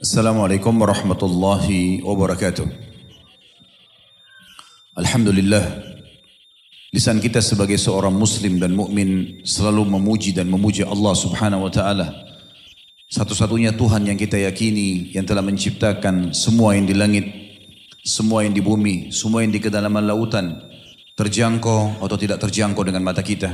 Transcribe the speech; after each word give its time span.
Assalamualaikum 0.00 0.72
warahmatullahi 0.80 2.00
wabarakatuh. 2.00 2.64
Alhamdulillah, 4.96 5.60
lisan 6.88 7.20
kita 7.20 7.44
sebagai 7.44 7.76
seorang 7.76 8.16
muslim 8.16 8.56
dan 8.56 8.72
mukmin 8.72 9.44
selalu 9.44 9.84
memuji 9.84 10.32
dan 10.32 10.48
memuji 10.48 10.88
Allah 10.88 11.12
Subhanahu 11.12 11.68
wa 11.68 11.72
taala. 11.72 12.16
Satu-satunya 13.12 13.76
Tuhan 13.76 14.08
yang 14.08 14.16
kita 14.16 14.40
yakini 14.40 15.12
yang 15.12 15.28
telah 15.28 15.44
menciptakan 15.44 16.32
semua 16.32 16.80
yang 16.80 16.88
di 16.88 16.96
langit, 16.96 17.28
semua 18.00 18.40
yang 18.40 18.56
di 18.56 18.64
bumi, 18.64 19.12
semua 19.12 19.44
yang 19.44 19.52
di 19.52 19.60
kedalaman 19.60 20.08
lautan, 20.08 20.64
terjangkau 21.12 22.00
atau 22.00 22.16
tidak 22.16 22.40
terjangkau 22.40 22.88
dengan 22.88 23.04
mata 23.04 23.20
kita. 23.20 23.52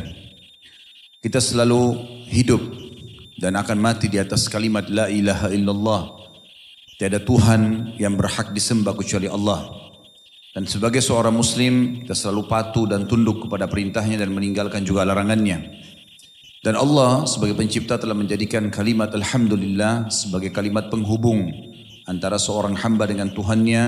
Kita 1.19 1.43
selalu 1.43 2.07
hidup 2.31 2.63
dan 3.35 3.59
akan 3.59 3.83
mati 3.83 4.07
di 4.07 4.23
atas 4.23 4.47
kalimat 4.47 4.87
la 4.87 5.11
ilaha 5.11 5.51
illallah. 5.51 6.26
Tiada 6.97 7.21
Tuhan 7.21 7.93
yang 8.01 8.17
berhak 8.17 8.57
disembah 8.57 8.97
kecuali 8.97 9.29
Allah. 9.29 9.69
Dan 10.57 10.65
sebagai 10.65 11.05
seorang 11.05 11.37
muslim, 11.37 12.01
kita 12.01 12.17
selalu 12.17 12.49
patuh 12.49 12.89
dan 12.89 13.05
tunduk 13.05 13.45
kepada 13.45 13.69
perintahnya 13.69 14.17
dan 14.17 14.33
meninggalkan 14.33 14.81
juga 14.81 15.05
larangannya. 15.05 15.77
Dan 16.65 16.73
Allah 16.73 17.29
sebagai 17.29 17.53
pencipta 17.53 18.01
telah 18.01 18.17
menjadikan 18.17 18.73
kalimat 18.73 19.13
Alhamdulillah 19.13 20.09
sebagai 20.09 20.49
kalimat 20.57 20.89
penghubung 20.89 21.53
antara 22.09 22.41
seorang 22.41 22.73
hamba 22.81 23.05
dengan 23.05 23.29
Tuhannya 23.29 23.83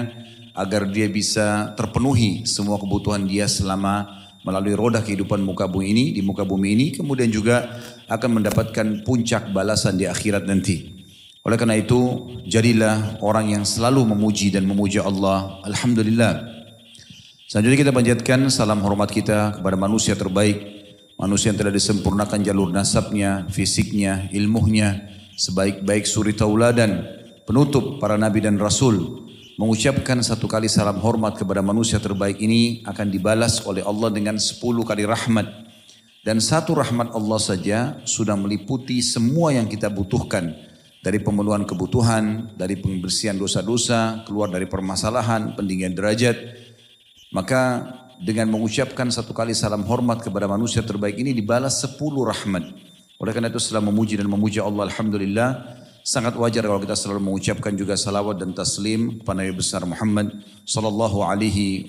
agar 0.52 0.92
dia 0.92 1.08
bisa 1.08 1.72
terpenuhi 1.80 2.44
semua 2.44 2.76
kebutuhan 2.76 3.24
dia 3.24 3.48
selama 3.48 4.04
melalui 4.44 4.76
roda 4.76 5.00
kehidupan 5.00 5.40
muka 5.40 5.64
bumi 5.64 5.96
ini, 5.96 6.04
di 6.12 6.20
muka 6.20 6.44
bumi 6.44 6.76
ini, 6.76 6.86
kemudian 6.92 7.32
juga 7.32 7.72
akan 8.04 8.44
mendapatkan 8.44 9.00
puncak 9.00 9.48
balasan 9.56 9.96
di 9.96 10.04
akhirat 10.04 10.44
nanti. 10.44 10.97
Oleh 11.48 11.56
karena 11.56 11.80
itu, 11.80 12.28
jadilah 12.44 13.16
orang 13.24 13.56
yang 13.56 13.64
selalu 13.64 14.04
memuji 14.12 14.52
dan 14.52 14.68
memuja 14.68 15.00
Allah. 15.08 15.64
Alhamdulillah. 15.64 16.44
Selanjutnya 17.48 17.88
kita 17.88 17.92
panjatkan 17.96 18.52
salam 18.52 18.84
hormat 18.84 19.08
kita 19.08 19.56
kepada 19.56 19.72
manusia 19.80 20.12
terbaik, 20.12 20.78
Manusia 21.18 21.50
yang 21.50 21.58
telah 21.58 21.74
disempurnakan 21.74 22.46
jalur 22.46 22.70
nasabnya, 22.70 23.42
fisiknya, 23.50 24.30
ilmunya, 24.30 25.02
sebaik-baik 25.34 26.06
suri 26.06 26.30
tauladan, 26.30 27.02
penutup 27.42 27.98
para 27.98 28.14
nabi 28.14 28.38
dan 28.38 28.54
rasul. 28.54 29.26
Mengucapkan 29.58 30.22
satu 30.22 30.46
kali 30.46 30.70
salam 30.70 31.02
hormat 31.02 31.34
kepada 31.34 31.58
manusia 31.58 31.98
terbaik 31.98 32.38
ini 32.38 32.86
akan 32.86 33.10
dibalas 33.10 33.58
oleh 33.66 33.82
Allah 33.82 34.14
dengan 34.14 34.38
sepuluh 34.38 34.86
kali 34.86 35.02
rahmat. 35.10 35.50
Dan 36.22 36.38
satu 36.38 36.78
rahmat 36.78 37.10
Allah 37.10 37.40
saja 37.42 37.98
sudah 38.06 38.38
meliputi 38.38 39.02
semua 39.02 39.50
yang 39.50 39.66
kita 39.66 39.90
butuhkan. 39.90 40.54
Dari 41.08 41.24
pemenuhan 41.24 41.64
kebutuhan, 41.64 42.52
dari 42.52 42.76
pembersihan 42.76 43.32
dosa-dosa, 43.32 44.28
keluar 44.28 44.52
dari 44.52 44.68
permasalahan, 44.68 45.56
pendingin 45.56 45.96
derajat. 45.96 46.36
Maka 47.32 47.88
dengan 48.20 48.52
mengucapkan 48.52 49.08
satu 49.08 49.32
kali 49.32 49.56
salam 49.56 49.88
hormat 49.88 50.20
kepada 50.20 50.44
manusia 50.44 50.84
terbaik 50.84 51.16
ini 51.16 51.32
dibalas 51.32 51.80
sepuluh 51.80 52.28
rahmat. 52.28 52.60
Oleh 53.16 53.32
karena 53.32 53.48
itu 53.48 53.56
setelah 53.56 53.88
memuji 53.88 54.20
dan 54.20 54.28
memuja 54.28 54.68
Allah 54.68 54.84
Alhamdulillah 54.84 55.80
sangat 56.04 56.36
wajar 56.36 56.68
kalau 56.68 56.76
kita 56.76 56.92
selalu 56.92 57.24
mengucapkan 57.32 57.72
juga 57.72 57.96
salawat 57.96 58.36
dan 58.36 58.52
taslim 58.52 59.24
kepada 59.24 59.40
Nabi 59.40 59.56
besar 59.56 59.88
Muhammad 59.88 60.44
sallallahu 60.68 61.24
alaihi 61.24 61.88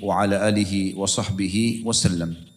wasallam. 0.95 2.48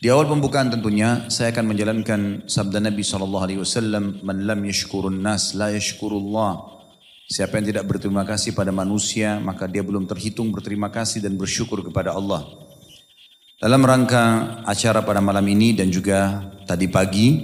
Di 0.00 0.08
awal 0.08 0.32
pembukaan 0.32 0.72
tentunya 0.72 1.28
saya 1.28 1.52
akan 1.52 1.76
menjalankan 1.76 2.48
sabda 2.48 2.80
Nabi 2.80 3.04
sallallahu 3.04 3.44
alaihi 3.44 3.60
wasallam 3.60 4.24
man 4.24 4.48
lam 4.48 4.64
yashkurun 4.64 5.20
nas 5.20 5.52
la 5.52 5.68
yashkurullah 5.76 6.80
Siapa 7.30 7.62
yang 7.62 7.70
tidak 7.70 7.86
berterima 7.86 8.26
kasih 8.26 8.58
pada 8.58 8.74
manusia, 8.74 9.38
maka 9.38 9.70
dia 9.70 9.86
belum 9.86 10.02
terhitung 10.02 10.50
berterima 10.50 10.90
kasih 10.90 11.22
dan 11.22 11.38
bersyukur 11.38 11.78
kepada 11.78 12.10
Allah. 12.10 12.42
Dalam 13.54 13.86
rangka 13.86 14.58
acara 14.66 15.06
pada 15.06 15.22
malam 15.22 15.46
ini 15.46 15.70
dan 15.70 15.94
juga 15.94 16.42
tadi 16.66 16.90
pagi, 16.90 17.38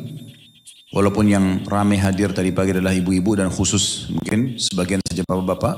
walaupun 0.90 1.30
yang 1.30 1.46
ramai 1.70 2.02
hadir 2.02 2.34
tadi 2.34 2.50
pagi 2.50 2.74
adalah 2.74 2.90
ibu-ibu 2.98 3.38
dan 3.38 3.46
khusus 3.46 4.10
mungkin 4.10 4.58
sebagian 4.58 4.98
saja 5.06 5.22
bapak-bapak, 5.22 5.74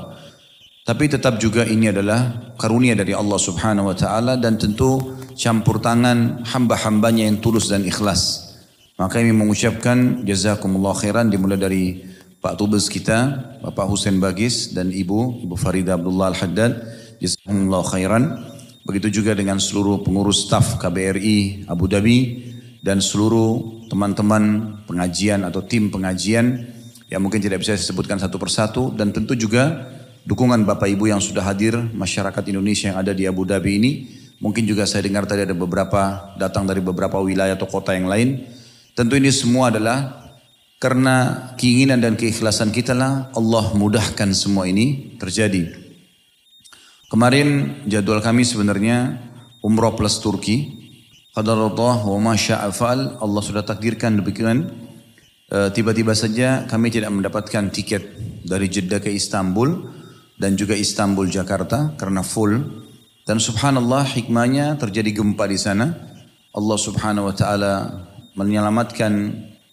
tapi 0.89 1.05
tetap 1.05 1.37
juga 1.37 1.61
ini 1.69 1.93
adalah 1.93 2.49
karunia 2.57 2.97
dari 2.97 3.13
Allah 3.13 3.37
subhanahu 3.37 3.93
wa 3.93 3.97
ta'ala 3.99 4.41
dan 4.41 4.57
tentu 4.57 5.18
campur 5.39 5.79
tangan 5.79 6.43
hamba-hambanya 6.43 7.23
yang 7.23 7.39
tulus 7.39 7.71
dan 7.71 7.87
ikhlas. 7.87 8.51
Maka 8.99 9.23
kami 9.23 9.31
mengucapkan 9.31 10.27
jazakumullah 10.27 10.91
khairan 10.91 11.31
dimulai 11.31 11.55
dari 11.55 11.83
Pak 12.43 12.59
Tubes 12.59 12.91
kita, 12.91 13.39
Bapak 13.63 13.87
Husain 13.87 14.19
Bagis 14.19 14.75
dan 14.75 14.91
Ibu, 14.91 15.47
Ibu 15.47 15.55
Farida 15.55 15.95
Abdullah 15.95 16.35
Al-Haddad, 16.35 16.71
Jazakumullah 17.23 17.83
khairan. 17.87 18.23
Begitu 18.83 19.23
juga 19.23 19.31
dengan 19.31 19.63
seluruh 19.63 20.03
pengurus 20.03 20.43
staf 20.47 20.75
KBRI 20.75 21.71
Abu 21.71 21.87
Dhabi 21.87 22.19
dan 22.83 22.99
seluruh 22.99 23.87
teman-teman 23.87 24.75
pengajian 24.83 25.47
atau 25.47 25.63
tim 25.63 25.87
pengajian 25.87 26.67
yang 27.07 27.21
mungkin 27.23 27.39
tidak 27.39 27.63
bisa 27.63 27.75
disebutkan 27.79 28.19
satu 28.19 28.35
persatu 28.35 28.91
dan 28.91 29.15
tentu 29.15 29.35
juga 29.35 29.87
dukungan 30.27 30.67
Bapak 30.67 30.91
Ibu 30.91 31.11
yang 31.11 31.23
sudah 31.23 31.43
hadir 31.43 31.75
masyarakat 31.75 32.43
Indonesia 32.51 32.91
yang 32.91 32.99
ada 32.99 33.15
di 33.15 33.27
Abu 33.29 33.47
Dhabi 33.47 33.71
ini 33.79 33.91
mungkin 34.39 34.63
juga 34.63 34.87
saya 34.87 35.03
dengar 35.03 35.27
tadi 35.27 35.43
ada 35.43 35.55
beberapa 35.55 36.33
datang 36.39 36.67
dari 36.67 36.79
beberapa 36.79 37.19
wilayah 37.19 37.55
atau 37.59 37.67
kota 37.67 37.95
yang 37.95 38.07
lain 38.07 38.43
tentu 38.95 39.15
ini 39.15 39.31
semua 39.31 39.71
adalah 39.71 40.19
karena 40.79 41.51
keinginan 41.59 41.99
dan 41.99 42.15
keikhlasan 42.15 42.71
kita 42.71 42.95
lah 42.95 43.27
Allah 43.35 43.75
mudahkan 43.75 44.31
semua 44.31 44.63
ini 44.63 45.19
terjadi. 45.19 45.67
Kemarin 47.11 47.81
jadwal 47.83 48.23
kami 48.23 48.47
sebenarnya 48.47 49.19
umrah 49.59 49.91
plus 49.93 50.23
Turki. 50.23 50.79
Qadarullah 51.35 52.07
wa 52.07 52.19
ma 52.19 52.33
sya'afal 52.33 53.19
Allah 53.19 53.41
sudah 53.43 53.61
takdirkan 53.61 54.23
demikian. 54.23 54.71
E, 55.51 55.57
tiba-tiba 55.75 56.15
saja 56.15 56.63
kami 56.65 56.89
tidak 56.89 57.11
mendapatkan 57.11 57.69
tiket 57.69 58.15
dari 58.47 58.71
Jeddah 58.71 59.03
ke 59.03 59.11
Istanbul 59.11 59.89
dan 60.39 60.55
juga 60.55 60.79
Istanbul 60.79 61.27
Jakarta 61.27 61.91
karena 61.99 62.23
full. 62.23 62.87
Dan 63.29 63.37
subhanallah 63.37 64.09
hikmahnya 64.09 64.73
terjadi 64.81 65.21
gempa 65.21 65.45
di 65.45 65.53
sana. 65.53 65.93
Allah 66.49 66.77
subhanahu 66.81 67.29
wa 67.29 67.35
ta'ala 67.37 67.73
menyelamatkan 68.33 69.13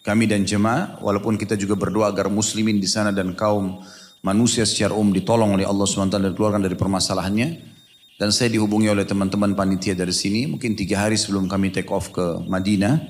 kami 0.04 0.28
dan 0.28 0.44
jemaah, 0.44 1.00
walaupun 1.00 1.40
kita 1.40 1.56
juga 1.56 1.72
berdoa 1.72 2.12
agar 2.12 2.28
muslimin 2.28 2.76
di 2.76 2.84
sana 2.84 3.16
dan 3.16 3.32
kaum 3.32 3.80
manusia 4.20 4.68
secara 4.68 4.92
umum 4.92 5.08
ditolong 5.16 5.56
oleh 5.56 5.64
Allah 5.64 5.88
SWT 5.88 6.20
dan 6.20 6.36
dikeluarkan 6.36 6.68
dari 6.68 6.76
permasalahannya. 6.76 7.48
Dan 8.20 8.28
saya 8.28 8.52
dihubungi 8.52 8.92
oleh 8.92 9.08
teman-teman 9.08 9.56
panitia 9.56 9.96
dari 9.96 10.12
sini, 10.12 10.44
mungkin 10.44 10.76
tiga 10.76 11.08
hari 11.08 11.16
sebelum 11.16 11.48
kami 11.48 11.72
take 11.72 11.88
off 11.88 12.12
ke 12.12 12.44
Madinah. 12.44 13.08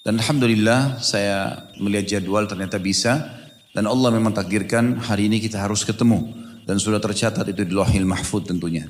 Dan 0.00 0.16
Alhamdulillah 0.16 1.04
saya 1.04 1.68
melihat 1.76 2.16
jadwal 2.16 2.48
ternyata 2.48 2.80
bisa. 2.80 3.28
Dan 3.76 3.84
Allah 3.84 4.08
memang 4.08 4.32
takdirkan 4.32 5.04
hari 5.04 5.28
ini 5.28 5.36
kita 5.36 5.60
harus 5.60 5.84
ketemu. 5.84 6.32
Dan 6.64 6.80
sudah 6.80 6.96
tercatat 6.96 7.44
itu 7.44 7.60
di 7.60 7.76
lohil 7.76 8.08
mahfud 8.08 8.48
tentunya. 8.48 8.88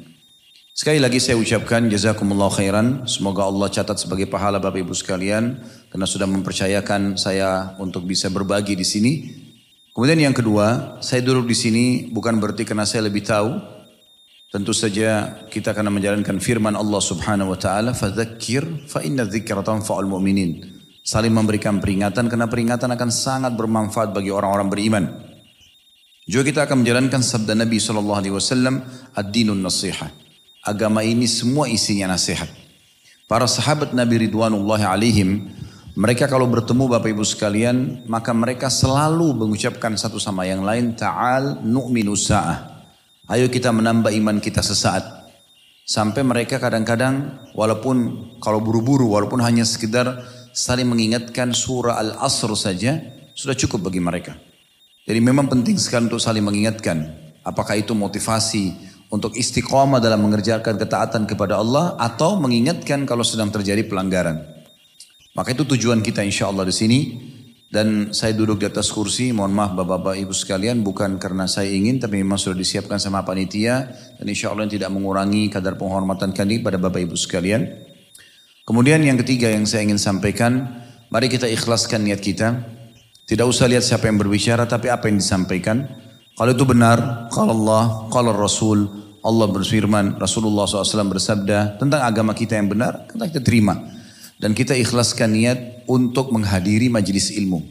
Sekali 0.77 1.01
lagi 1.01 1.17
saya 1.25 1.41
ucapkan 1.41 1.89
jazakumullah 1.89 2.53
khairan. 2.53 3.09
Semoga 3.09 3.49
Allah 3.49 3.73
catat 3.73 3.97
sebagai 3.97 4.29
pahala 4.29 4.61
Bapak 4.61 4.85
Ibu 4.85 4.93
sekalian 4.93 5.57
karena 5.89 6.05
sudah 6.05 6.29
mempercayakan 6.29 7.17
saya 7.17 7.73
untuk 7.81 8.05
bisa 8.05 8.29
berbagi 8.29 8.77
di 8.77 8.85
sini. 8.85 9.13
Kemudian 9.97 10.21
yang 10.21 10.37
kedua, 10.37 11.01
saya 11.01 11.25
duduk 11.25 11.49
di 11.49 11.57
sini 11.57 11.85
bukan 12.13 12.37
berarti 12.37 12.69
karena 12.69 12.85
saya 12.85 13.09
lebih 13.09 13.25
tahu. 13.25 13.57
Tentu 14.53 14.77
saja 14.77 15.41
kita 15.49 15.73
akan 15.73 15.97
menjalankan 15.97 16.37
firman 16.45 16.77
Allah 16.77 17.01
Subhanahu 17.01 17.57
wa 17.57 17.59
taala, 17.59 17.97
"Fadzakir 17.97 18.85
fa 18.85 19.01
inna 19.01 19.25
dzikra 19.25 19.65
tanfa'ul 19.65 20.05
mu'minin." 20.05 20.61
Saling 21.01 21.33
memberikan 21.33 21.81
peringatan 21.81 22.29
karena 22.29 22.53
peringatan 22.53 22.93
akan 22.93 23.09
sangat 23.09 23.57
bermanfaat 23.57 24.13
bagi 24.13 24.29
orang-orang 24.29 24.69
beriman. 24.69 25.05
Juga 26.29 26.45
kita 26.53 26.69
akan 26.69 26.85
menjalankan 26.85 27.25
sabda 27.25 27.57
Nabi 27.57 27.81
sallallahu 27.81 28.21
alaihi 28.21 28.37
wasallam, 28.37 28.85
"Ad-dinun 29.17 29.65
nasihah." 29.65 30.26
Agama 30.67 31.07
ini 31.07 31.31
semua 31.31 31.71
isinya 31.71 32.11
nasihat. 32.11 32.51
Para 33.31 33.47
sahabat 33.47 33.95
Nabi 33.95 34.27
Ridwanullah 34.27 34.83
alaihim, 34.91 35.47
mereka 35.95 36.27
kalau 36.27 36.51
bertemu 36.51 36.91
Bapak 36.91 37.07
Ibu 37.15 37.23
sekalian, 37.23 38.03
maka 38.11 38.35
mereka 38.35 38.67
selalu 38.67 39.31
mengucapkan 39.47 39.95
satu 39.95 40.19
sama 40.19 40.43
yang 40.43 40.67
lain, 40.67 40.99
Ta'al 40.99 41.63
nu'minu 41.63 42.19
sa'ah. 42.19 42.83
Ayo 43.31 43.47
kita 43.47 43.71
menambah 43.71 44.11
iman 44.11 44.43
kita 44.43 44.59
sesaat. 44.59 45.07
Sampai 45.87 46.27
mereka 46.27 46.59
kadang-kadang, 46.59 47.47
walaupun 47.55 48.27
kalau 48.43 48.59
buru-buru, 48.59 49.15
walaupun 49.15 49.39
hanya 49.47 49.63
sekedar 49.63 50.27
saling 50.51 50.91
mengingatkan 50.91 51.55
surah 51.55 52.03
Al-Asr 52.03 52.51
saja, 52.59 52.99
sudah 53.39 53.55
cukup 53.55 53.87
bagi 53.87 54.03
mereka. 54.03 54.35
Jadi 55.07 55.23
memang 55.23 55.47
penting 55.47 55.79
sekali 55.79 56.11
untuk 56.11 56.19
saling 56.19 56.43
mengingatkan. 56.43 57.07
Apakah 57.47 57.79
itu 57.79 57.95
motivasi 57.95 58.75
untuk 59.11 59.39
istiqomah 59.39 60.03
dalam 60.03 60.23
mengerjakan 60.27 60.75
ketaatan 60.75 61.25
kepada 61.31 61.63
Allah 61.63 61.95
atau 61.97 62.39
mengingatkan 62.43 63.07
kalau 63.07 63.23
sedang 63.23 63.55
terjadi 63.55 63.87
pelanggaran. 63.87 64.43
Maka 65.37 65.53
itu 65.53 65.69
tujuan 65.69 66.01
kita 66.01 66.25
insya 66.25 66.49
Allah 66.49 66.65
di 66.67 66.75
sini. 66.75 67.01
Dan 67.67 68.15
saya 68.15 68.31
duduk 68.31 68.63
di 68.63 68.67
atas 68.71 68.95
kursi, 68.95 69.35
mohon 69.35 69.51
maaf 69.51 69.75
bapak-bapak 69.75 70.23
ibu 70.23 70.31
sekalian, 70.31 70.87
bukan 70.87 71.19
karena 71.19 71.51
saya 71.51 71.67
ingin, 71.67 71.99
tapi 71.99 72.23
memang 72.23 72.39
sudah 72.39 72.55
disiapkan 72.55 72.97
sama 72.97 73.27
panitia. 73.27 73.91
Dan 74.17 74.31
insya 74.31 74.55
Allah 74.55 74.71
tidak 74.71 74.89
mengurangi 74.95 75.51
kadar 75.51 75.75
penghormatan 75.75 76.31
kami 76.31 76.63
pada 76.63 76.79
bapak 76.79 77.11
ibu 77.11 77.19
sekalian. 77.19 77.67
Kemudian 78.65 79.03
yang 79.03 79.19
ketiga 79.19 79.51
yang 79.51 79.67
saya 79.67 79.83
ingin 79.83 79.99
sampaikan, 79.99 80.79
mari 81.11 81.27
kita 81.27 81.51
ikhlaskan 81.51 82.07
niat 82.07 82.23
kita. 82.23 82.65
Tidak 83.27 83.43
usah 83.43 83.67
lihat 83.67 83.83
siapa 83.83 84.07
yang 84.07 84.23
berbicara, 84.23 84.65
tapi 84.71 84.87
apa 84.87 85.11
yang 85.11 85.19
disampaikan. 85.19 86.06
Kalau 86.37 86.53
itu 86.53 86.69
benar, 86.69 87.33
kalau 87.33 87.57
Allah, 87.57 87.85
kalau 88.13 88.37
Rasul, 88.37 88.85
Allah 89.25 89.49
berfirman, 89.49 90.21
Rasulullah 90.21 90.69
SAW 90.69 91.09
bersabda 91.09 91.81
tentang 91.81 92.05
agama 92.05 92.37
kita 92.37 92.61
yang 92.61 92.69
benar, 92.69 93.09
kita 93.09 93.41
terima. 93.41 93.73
Dan 94.37 94.53
kita 94.53 94.77
ikhlaskan 94.77 95.33
niat 95.33 95.89
untuk 95.89 96.29
menghadiri 96.37 96.93
majelis 96.93 97.33
ilmu. 97.33 97.65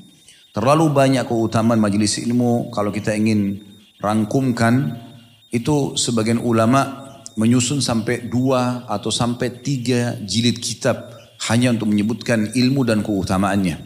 Terlalu 0.49 0.89
banyak 0.89 1.29
keutamaan 1.29 1.77
majelis 1.77 2.17
ilmu 2.17 2.73
kalau 2.73 2.89
kita 2.89 3.13
ingin 3.13 3.61
rangkumkan 4.01 4.97
itu 5.53 5.93
sebagian 5.93 6.41
ulama 6.41 7.05
menyusun 7.37 7.85
sampai 7.85 8.25
dua 8.25 8.81
atau 8.89 9.13
sampai 9.13 9.61
tiga 9.61 10.17
jilid 10.25 10.57
kitab 10.57 11.13
hanya 11.53 11.69
untuk 11.69 11.93
menyebutkan 11.93 12.49
ilmu 12.49 12.81
dan 12.81 13.05
keutamaannya. 13.05 13.77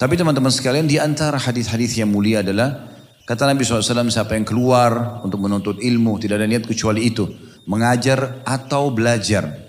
Tapi 0.00 0.14
teman-teman 0.16 0.48
sekalian 0.48 0.88
di 0.88 0.96
antara 0.96 1.36
hadis-hadis 1.36 2.00
yang 2.00 2.08
mulia 2.08 2.40
adalah 2.40 2.93
kata 3.24 3.48
Nabi 3.48 3.64
SAW 3.64 4.08
siapa 4.12 4.36
yang 4.36 4.44
keluar 4.44 5.20
untuk 5.24 5.40
menuntut 5.40 5.80
ilmu 5.80 6.20
tidak 6.20 6.40
ada 6.40 6.48
niat 6.48 6.64
kecuali 6.68 7.08
itu 7.08 7.24
mengajar 7.64 8.44
atau 8.44 8.92
belajar 8.92 9.64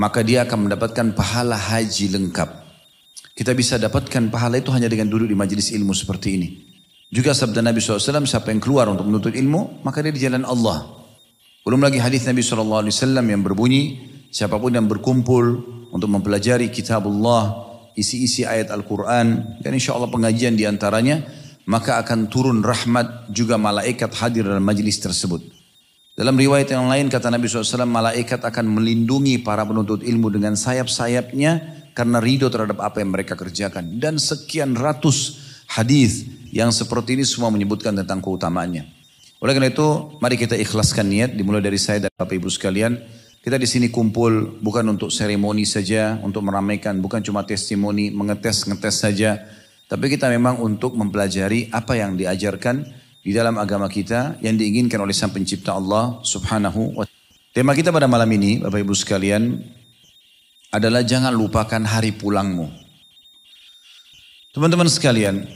maka 0.00 0.24
dia 0.24 0.48
akan 0.48 0.64
mendapatkan 0.64 1.12
pahala 1.12 1.60
haji 1.60 2.08
lengkap. 2.16 2.48
Kita 3.36 3.52
bisa 3.52 3.76
dapatkan 3.76 4.32
pahala 4.32 4.56
itu 4.56 4.72
hanya 4.72 4.88
dengan 4.88 5.12
duduk 5.12 5.28
di 5.28 5.36
majelis 5.36 5.72
ilmu 5.76 5.92
seperti 5.92 6.28
ini. 6.40 6.48
Juga 7.12 7.36
sabda 7.36 7.60
Nabi 7.60 7.82
SAW, 7.82 8.24
siapa 8.24 8.48
yang 8.48 8.62
keluar 8.64 8.88
untuk 8.88 9.04
menuntut 9.04 9.36
ilmu, 9.36 9.84
maka 9.84 10.00
dia 10.00 10.14
di 10.14 10.22
jalan 10.22 10.46
Allah. 10.48 10.86
Belum 11.66 11.82
lagi 11.82 12.00
hadis 12.00 12.24
Nabi 12.24 12.40
SAW 12.40 12.86
yang 13.26 13.42
berbunyi, 13.42 13.98
siapa 14.32 14.56
pun 14.56 14.72
yang 14.72 14.86
berkumpul 14.86 15.44
untuk 15.90 16.08
mempelajari 16.08 16.70
kitab 16.70 17.04
Allah, 17.10 17.66
isi-isi 17.98 18.46
ayat 18.46 18.70
Al-Quran, 18.70 19.58
dan 19.58 19.70
insya 19.74 19.98
Allah 19.98 20.08
pengajian 20.08 20.54
di 20.54 20.64
antaranya, 20.64 21.20
maka 21.70 22.02
akan 22.02 22.26
turun 22.26 22.66
rahmat 22.66 23.30
juga 23.30 23.54
malaikat 23.54 24.10
hadir 24.18 24.42
dalam 24.42 24.66
majelis 24.66 24.98
tersebut. 24.98 25.38
Dalam 26.18 26.34
riwayat 26.34 26.74
yang 26.74 26.90
lain 26.90 27.06
kata 27.06 27.30
Nabi 27.30 27.46
SAW, 27.46 27.86
malaikat 27.86 28.42
akan 28.42 28.66
melindungi 28.66 29.38
para 29.38 29.62
penuntut 29.62 30.02
ilmu 30.02 30.34
dengan 30.34 30.58
sayap-sayapnya 30.58 31.78
karena 31.94 32.18
ridho 32.18 32.50
terhadap 32.50 32.82
apa 32.82 32.98
yang 32.98 33.14
mereka 33.14 33.38
kerjakan. 33.38 34.02
Dan 34.02 34.18
sekian 34.18 34.74
ratus 34.74 35.38
hadis 35.70 36.26
yang 36.50 36.74
seperti 36.74 37.14
ini 37.14 37.22
semua 37.22 37.54
menyebutkan 37.54 37.94
tentang 37.94 38.18
keutamaannya. 38.18 38.90
Oleh 39.40 39.52
karena 39.54 39.70
itu, 39.70 40.18
mari 40.18 40.36
kita 40.36 40.58
ikhlaskan 40.58 41.06
niat 41.06 41.30
dimulai 41.38 41.62
dari 41.62 41.78
saya 41.78 42.10
dan 42.10 42.12
Bapak 42.12 42.34
Ibu 42.34 42.50
sekalian. 42.50 42.98
Kita 43.40 43.56
di 43.56 43.64
sini 43.64 43.88
kumpul 43.88 44.60
bukan 44.60 44.84
untuk 44.92 45.08
seremoni 45.08 45.64
saja, 45.64 46.20
untuk 46.20 46.44
meramaikan, 46.44 47.00
bukan 47.00 47.24
cuma 47.24 47.46
testimoni, 47.48 48.12
mengetes-ngetes 48.12 48.96
saja. 49.00 49.40
Tapi 49.90 50.06
kita 50.06 50.30
memang 50.30 50.62
untuk 50.62 50.94
mempelajari 50.94 51.66
apa 51.74 51.98
yang 51.98 52.14
diajarkan 52.14 52.86
di 53.26 53.34
dalam 53.34 53.58
agama 53.58 53.90
kita 53.90 54.38
yang 54.38 54.54
diinginkan 54.54 55.02
oleh 55.02 55.10
Sang 55.10 55.34
Pencipta 55.34 55.74
Allah 55.74 56.22
Subhanahu 56.22 56.94
wa 56.94 57.04
Tema 57.50 57.74
kita 57.74 57.90
pada 57.90 58.06
malam 58.06 58.30
ini, 58.30 58.62
Bapak 58.62 58.78
Ibu 58.78 58.94
sekalian, 58.94 59.58
adalah 60.70 61.02
jangan 61.02 61.34
lupakan 61.34 61.82
hari 61.82 62.14
pulangmu. 62.14 62.70
Teman-teman 64.54 64.86
sekalian, 64.86 65.50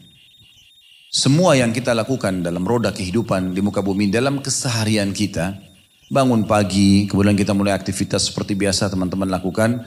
semua 1.20 1.60
yang 1.60 1.76
kita 1.76 1.92
lakukan 1.92 2.40
dalam 2.40 2.64
roda 2.64 2.88
kehidupan 2.96 3.52
di 3.52 3.60
muka 3.60 3.84
bumi, 3.84 4.08
dalam 4.08 4.40
keseharian 4.40 5.12
kita, 5.12 5.60
bangun 6.08 6.48
pagi, 6.48 7.04
kemudian 7.04 7.36
kita 7.36 7.52
mulai 7.52 7.76
aktivitas 7.76 8.32
seperti 8.32 8.56
biasa 8.56 8.88
teman-teman 8.88 9.28
lakukan, 9.28 9.84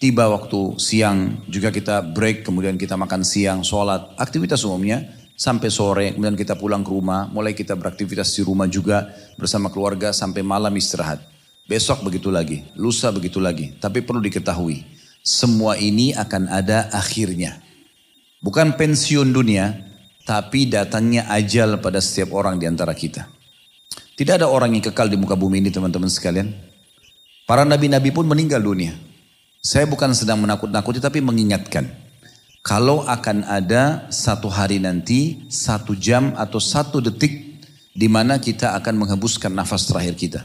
tiba 0.00 0.32
waktu 0.32 0.80
siang, 0.80 1.44
juga 1.44 1.68
kita 1.68 2.00
break, 2.00 2.42
kemudian 2.48 2.80
kita 2.80 2.96
makan 2.96 3.20
siang, 3.20 3.60
sholat, 3.60 4.16
aktivitas 4.16 4.64
umumnya, 4.64 5.04
sampai 5.36 5.68
sore, 5.68 6.16
kemudian 6.16 6.40
kita 6.40 6.56
pulang 6.56 6.80
ke 6.80 6.88
rumah, 6.88 7.28
mulai 7.28 7.52
kita 7.52 7.76
beraktivitas 7.76 8.32
di 8.32 8.40
rumah 8.40 8.64
juga 8.64 9.12
bersama 9.36 9.68
keluarga 9.68 10.16
sampai 10.16 10.40
malam 10.40 10.72
istirahat. 10.72 11.20
Besok 11.68 12.02
begitu 12.08 12.32
lagi, 12.32 12.64
lusa 12.74 13.12
begitu 13.12 13.38
lagi. 13.38 13.76
Tapi 13.76 14.00
perlu 14.00 14.24
diketahui, 14.24 14.82
semua 15.20 15.76
ini 15.76 16.16
akan 16.16 16.48
ada 16.48 16.88
akhirnya. 16.96 17.60
Bukan 18.40 18.80
pensiun 18.80 19.30
dunia, 19.36 19.84
tapi 20.24 20.64
datangnya 20.64 21.28
ajal 21.28 21.76
pada 21.84 22.00
setiap 22.00 22.32
orang 22.32 22.56
di 22.56 22.64
antara 22.64 22.96
kita. 22.96 23.28
Tidak 24.16 24.40
ada 24.40 24.48
orang 24.48 24.76
yang 24.76 24.84
kekal 24.88 25.12
di 25.12 25.16
muka 25.20 25.36
bumi 25.36 25.60
ini 25.60 25.68
teman-teman 25.68 26.08
sekalian. 26.08 26.52
Para 27.44 27.68
nabi-nabi 27.68 28.12
pun 28.12 28.24
meninggal 28.24 28.64
dunia. 28.64 29.09
Saya 29.60 29.84
bukan 29.84 30.16
sedang 30.16 30.40
menakut-nakuti 30.40 31.04
tapi 31.04 31.20
mengingatkan. 31.20 31.84
Kalau 32.64 33.04
akan 33.04 33.44
ada 33.44 34.08
satu 34.08 34.48
hari 34.48 34.80
nanti, 34.80 35.44
satu 35.52 35.92
jam 35.92 36.32
atau 36.32 36.56
satu 36.56 37.04
detik 37.04 37.60
di 37.92 38.08
mana 38.08 38.40
kita 38.40 38.72
akan 38.80 39.04
menghembuskan 39.04 39.52
nafas 39.52 39.84
terakhir 39.84 40.16
kita. 40.16 40.40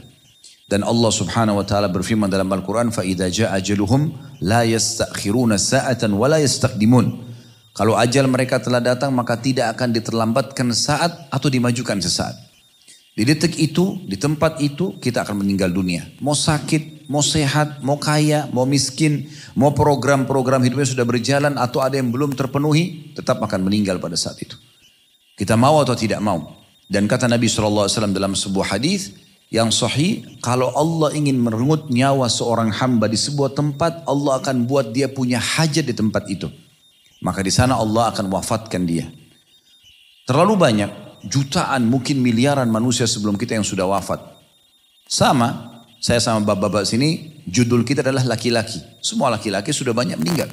Dan 0.68 0.84
Allah 0.84 1.08
Subhanahu 1.08 1.56
wa 1.56 1.64
taala 1.64 1.88
berfirman 1.88 2.28
dalam 2.28 2.44
Al-Qur'an, 2.52 2.92
فَإِذَا 2.92 3.32
جَاءَ 3.32 3.52
jaa 3.64 3.76
لَا 3.80 4.60
la 4.60 4.60
yastakhiruna 4.68 5.56
وَلَا 6.12 6.38
يَسْتَقْدِمُونَ. 6.44 7.06
Kalau 7.72 7.96
ajal 7.96 8.28
mereka 8.28 8.60
telah 8.60 8.84
datang 8.84 9.16
maka 9.16 9.40
tidak 9.40 9.76
akan 9.76 9.96
diterlambatkan 9.96 10.76
saat 10.76 11.12
atau 11.32 11.48
dimajukan 11.48 12.00
sesaat. 12.04 12.45
Di 13.16 13.24
detik 13.24 13.56
itu, 13.56 13.96
di 14.04 14.20
tempat 14.20 14.60
itu, 14.60 15.00
kita 15.00 15.24
akan 15.24 15.40
meninggal 15.40 15.72
dunia. 15.72 16.04
Mau 16.20 16.36
sakit, 16.36 17.08
mau 17.08 17.24
sehat, 17.24 17.80
mau 17.80 17.96
kaya, 17.96 18.44
mau 18.52 18.68
miskin, 18.68 19.32
mau 19.56 19.72
program-program 19.72 20.60
hidupnya 20.60 20.84
sudah 20.84 21.08
berjalan 21.08 21.56
atau 21.56 21.80
ada 21.80 21.96
yang 21.96 22.12
belum 22.12 22.36
terpenuhi, 22.36 23.16
tetap 23.16 23.40
akan 23.40 23.64
meninggal 23.64 23.96
pada 23.96 24.20
saat 24.20 24.36
itu. 24.44 24.60
Kita 25.32 25.56
mau 25.56 25.80
atau 25.80 25.96
tidak 25.96 26.20
mau. 26.20 26.60
Dan 26.84 27.08
kata 27.08 27.24
Nabi 27.24 27.48
SAW 27.48 27.88
dalam 28.12 28.36
sebuah 28.36 28.76
hadis, 28.76 29.16
yang 29.48 29.72
sahih, 29.72 30.26
kalau 30.44 30.74
Allah 30.76 31.16
ingin 31.16 31.40
merenggut 31.40 31.88
nyawa 31.88 32.28
seorang 32.28 32.68
hamba 32.68 33.08
di 33.08 33.16
sebuah 33.16 33.56
tempat, 33.56 34.04
Allah 34.04 34.44
akan 34.44 34.68
buat 34.68 34.92
dia 34.92 35.08
punya 35.08 35.40
hajat 35.40 35.88
di 35.88 35.96
tempat 35.96 36.28
itu. 36.28 36.52
Maka 37.24 37.40
di 37.40 37.48
sana 37.48 37.80
Allah 37.80 38.12
akan 38.12 38.28
wafatkan 38.28 38.84
dia. 38.84 39.08
Terlalu 40.28 40.54
banyak, 40.58 40.90
jutaan, 41.26 41.86
mungkin 41.90 42.22
miliaran 42.22 42.70
manusia 42.70 43.04
sebelum 43.04 43.34
kita 43.34 43.58
yang 43.58 43.66
sudah 43.66 43.86
wafat. 43.86 44.18
Sama, 45.06 45.82
saya 46.02 46.18
sama 46.18 46.42
bapak-bapak 46.42 46.86
sini, 46.86 47.42
judul 47.46 47.86
kita 47.86 48.02
adalah 48.02 48.26
laki-laki. 48.26 48.78
Semua 49.02 49.30
laki-laki 49.30 49.70
sudah 49.70 49.94
banyak 49.94 50.18
meninggal. 50.18 50.50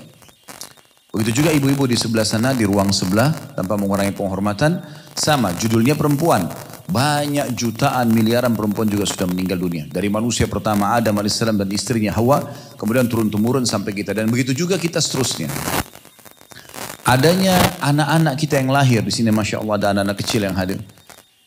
Begitu 1.14 1.46
juga 1.46 1.54
ibu-ibu 1.54 1.86
di 1.86 1.94
sebelah 1.94 2.26
sana, 2.26 2.58
di 2.58 2.66
ruang 2.66 2.90
sebelah, 2.90 3.54
tanpa 3.54 3.78
mengurangi 3.78 4.18
penghormatan, 4.18 4.82
sama, 5.14 5.54
judulnya 5.54 5.94
perempuan. 5.94 6.50
Banyak 6.84 7.56
jutaan 7.56 8.12
miliaran 8.12 8.58
perempuan 8.58 8.90
juga 8.90 9.08
sudah 9.08 9.30
meninggal 9.30 9.56
dunia. 9.56 9.86
Dari 9.88 10.10
manusia 10.12 10.52
pertama 10.52 10.92
Adam 10.98 11.16
AS 11.22 11.40
dan 11.40 11.70
istrinya 11.72 12.12
Hawa. 12.12 12.44
Kemudian 12.76 13.08
turun-temurun 13.08 13.64
sampai 13.64 13.96
kita. 13.96 14.12
Dan 14.12 14.28
begitu 14.28 14.52
juga 14.52 14.76
kita 14.76 15.00
seterusnya. 15.00 15.48
Adanya 17.04 17.60
anak-anak 17.84 18.40
kita 18.40 18.64
yang 18.64 18.72
lahir. 18.72 19.04
Di 19.04 19.12
sini 19.12 19.28
Masya 19.28 19.60
Allah 19.60 19.76
ada 19.76 19.88
anak-anak 19.92 20.18
kecil 20.24 20.48
yang 20.48 20.56
hadir. 20.56 20.80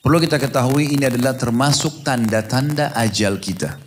Perlu 0.05 0.21
kita 0.21 0.37
ketahui 0.37 0.93
ini 0.93 1.09
adalah 1.09 1.33
termasuk 1.33 2.05
tanda-tanda 2.05 2.93
ajal 2.93 3.41
kita. 3.41 3.81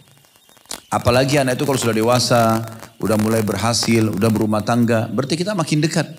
Apalagi 0.90 1.38
anak 1.38 1.62
itu 1.62 1.70
kalau 1.70 1.78
sudah 1.78 1.94
dewasa, 1.94 2.66
udah 2.98 3.16
mulai 3.22 3.46
berhasil, 3.46 4.10
udah 4.10 4.30
berumah 4.34 4.66
tangga, 4.66 5.06
berarti 5.14 5.38
kita 5.38 5.54
makin 5.54 5.80
dekat. 5.86 6.10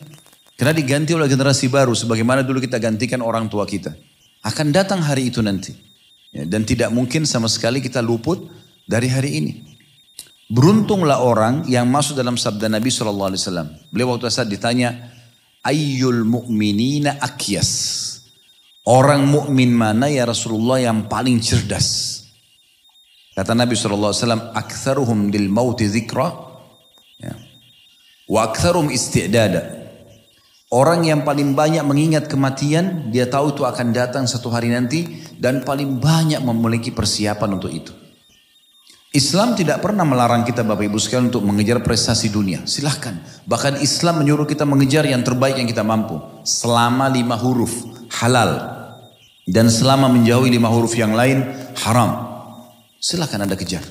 Karena 0.55 0.71
diganti 0.71 1.13
oleh 1.19 1.27
generasi 1.27 1.67
baru, 1.67 1.93
sebagaimana 1.99 2.47
dulu 2.47 2.63
kita 2.63 2.79
gantikan 2.79 3.19
orang 3.19 3.51
tua 3.51 3.67
kita. 3.67 3.91
Akan 4.47 4.71
datang 4.71 5.03
hari 5.03 5.29
itu 5.29 5.43
nanti. 5.43 5.75
Ya, 6.31 6.47
dan 6.47 6.63
tidak 6.63 6.95
mungkin 6.95 7.27
sama 7.27 7.51
sekali 7.51 7.83
kita 7.83 7.99
luput 7.99 8.47
dari 8.87 9.11
hari 9.11 9.43
ini. 9.43 9.53
Beruntunglah 10.47 11.21
orang 11.21 11.67
yang 11.67 11.91
masuk 11.91 12.15
dalam 12.15 12.39
sabda 12.39 12.71
Nabi 12.71 12.89
SAW. 12.89 13.35
Beliau 13.91 14.15
waktu 14.15 14.31
saat 14.31 14.47
ditanya, 14.47 15.11
Ayyul 15.61 16.25
mu'minina 16.25 17.21
akyas. 17.21 18.09
Orang 18.89 19.29
mukmin 19.29 19.77
mana 19.77 20.09
ya 20.09 20.25
Rasulullah 20.25 20.81
yang 20.81 21.05
paling 21.05 21.37
cerdas? 21.45 22.21
Kata 23.37 23.53
Nabi 23.53 23.77
SAW, 23.77 24.57
Aktharuhum 24.57 25.29
dil 25.29 25.53
mauti 25.53 25.85
zikra. 25.85 26.33
Ya. 27.21 27.37
Wa 28.25 28.49
aktharuhum 28.51 28.89
isti'dada. 28.89 29.81
Orang 30.71 31.05
yang 31.05 31.27
paling 31.27 31.53
banyak 31.53 31.83
mengingat 31.83 32.31
kematian, 32.31 33.11
dia 33.11 33.27
tahu 33.27 33.53
itu 33.53 33.67
akan 33.67 33.91
datang 33.91 34.25
satu 34.25 34.55
hari 34.55 34.71
nanti 34.71 35.23
dan 35.35 35.67
paling 35.67 35.99
banyak 35.99 36.41
memiliki 36.41 36.95
persiapan 36.95 37.59
untuk 37.59 37.75
itu. 37.75 37.91
Islam 39.11 39.59
tidak 39.59 39.83
pernah 39.83 40.07
melarang 40.07 40.47
kita 40.47 40.63
Bapak 40.63 40.87
Ibu 40.87 40.95
sekalian 41.03 41.35
untuk 41.35 41.43
mengejar 41.43 41.83
prestasi 41.83 42.31
dunia. 42.31 42.63
Silahkan. 42.63 43.19
Bahkan 43.43 43.83
Islam 43.83 44.23
menyuruh 44.23 44.47
kita 44.47 44.63
mengejar 44.63 45.03
yang 45.03 45.27
terbaik 45.27 45.59
yang 45.59 45.67
kita 45.67 45.83
mampu. 45.83 46.23
Selama 46.47 47.11
lima 47.11 47.35
huruf 47.35 47.75
halal. 48.23 48.71
Dan 49.51 49.67
selama 49.67 50.07
menjauhi 50.07 50.55
lima 50.55 50.71
huruf 50.71 50.95
yang 50.95 51.19
lain 51.19 51.43
haram. 51.83 52.23
Silahkan 53.03 53.43
Anda 53.43 53.59
kejar. 53.59 53.83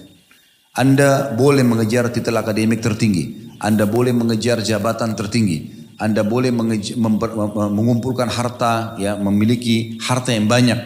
Anda 0.71 1.35
boleh 1.35 1.67
mengejar 1.67 2.07
titel 2.15 2.39
akademik 2.39 2.79
tertinggi. 2.79 3.51
Anda 3.59 3.83
boleh 3.83 4.15
mengejar 4.15 4.63
jabatan 4.63 5.19
tertinggi. 5.19 5.91
Anda 5.99 6.23
boleh 6.23 6.55
mengumpulkan 6.55 8.31
harta, 8.31 8.95
ya, 8.95 9.19
memiliki 9.19 9.99
harta 9.99 10.31
yang 10.31 10.47
banyak. 10.47 10.79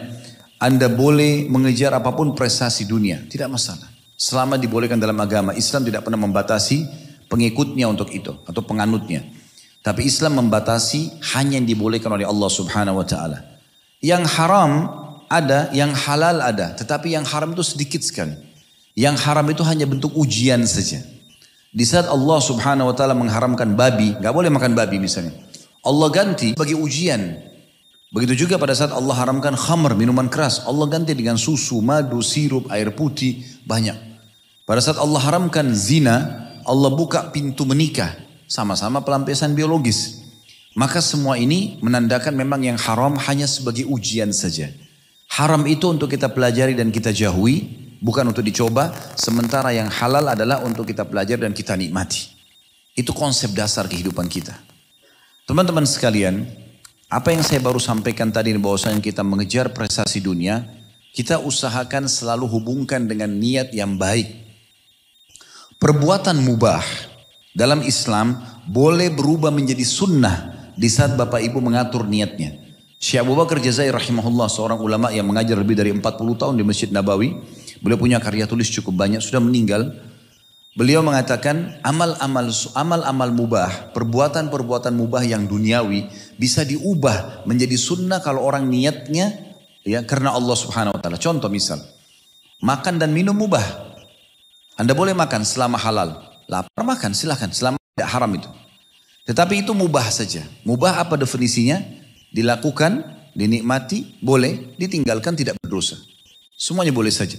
Anda 0.57 0.89
boleh 0.89 1.45
mengejar 1.53 1.93
apa 1.93 2.17
pun 2.17 2.33
prestasi 2.33 2.89
dunia. 2.89 3.21
Tidak 3.29 3.45
masalah. 3.45 3.92
Selama 4.13 4.55
dibolehkan 4.61 5.01
dalam 5.01 5.17
agama, 5.19 5.51
Islam 5.57 5.83
tidak 5.83 6.05
pernah 6.05 6.21
membatasi 6.21 6.85
pengikutnya 7.27 7.89
untuk 7.89 8.13
itu 8.13 8.33
atau 8.45 8.61
penganutnya. 8.61 9.25
Tapi 9.83 10.07
Islam 10.07 10.39
membatasi 10.39 11.19
hanya 11.35 11.59
yang 11.59 11.67
dibolehkan 11.67 12.13
oleh 12.13 12.23
Allah 12.23 12.47
Subhanahu 12.47 13.03
wa 13.03 13.05
taala. 13.07 13.59
Yang 13.99 14.31
haram 14.39 14.71
ada, 15.27 15.67
yang 15.75 15.91
halal 15.91 16.39
ada, 16.39 16.71
tetapi 16.77 17.11
yang 17.17 17.27
haram 17.27 17.51
itu 17.51 17.65
sedikit 17.65 17.99
sekali. 17.99 18.37
Yang 18.93 19.25
haram 19.25 19.43
itu 19.49 19.65
hanya 19.65 19.89
bentuk 19.89 20.13
ujian 20.15 20.61
saja. 20.63 21.01
Di 21.73 21.83
saat 21.83 22.05
Allah 22.05 22.39
Subhanahu 22.39 22.93
wa 22.93 22.95
taala 22.95 23.17
mengharamkan 23.17 23.73
babi, 23.73 24.13
nggak 24.21 24.33
boleh 24.33 24.53
makan 24.53 24.77
babi 24.77 25.01
misalnya. 25.01 25.33
Allah 25.83 26.07
ganti 26.13 26.53
bagi 26.53 26.77
ujian. 26.77 27.51
Begitu 28.13 28.45
juga 28.45 28.61
pada 28.61 28.77
saat 28.77 28.93
Allah 28.93 29.17
haramkan 29.17 29.57
khamr, 29.57 29.97
minuman 29.97 30.29
keras. 30.29 30.61
Allah 30.69 30.85
ganti 30.85 31.17
dengan 31.17 31.33
susu, 31.33 31.81
madu, 31.81 32.21
sirup, 32.21 32.69
air 32.69 32.93
putih, 32.93 33.41
banyak. 33.65 33.97
Pada 34.69 34.77
saat 34.85 35.01
Allah 35.01 35.17
haramkan 35.17 35.73
zina, 35.73 36.29
Allah 36.61 36.93
buka 36.93 37.33
pintu 37.33 37.65
menikah. 37.65 38.13
Sama-sama 38.45 39.01
pelampiasan 39.01 39.57
biologis. 39.57 40.21
Maka 40.77 41.01
semua 41.01 41.41
ini 41.41 41.81
menandakan 41.81 42.37
memang 42.37 42.61
yang 42.61 42.77
haram 42.77 43.17
hanya 43.17 43.49
sebagai 43.49 43.89
ujian 43.89 44.29
saja. 44.29 44.69
Haram 45.33 45.65
itu 45.65 45.89
untuk 45.89 46.13
kita 46.13 46.29
pelajari 46.29 46.77
dan 46.77 46.93
kita 46.93 47.09
jauhi, 47.09 47.65
bukan 47.97 48.29
untuk 48.29 48.45
dicoba. 48.45 48.93
Sementara 49.17 49.73
yang 49.73 49.89
halal 49.89 50.29
adalah 50.29 50.61
untuk 50.61 50.85
kita 50.85 51.01
pelajari 51.01 51.49
dan 51.49 51.53
kita 51.57 51.73
nikmati. 51.73 52.29
Itu 52.93 53.09
konsep 53.09 53.57
dasar 53.57 53.89
kehidupan 53.89 54.29
kita. 54.29 54.53
Teman-teman 55.49 55.89
sekalian, 55.89 56.45
apa 57.13 57.29
yang 57.29 57.45
saya 57.45 57.61
baru 57.61 57.77
sampaikan 57.77 58.33
tadi 58.33 58.57
bahwasanya 58.57 58.97
kita 58.97 59.21
mengejar 59.21 59.69
prestasi 59.69 60.17
dunia, 60.17 60.65
kita 61.13 61.37
usahakan 61.37 62.09
selalu 62.09 62.49
hubungkan 62.49 63.05
dengan 63.05 63.29
niat 63.29 63.69
yang 63.69 64.01
baik. 64.01 64.33
Perbuatan 65.77 66.41
mubah 66.41 66.81
dalam 67.53 67.85
Islam 67.85 68.41
boleh 68.65 69.13
berubah 69.13 69.53
menjadi 69.53 69.85
sunnah 69.85 70.73
di 70.73 70.89
saat 70.89 71.13
Bapak 71.13 71.37
Ibu 71.37 71.61
mengatur 71.61 72.09
niatnya. 72.09 72.57
Syekh 72.97 73.21
Abu 73.21 73.37
Bakar 73.37 73.61
Jazair 73.61 73.93
rahimahullah 73.93 74.49
seorang 74.49 74.79
ulama 74.81 75.13
yang 75.13 75.29
mengajar 75.29 75.59
lebih 75.59 75.77
dari 75.77 75.93
40 75.93 76.01
tahun 76.39 76.55
di 76.57 76.65
Masjid 76.65 76.89
Nabawi. 76.89 77.35
Beliau 77.83 77.99
punya 77.99 78.17
karya 78.17 78.49
tulis 78.49 78.71
cukup 78.73 78.95
banyak, 78.95 79.21
sudah 79.21 79.43
meninggal. 79.43 79.91
Beliau 80.73 81.05
mengatakan 81.05 81.77
amal-amal 81.85 82.49
amal-amal 82.73 83.29
mubah, 83.29 83.93
perbuatan-perbuatan 83.93 84.89
mubah 84.97 85.21
yang 85.21 85.45
duniawi 85.45 86.09
bisa 86.41 86.65
diubah 86.65 87.45
menjadi 87.45 87.77
sunnah 87.77 88.25
kalau 88.25 88.41
orang 88.41 88.65
niatnya 88.65 89.53
ya 89.85 90.01
karena 90.01 90.33
Allah 90.33 90.57
Subhanahu 90.57 90.97
wa 90.97 90.99
taala. 90.99 91.21
Contoh 91.21 91.45
misal, 91.45 91.77
makan 92.65 92.97
dan 92.97 93.13
minum 93.13 93.37
mubah. 93.37 93.61
Anda 94.73 94.97
boleh 94.97 95.13
makan 95.13 95.45
selama 95.45 95.77
halal. 95.77 96.41
Lapar 96.49 96.81
makan 96.81 97.13
silahkan 97.13 97.53
selama 97.53 97.77
tidak 97.93 98.09
haram 98.09 98.33
itu. 98.33 98.49
Tetapi 99.29 99.61
itu 99.61 99.77
mubah 99.77 100.09
saja. 100.09 100.41
Mubah 100.65 100.97
apa 100.97 101.21
definisinya? 101.21 101.85
Dilakukan, 102.33 103.05
dinikmati, 103.37 104.17
boleh, 104.25 104.73
ditinggalkan 104.81 105.37
tidak 105.37 105.53
berdosa. 105.61 106.01
Semuanya 106.57 106.89
boleh 106.89 107.13
saja. 107.13 107.37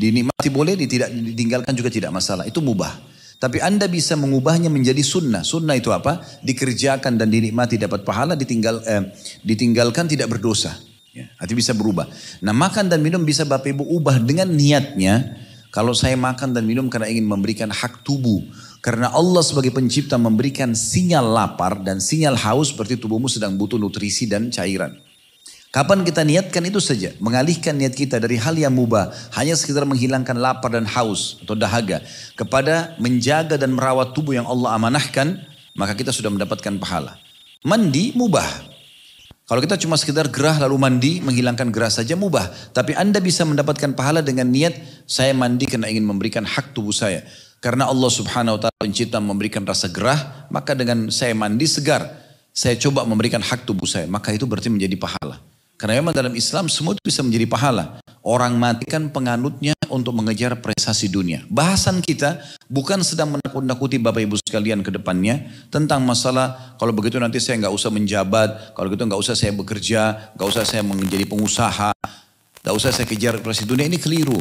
Dinikmati 0.00 0.48
boleh, 0.48 0.80
tidak 0.80 1.12
ditinggalkan 1.12 1.76
juga 1.76 1.92
tidak 1.92 2.08
masalah. 2.16 2.48
Itu 2.48 2.64
mubah. 2.64 3.10
Tapi 3.40 3.60
Anda 3.60 3.88
bisa 3.88 4.16
mengubahnya 4.16 4.72
menjadi 4.72 5.00
sunnah. 5.04 5.44
Sunnah 5.44 5.76
itu 5.76 5.92
apa? 5.92 6.24
Dikerjakan 6.40 7.20
dan 7.20 7.28
dinikmati 7.28 7.76
dapat 7.76 8.04
pahala, 8.04 8.32
ditinggal, 8.36 8.80
eh, 8.84 9.12
ditinggalkan 9.44 10.08
tidak 10.08 10.32
berdosa. 10.32 10.76
Ya, 11.10 11.26
arti 11.36 11.58
bisa 11.58 11.74
berubah. 11.74 12.06
Nah 12.40 12.54
makan 12.54 12.86
dan 12.86 13.02
minum 13.02 13.26
bisa 13.26 13.42
Bapak 13.42 13.74
Ibu 13.74 13.82
ubah 13.82 14.22
dengan 14.22 14.46
niatnya 14.46 15.36
kalau 15.74 15.90
saya 15.90 16.14
makan 16.14 16.54
dan 16.54 16.62
minum 16.62 16.86
karena 16.86 17.10
ingin 17.10 17.26
memberikan 17.26 17.66
hak 17.66 18.06
tubuh. 18.06 18.46
Karena 18.78 19.10
Allah 19.10 19.42
sebagai 19.42 19.74
pencipta 19.74 20.16
memberikan 20.16 20.72
sinyal 20.72 21.26
lapar 21.34 21.82
dan 21.82 21.98
sinyal 21.98 22.38
haus 22.38 22.72
seperti 22.72 22.96
tubuhmu 22.96 23.26
sedang 23.28 23.58
butuh 23.58 23.76
nutrisi 23.76 24.24
dan 24.30 24.48
cairan. 24.54 24.96
Kapan 25.70 26.02
kita 26.02 26.26
niatkan 26.26 26.66
itu 26.66 26.82
saja. 26.82 27.14
Mengalihkan 27.22 27.78
niat 27.78 27.94
kita 27.94 28.18
dari 28.18 28.34
hal 28.34 28.58
yang 28.58 28.74
mubah. 28.74 29.14
Hanya 29.38 29.54
sekedar 29.54 29.86
menghilangkan 29.86 30.34
lapar 30.34 30.74
dan 30.74 30.82
haus 30.82 31.38
atau 31.46 31.54
dahaga. 31.54 32.02
Kepada 32.34 32.98
menjaga 32.98 33.54
dan 33.54 33.78
merawat 33.78 34.10
tubuh 34.10 34.34
yang 34.34 34.50
Allah 34.50 34.74
amanahkan. 34.74 35.38
Maka 35.78 35.94
kita 35.94 36.10
sudah 36.10 36.26
mendapatkan 36.34 36.74
pahala. 36.82 37.14
Mandi 37.62 38.10
mubah. 38.18 38.66
Kalau 39.46 39.62
kita 39.62 39.78
cuma 39.78 39.94
sekedar 39.94 40.26
gerah 40.30 40.58
lalu 40.62 40.78
mandi, 40.78 41.12
menghilangkan 41.22 41.70
gerah 41.70 41.90
saja 41.90 42.18
mubah. 42.18 42.50
Tapi 42.74 42.94
Anda 42.98 43.22
bisa 43.22 43.46
mendapatkan 43.46 43.94
pahala 43.94 44.22
dengan 44.22 44.50
niat, 44.50 44.74
saya 45.06 45.34
mandi 45.34 45.66
karena 45.66 45.90
ingin 45.90 46.06
memberikan 46.06 46.46
hak 46.46 46.70
tubuh 46.70 46.94
saya. 46.94 47.26
Karena 47.58 47.90
Allah 47.90 48.10
subhanahu 48.10 48.58
wa 48.58 48.60
ta'ala 48.62 48.78
pencipta 48.78 49.18
memberikan 49.18 49.66
rasa 49.66 49.90
gerah, 49.90 50.46
maka 50.54 50.78
dengan 50.78 51.10
saya 51.10 51.34
mandi 51.34 51.66
segar, 51.66 52.06
saya 52.54 52.78
coba 52.78 53.02
memberikan 53.02 53.42
hak 53.42 53.66
tubuh 53.66 53.90
saya. 53.90 54.06
Maka 54.06 54.30
itu 54.30 54.46
berarti 54.46 54.70
menjadi 54.70 54.94
pahala. 54.94 55.49
Karena 55.80 55.96
memang 55.96 56.12
dalam 56.12 56.36
Islam 56.36 56.68
semua 56.68 56.92
itu 56.92 57.00
bisa 57.00 57.24
menjadi 57.24 57.48
pahala. 57.48 58.04
Orang 58.20 58.60
matikan 58.60 59.08
penganutnya 59.08 59.72
untuk 59.88 60.12
mengejar 60.12 60.52
prestasi 60.60 61.08
dunia. 61.08 61.40
Bahasan 61.48 62.04
kita 62.04 62.36
bukan 62.68 63.00
sedang 63.00 63.32
menakut-nakuti 63.32 63.96
Bapak 63.96 64.20
Ibu 64.28 64.36
sekalian 64.44 64.84
ke 64.84 64.92
depannya 64.92 65.48
tentang 65.72 66.04
masalah 66.04 66.76
kalau 66.76 66.92
begitu 66.92 67.16
nanti 67.16 67.40
saya 67.40 67.64
nggak 67.64 67.72
usah 67.72 67.88
menjabat, 67.88 68.76
kalau 68.76 68.92
begitu 68.92 69.08
nggak 69.08 69.22
usah 69.24 69.32
saya 69.32 69.56
bekerja, 69.56 70.36
nggak 70.36 70.48
usah 70.52 70.68
saya 70.68 70.84
menjadi 70.84 71.24
pengusaha, 71.24 71.96
nggak 72.60 72.74
usah 72.76 72.92
saya 72.92 73.08
kejar 73.08 73.40
prestasi 73.40 73.64
dunia 73.64 73.88
ini 73.88 73.96
keliru. 73.96 74.36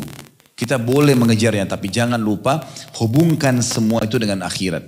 Kita 0.60 0.76
boleh 0.76 1.16
mengejarnya 1.16 1.72
tapi 1.72 1.88
jangan 1.88 2.20
lupa 2.20 2.68
hubungkan 3.00 3.64
semua 3.64 4.04
itu 4.04 4.20
dengan 4.20 4.44
akhirat. 4.44 4.84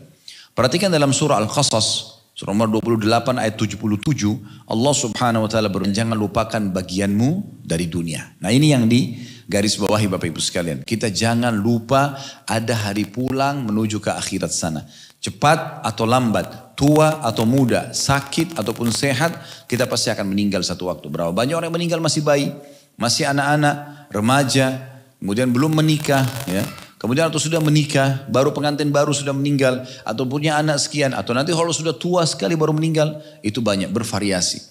Perhatikan 0.51 0.91
dalam 0.91 1.15
surah 1.15 1.39
Al-Qasas 1.39 2.19
surah 2.31 2.55
nomor 2.55 2.81
28 2.81 3.37
ayat 3.37 3.55
77 3.59 4.67
Allah 4.67 4.93
Subhanahu 4.95 5.45
wa 5.45 5.49
taala 5.51 5.69
jangan 5.91 6.15
lupakan 6.15 6.61
bagianmu 6.71 7.61
dari 7.61 7.91
dunia. 7.91 8.35
Nah, 8.39 8.49
ini 8.49 8.71
yang 8.71 8.87
di 8.87 9.19
garis 9.51 9.75
bawahi 9.75 10.07
Bapak 10.07 10.31
Ibu 10.31 10.39
sekalian. 10.39 10.87
Kita 10.87 11.11
jangan 11.11 11.51
lupa 11.51 12.15
ada 12.47 12.71
hari 12.87 13.03
pulang 13.03 13.67
menuju 13.67 13.99
ke 13.99 14.15
akhirat 14.15 14.51
sana. 14.55 14.87
Cepat 15.21 15.85
atau 15.85 16.07
lambat, 16.07 16.73
tua 16.73 17.21
atau 17.21 17.45
muda, 17.45 17.93
sakit 17.93 18.57
ataupun 18.57 18.89
sehat, 18.89 19.37
kita 19.69 19.85
pasti 19.85 20.09
akan 20.09 20.25
meninggal 20.25 20.65
satu 20.65 20.89
waktu. 20.89 21.11
Berapa 21.13 21.29
banyak 21.29 21.53
orang 21.53 21.69
yang 21.69 21.77
meninggal 21.77 21.99
masih 22.01 22.25
bayi, 22.25 22.49
masih 22.97 23.29
anak-anak, 23.29 24.09
remaja, 24.09 24.81
kemudian 25.21 25.53
belum 25.53 25.77
menikah, 25.77 26.25
ya. 26.49 26.65
Kemudian 27.01 27.33
atau 27.33 27.41
sudah 27.41 27.57
menikah, 27.57 28.29
baru 28.29 28.53
pengantin 28.53 28.93
baru 28.93 29.09
sudah 29.09 29.33
meninggal, 29.33 29.89
atau 30.05 30.21
punya 30.29 30.61
anak 30.61 30.77
sekian, 30.77 31.17
atau 31.17 31.33
nanti 31.33 31.49
kalau 31.49 31.73
sudah 31.73 31.97
tua 31.97 32.21
sekali 32.29 32.53
baru 32.53 32.77
meninggal, 32.77 33.17
itu 33.41 33.57
banyak 33.57 33.89
bervariasi. 33.89 34.61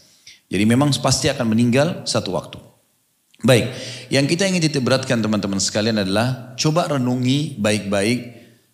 Jadi 0.47 0.63
memang 0.63 0.95
pasti 1.03 1.27
akan 1.27 1.43
meninggal 1.51 2.07
satu 2.07 2.31
waktu. 2.39 2.63
Baik, 3.43 3.75
yang 4.15 4.31
kita 4.31 4.47
ingin 4.47 4.63
titik 4.63 4.87
teman-teman 4.87 5.59
sekalian 5.59 6.07
adalah 6.07 6.55
coba 6.55 6.95
renungi 6.95 7.59
baik-baik 7.59 8.21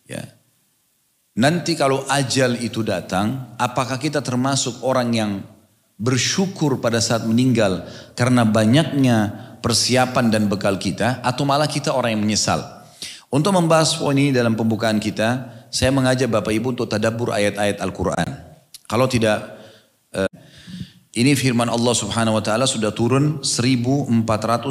ya. 0.05 0.21
Nanti 1.41 1.81
kalau 1.81 2.05
ajal 2.13 2.61
itu 2.61 2.85
datang, 2.85 3.57
apakah 3.57 3.97
kita 3.97 4.21
termasuk 4.21 4.85
orang 4.85 5.09
yang 5.17 5.33
bersyukur 5.97 6.77
pada 6.77 7.01
saat 7.01 7.25
meninggal 7.25 7.89
karena 8.13 8.45
banyaknya 8.45 9.33
persiapan 9.65 10.29
dan 10.29 10.45
bekal 10.45 10.77
kita 10.77 11.25
atau 11.25 11.49
malah 11.49 11.73
kita 11.73 11.97
orang 11.97 12.21
yang 12.21 12.25
menyesal? 12.29 12.76
Untuk 13.37 13.53
membahas 13.53 14.01
poin 14.01 14.17
ini 14.17 14.33
dalam 14.33 14.57
pembukaan 14.57 14.97
kita, 14.97 15.53
saya 15.69 15.93
mengajak 15.93 16.33
Bapak 16.33 16.57
Ibu 16.57 16.73
untuk 16.73 16.89
tadabbur 16.89 17.37
ayat-ayat 17.37 17.85
Al-Qur'an. 17.85 18.33
Kalau 18.89 19.05
tidak 19.13 19.61
eh, 20.17 20.25
ini 21.21 21.37
firman 21.37 21.69
Allah 21.69 21.93
subhanahu 21.93 22.41
wa 22.41 22.41
ta'ala 22.41 22.65
sudah 22.65 22.97
turun 22.97 23.45
1400 23.45 24.17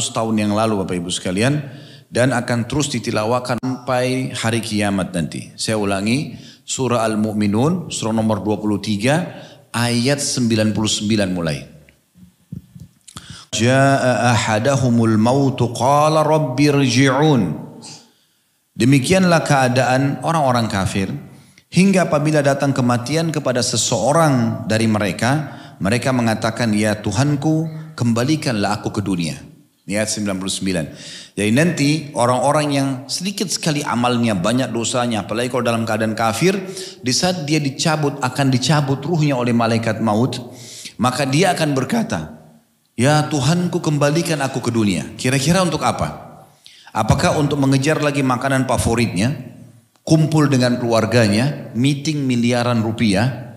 tahun 0.10 0.36
yang 0.41 0.57
lalu 0.57 0.81
Bapak 0.81 0.98
Ibu 0.98 1.13
sekalian. 1.13 1.62
Dan 2.10 2.34
akan 2.34 2.65
terus 2.65 2.89
ditilawakan 2.89 3.62
sampai 3.62 4.34
hari 4.34 4.65
kiamat 4.65 5.13
nanti. 5.13 5.53
Saya 5.53 5.77
ulangi 5.77 6.34
surah 6.65 7.05
Al-Mu'minun 7.05 7.93
surah 7.93 8.17
nomor 8.17 8.41
23 8.41 9.77
ayat 9.77 10.17
99 10.17 10.74
mulai. 11.29 11.69
Ja'a 13.53 14.34
ahadahumul 14.34 15.22
mautu 15.22 15.69
qala 15.69 16.25
rabbirji'un. 16.25 17.65
Demikianlah 18.75 19.39
keadaan 19.48 20.20
orang-orang 20.20 20.67
kafir 20.67 21.08
hingga 21.72 22.12
apabila 22.12 22.44
datang 22.44 22.75
kematian 22.75 23.32
kepada 23.32 23.63
seseorang 23.63 24.67
dari 24.67 24.84
mereka, 24.84 25.55
mereka 25.79 26.12
mengatakan, 26.12 26.75
"Ya 26.75 26.91
Tuhanku, 27.00 27.72
kembalikanlah 27.96 28.84
aku 28.84 28.91
ke 28.91 29.00
dunia." 29.00 29.39
Ayat 29.88 30.12
99. 30.12 30.91
Jadi 31.39 31.51
nanti 31.55 31.89
orang-orang 32.20 32.67
yang 32.74 32.89
sedikit 33.08 33.48
sekali 33.48 33.79
amalnya, 33.79 34.36
banyak 34.36 34.74
dosanya, 34.75 35.24
apalagi 35.24 35.53
kalau 35.53 35.63
dalam 35.63 35.88
keadaan 35.88 36.17
kafir, 36.17 36.58
di 37.00 37.13
saat 37.15 37.48
dia 37.48 37.63
dicabut, 37.63 38.20
akan 38.20 38.48
dicabut 38.51 39.00
ruhnya 39.05 39.39
oleh 39.39 39.55
malaikat 39.55 40.03
maut, 40.03 40.36
maka 41.00 41.24
dia 41.24 41.55
akan 41.55 41.72
berkata, 41.77 42.34
Ya 42.98 43.24
Tuhanku 43.29 43.79
kembalikan 43.79 44.41
aku 44.41 44.60
ke 44.60 44.72
dunia. 44.74 45.05
Kira-kira 45.15 45.62
untuk 45.62 45.86
apa? 45.86 46.25
Apakah 46.95 47.35
untuk 47.35 47.59
mengejar 47.59 47.99
lagi 47.99 48.23
makanan 48.23 48.63
favoritnya, 48.63 49.35
kumpul 50.07 50.47
dengan 50.47 50.79
keluarganya, 50.79 51.75
meeting 51.75 52.23
miliaran 52.23 52.79
rupiah, 52.79 53.51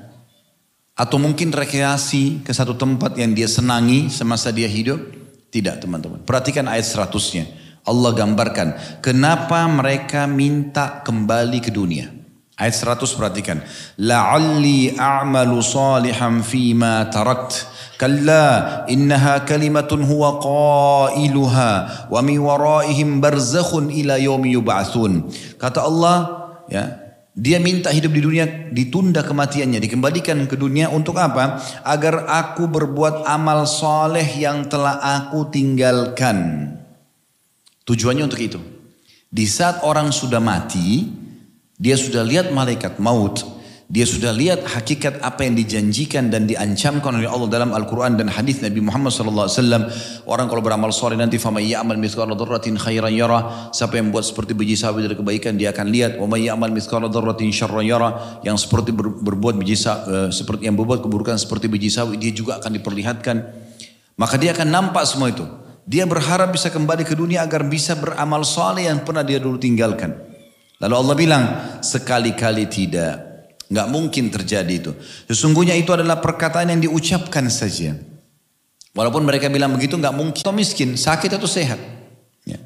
atau 0.99 1.23
mungkin 1.23 1.55
rekreasi 1.55 2.43
ke 2.43 2.51
satu 2.51 2.75
tempat 2.75 3.15
yang 3.15 3.39
dia 3.39 3.47
senangi 3.47 4.11
semasa 4.11 4.51
dia 4.51 4.67
hidup? 4.67 4.99
Tidak 5.55 5.79
teman-teman. 5.79 6.27
Perhatikan 6.27 6.67
ayat 6.67 6.91
seratusnya. 6.91 7.47
Allah 7.87 8.11
gambarkan. 8.11 8.99
Kenapa 8.99 9.63
mereka 9.71 10.27
minta 10.27 10.99
kembali 11.07 11.63
ke 11.63 11.71
dunia. 11.71 12.18
Ayat 12.59 12.75
100 12.75 13.15
perhatikan. 13.15 13.63
La'alli 14.03 14.91
a'malu 14.99 15.63
salihan 15.63 16.43
fima 16.43 17.07
tarakt. 17.07 17.71
Kalla 17.95 18.83
innaha 18.91 19.47
kalimatun 19.47 20.03
huwa 20.03 20.43
qailuha 20.43 21.71
wa 22.11 22.19
mi 22.19 22.35
waraihim 22.35 23.23
barzakhun 23.23 23.95
ila 23.95 24.19
yaumi 24.19 24.59
yub'atsun. 24.59 25.31
Kata 25.55 25.87
Allah, 25.87 26.17
ya, 26.67 26.99
dia 27.39 27.63
minta 27.63 27.95
hidup 27.95 28.11
di 28.11 28.23
dunia 28.27 28.47
ditunda 28.75 29.23
kematiannya, 29.23 29.79
dikembalikan 29.79 30.43
ke 30.51 30.59
dunia 30.59 30.91
untuk 30.91 31.15
apa? 31.23 31.63
Agar 31.87 32.27
aku 32.27 32.67
berbuat 32.67 33.23
amal 33.23 33.71
soleh 33.71 34.27
yang 34.35 34.67
telah 34.67 34.99
aku 34.99 35.47
tinggalkan. 35.47 36.75
Tujuannya 37.87 38.27
untuk 38.27 38.43
itu. 38.43 38.59
Di 39.31 39.47
saat 39.47 39.87
orang 39.87 40.11
sudah 40.11 40.43
mati, 40.43 41.07
dia 41.79 41.95
sudah 41.95 42.27
lihat 42.27 42.51
malaikat 42.51 42.99
maut, 42.99 43.39
dia 43.89 44.05
sudah 44.05 44.37
lihat 44.37 44.69
hakikat 44.69 45.25
apa 45.25 45.49
yang 45.49 45.57
dijanjikan 45.57 46.29
dan 46.29 46.45
diancamkan 46.45 47.09
oleh 47.09 47.25
Allah 47.25 47.49
dalam 47.49 47.73
Al-Quran 47.73 48.21
dan 48.21 48.29
hadis 48.29 48.61
Nabi 48.61 48.85
Muhammad 48.85 49.17
SAW. 49.17 49.49
Orang 50.29 50.45
kalau 50.53 50.61
beramal 50.61 50.93
soleh 50.93 51.17
nanti 51.17 51.41
fama 51.41 51.65
ya'mal 51.65 51.97
mithqala 51.97 52.37
khairan 52.37 53.09
yara. 53.09 53.73
Siapa 53.73 53.97
yang 53.97 54.13
buat 54.13 54.29
seperti 54.29 54.53
biji 54.53 54.77
sawi 54.77 55.09
dari 55.09 55.17
kebaikan 55.17 55.57
dia 55.57 55.73
akan 55.73 55.89
lihat. 55.89 56.21
Wa 56.21 56.29
may 56.29 56.45
ya'mal 56.45 56.69
mithqala 56.69 57.09
syarran 57.49 57.89
yara. 57.89 58.43
Yang 58.45 58.69
seperti 58.69 58.93
ber, 58.93 59.09
berbuat 59.25 59.57
biji 59.57 59.81
uh, 59.89 60.29
seperti 60.29 60.69
yang 60.69 60.77
berbuat 60.77 61.01
keburukan 61.01 61.41
seperti 61.41 61.73
biji 61.73 61.89
sawi 61.89 62.21
dia 62.21 62.29
juga 62.29 62.61
akan 62.61 62.77
diperlihatkan. 62.77 63.37
Maka 64.21 64.37
dia 64.37 64.53
akan 64.53 64.69
nampak 64.69 65.09
semua 65.09 65.33
itu. 65.33 65.49
Dia 65.89 66.05
berharap 66.05 66.53
bisa 66.53 66.69
kembali 66.69 67.09
ke 67.09 67.17
dunia 67.17 67.41
agar 67.41 67.65
bisa 67.65 67.97
beramal 67.97 68.45
soleh 68.45 68.85
yang 68.85 69.01
pernah 69.01 69.25
dia 69.25 69.41
dulu 69.41 69.57
tinggalkan. 69.57 70.28
Lalu 70.79 70.95
Allah 70.95 71.17
bilang, 71.19 71.45
sekali-kali 71.83 72.71
tidak. 72.71 73.29
Nggak 73.69 73.89
mungkin 73.91 74.25
terjadi 74.33 74.75
itu. 74.75 74.93
Sesungguhnya 75.29 75.77
itu 75.77 75.93
adalah 75.93 76.23
perkataan 76.23 76.73
yang 76.73 76.81
diucapkan 76.81 77.51
saja. 77.53 77.99
Walaupun 78.97 79.27
mereka 79.27 79.53
bilang 79.53 79.77
begitu 79.77 79.99
nggak 79.99 80.15
mungkin. 80.17 80.41
Atau 80.41 80.57
miskin, 80.57 80.97
sakit 80.97 81.37
atau 81.37 81.45
sehat. 81.51 81.77
Ya. 82.49 82.63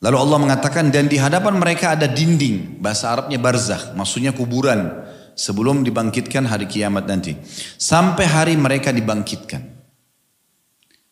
Lalu 0.00 0.16
Allah 0.16 0.38
mengatakan 0.40 0.88
dan 0.88 1.10
di 1.10 1.20
hadapan 1.20 1.60
mereka 1.60 1.92
ada 1.92 2.08
dinding. 2.08 2.80
Bahasa 2.80 3.12
Arabnya 3.12 3.36
barzakh, 3.36 3.92
maksudnya 3.92 4.32
kuburan. 4.32 5.10
Sebelum 5.36 5.84
dibangkitkan 5.84 6.44
hari 6.44 6.68
kiamat 6.68 7.08
nanti. 7.08 7.36
Sampai 7.80 8.28
hari 8.28 8.54
mereka 8.56 8.92
dibangkitkan. 8.92 9.62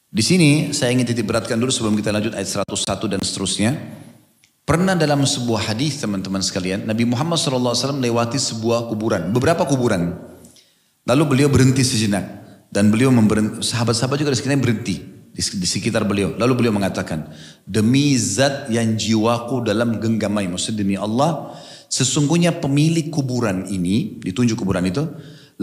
Di 0.09 0.25
sini 0.25 0.73
saya 0.73 0.92
ingin 0.97 1.04
titik 1.04 1.28
beratkan 1.28 1.61
dulu 1.61 1.68
sebelum 1.68 1.97
kita 1.97 2.12
lanjut 2.12 2.33
ayat 2.33 2.49
101 2.49 3.12
dan 3.12 3.21
seterusnya. 3.21 3.97
Pernah 4.68 4.92
dalam 5.00 5.24
sebuah 5.24 5.72
hadis 5.72 5.96
teman-teman 5.96 6.44
sekalian, 6.44 6.85
Nabi 6.85 7.09
Muhammad 7.09 7.40
SAW 7.40 7.72
lewati 8.04 8.37
sebuah 8.37 8.92
kuburan, 8.92 9.33
beberapa 9.33 9.64
kuburan. 9.64 10.12
Lalu 11.09 11.24
beliau 11.24 11.48
berhenti 11.48 11.81
sejenak 11.81 12.28
dan 12.68 12.92
beliau 12.92 13.09
sahabat-sahabat 13.64 14.20
juga 14.20 14.37
di 14.37 14.37
sekitarnya 14.37 14.61
berhenti 14.61 14.96
di, 15.33 15.40
di 15.40 15.64
sekitar 15.64 16.04
beliau. 16.04 16.37
Lalu 16.37 16.52
beliau 16.52 16.76
mengatakan, 16.76 17.33
demi 17.64 18.12
zat 18.20 18.68
yang 18.68 18.92
jiwaku 18.92 19.64
dalam 19.64 19.96
genggamai, 19.96 20.52
maksud 20.52 20.76
demi 20.76 21.00
Allah, 21.00 21.57
sesungguhnya 21.88 22.61
pemilik 22.61 23.09
kuburan 23.09 23.64
ini, 23.72 24.20
ditunjuk 24.20 24.61
kuburan 24.61 24.85
itu, 24.85 25.00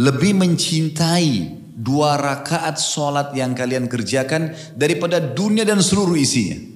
lebih 0.01 0.33
mencintai 0.33 1.61
dua 1.77 2.17
rakaat 2.17 2.81
sholat 2.81 3.37
yang 3.37 3.53
kalian 3.53 3.85
kerjakan 3.85 4.49
daripada 4.73 5.21
dunia 5.21 5.61
dan 5.61 5.77
seluruh 5.77 6.17
isinya. 6.17 6.74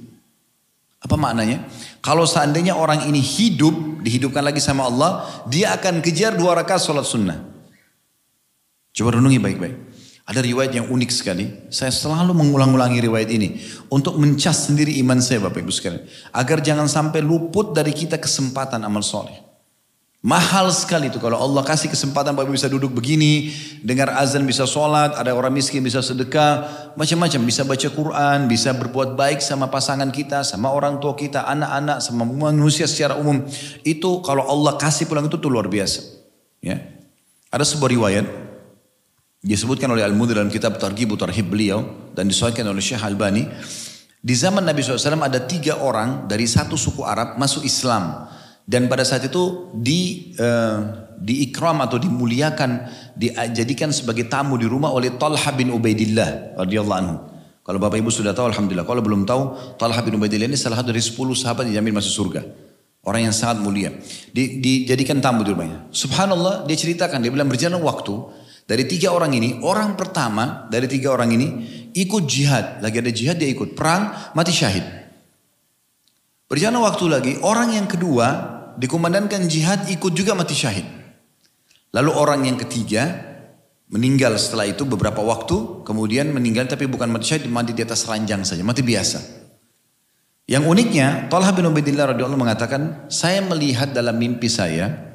Apa 1.00 1.16
maknanya? 1.16 1.64
Kalau 2.04 2.28
seandainya 2.28 2.76
orang 2.76 3.08
ini 3.08 3.24
hidup, 3.24 4.04
dihidupkan 4.04 4.44
lagi 4.44 4.60
sama 4.60 4.88
Allah, 4.88 5.24
dia 5.48 5.72
akan 5.72 6.04
kejar 6.04 6.36
dua 6.36 6.60
rakaat 6.60 6.84
sholat 6.84 7.08
sunnah. 7.08 7.40
Coba 8.92 9.16
renungi 9.16 9.40
baik-baik. 9.40 9.76
Ada 10.30 10.46
riwayat 10.46 10.78
yang 10.78 10.94
unik 10.94 11.10
sekali. 11.10 11.50
Saya 11.74 11.90
selalu 11.90 12.38
mengulang-ulangi 12.38 13.02
riwayat 13.02 13.34
ini. 13.34 13.58
Untuk 13.90 14.14
mencas 14.22 14.70
sendiri 14.70 14.94
iman 15.02 15.18
saya 15.18 15.42
Bapak 15.42 15.66
Ibu 15.66 15.74
sekalian. 15.74 16.06
Agar 16.30 16.62
jangan 16.62 16.86
sampai 16.86 17.26
luput 17.26 17.74
dari 17.74 17.90
kita 17.90 18.22
kesempatan 18.22 18.86
amal 18.86 19.02
soleh. 19.02 19.49
Mahal 20.20 20.68
sekali 20.76 21.08
itu 21.08 21.16
kalau 21.16 21.40
Allah 21.40 21.64
kasih 21.64 21.88
kesempatan 21.88 22.36
Bapak 22.36 22.52
bisa 22.52 22.68
duduk 22.68 22.92
begini, 22.92 23.56
dengar 23.80 24.12
azan 24.20 24.44
bisa 24.44 24.68
sholat, 24.68 25.16
ada 25.16 25.32
orang 25.32 25.56
miskin 25.56 25.80
bisa 25.80 26.04
sedekah, 26.04 26.68
macam-macam 27.00 27.40
bisa 27.48 27.64
baca 27.64 27.88
Quran, 27.88 28.52
bisa 28.52 28.76
berbuat 28.76 29.16
baik 29.16 29.40
sama 29.40 29.72
pasangan 29.72 30.12
kita, 30.12 30.44
sama 30.44 30.76
orang 30.76 31.00
tua 31.00 31.16
kita, 31.16 31.48
anak-anak, 31.48 32.04
sama 32.04 32.28
manusia 32.28 32.84
secara 32.84 33.16
umum. 33.16 33.48
Itu 33.88 34.20
kalau 34.20 34.44
Allah 34.44 34.76
kasih 34.76 35.08
pulang 35.08 35.32
itu 35.32 35.40
tuh 35.40 35.48
luar 35.48 35.72
biasa. 35.72 36.04
Ya. 36.60 36.84
Ada 37.48 37.64
sebuah 37.64 37.88
riwayat 37.88 38.28
disebutkan 39.40 39.88
oleh 39.88 40.04
Al-Mudhir 40.04 40.36
dalam 40.36 40.52
kitab 40.52 40.76
Targhib 40.76 41.16
Tarhib 41.16 41.48
beliau 41.48 42.12
dan 42.12 42.28
disahkan 42.28 42.68
oleh 42.68 42.84
Syekh 42.84 43.00
Albani. 43.08 43.48
Di 44.20 44.36
zaman 44.36 44.68
Nabi 44.68 44.84
SAW 44.84 45.24
ada 45.24 45.40
tiga 45.48 45.80
orang 45.80 46.28
dari 46.28 46.44
satu 46.44 46.76
suku 46.76 47.08
Arab 47.08 47.40
masuk 47.40 47.64
Islam. 47.64 48.28
Dan 48.70 48.86
pada 48.86 49.02
saat 49.02 49.26
itu 49.26 49.74
di 49.74 50.30
uh, 50.38 51.10
diikram 51.18 51.82
atau 51.82 51.98
dimuliakan, 51.98 52.86
dijadikan 53.18 53.90
sebagai 53.90 54.30
tamu 54.30 54.62
di 54.62 54.70
rumah 54.70 54.94
oleh 54.94 55.18
Talha 55.18 55.50
bin 55.58 55.74
Ubaidillah 55.74 56.54
radhiyallahu 56.54 57.00
anhu. 57.02 57.18
Kalau 57.66 57.82
Bapak 57.82 57.98
Ibu 57.98 58.14
sudah 58.14 58.38
tahu 58.38 58.54
alhamdulillah. 58.54 58.86
Kalau 58.86 59.02
belum 59.02 59.26
tahu, 59.26 59.74
Talha 59.82 59.98
bin 60.06 60.22
Ubaidillah 60.22 60.46
ini 60.46 60.54
salah 60.54 60.86
satu 60.86 60.94
dari 60.94 61.02
10 61.02 61.18
sahabat 61.34 61.66
dijamin 61.66 61.98
masuk 61.98 62.14
surga. 62.14 62.42
Orang 63.10 63.26
yang 63.26 63.34
sangat 63.34 63.58
mulia. 63.66 63.90
Di, 64.30 64.62
dijadikan 64.62 65.18
tamu 65.18 65.42
di 65.42 65.50
rumahnya. 65.50 65.90
Subhanallah, 65.90 66.70
dia 66.70 66.78
ceritakan, 66.78 67.26
dia 67.26 67.34
bilang 67.34 67.50
berjalan 67.50 67.82
waktu 67.82 68.14
dari 68.70 68.86
tiga 68.86 69.10
orang 69.10 69.34
ini, 69.34 69.66
orang 69.66 69.98
pertama 69.98 70.70
dari 70.70 70.86
tiga 70.86 71.10
orang 71.10 71.34
ini 71.34 71.48
ikut 71.98 72.24
jihad. 72.30 72.86
Lagi 72.86 73.02
ada 73.02 73.10
jihad 73.10 73.42
dia 73.42 73.50
ikut. 73.50 73.74
Perang, 73.74 74.34
mati 74.38 74.54
syahid. 74.54 74.86
Berjalan 76.46 76.86
waktu 76.86 77.06
lagi, 77.10 77.34
orang 77.42 77.74
yang 77.74 77.90
kedua 77.90 78.59
dikumandangkan 78.80 79.52
jihad 79.52 79.92
ikut 79.92 80.16
juga 80.16 80.32
mati 80.34 80.56
syahid. 80.56 80.88
Lalu 81.92 82.12
orang 82.16 82.48
yang 82.48 82.56
ketiga 82.56 83.28
meninggal 83.92 84.40
setelah 84.40 84.70
itu 84.70 84.88
beberapa 84.88 85.20
waktu, 85.20 85.84
kemudian 85.84 86.32
meninggal 86.32 86.70
tapi 86.70 86.88
bukan 86.88 87.12
mati 87.12 87.36
syahid, 87.36 87.52
mati 87.52 87.76
di 87.76 87.84
atas 87.84 88.08
ranjang 88.08 88.48
saja, 88.48 88.64
mati 88.64 88.86
biasa. 88.86 89.20
Yang 90.50 90.64
uniknya, 90.66 91.30
Talha 91.30 91.54
bin 91.54 91.68
Ubaidillah 91.70 92.16
radhiyallahu 92.16 92.42
mengatakan, 92.42 93.06
saya 93.12 93.42
melihat 93.46 93.94
dalam 93.94 94.18
mimpi 94.18 94.50
saya, 94.50 95.14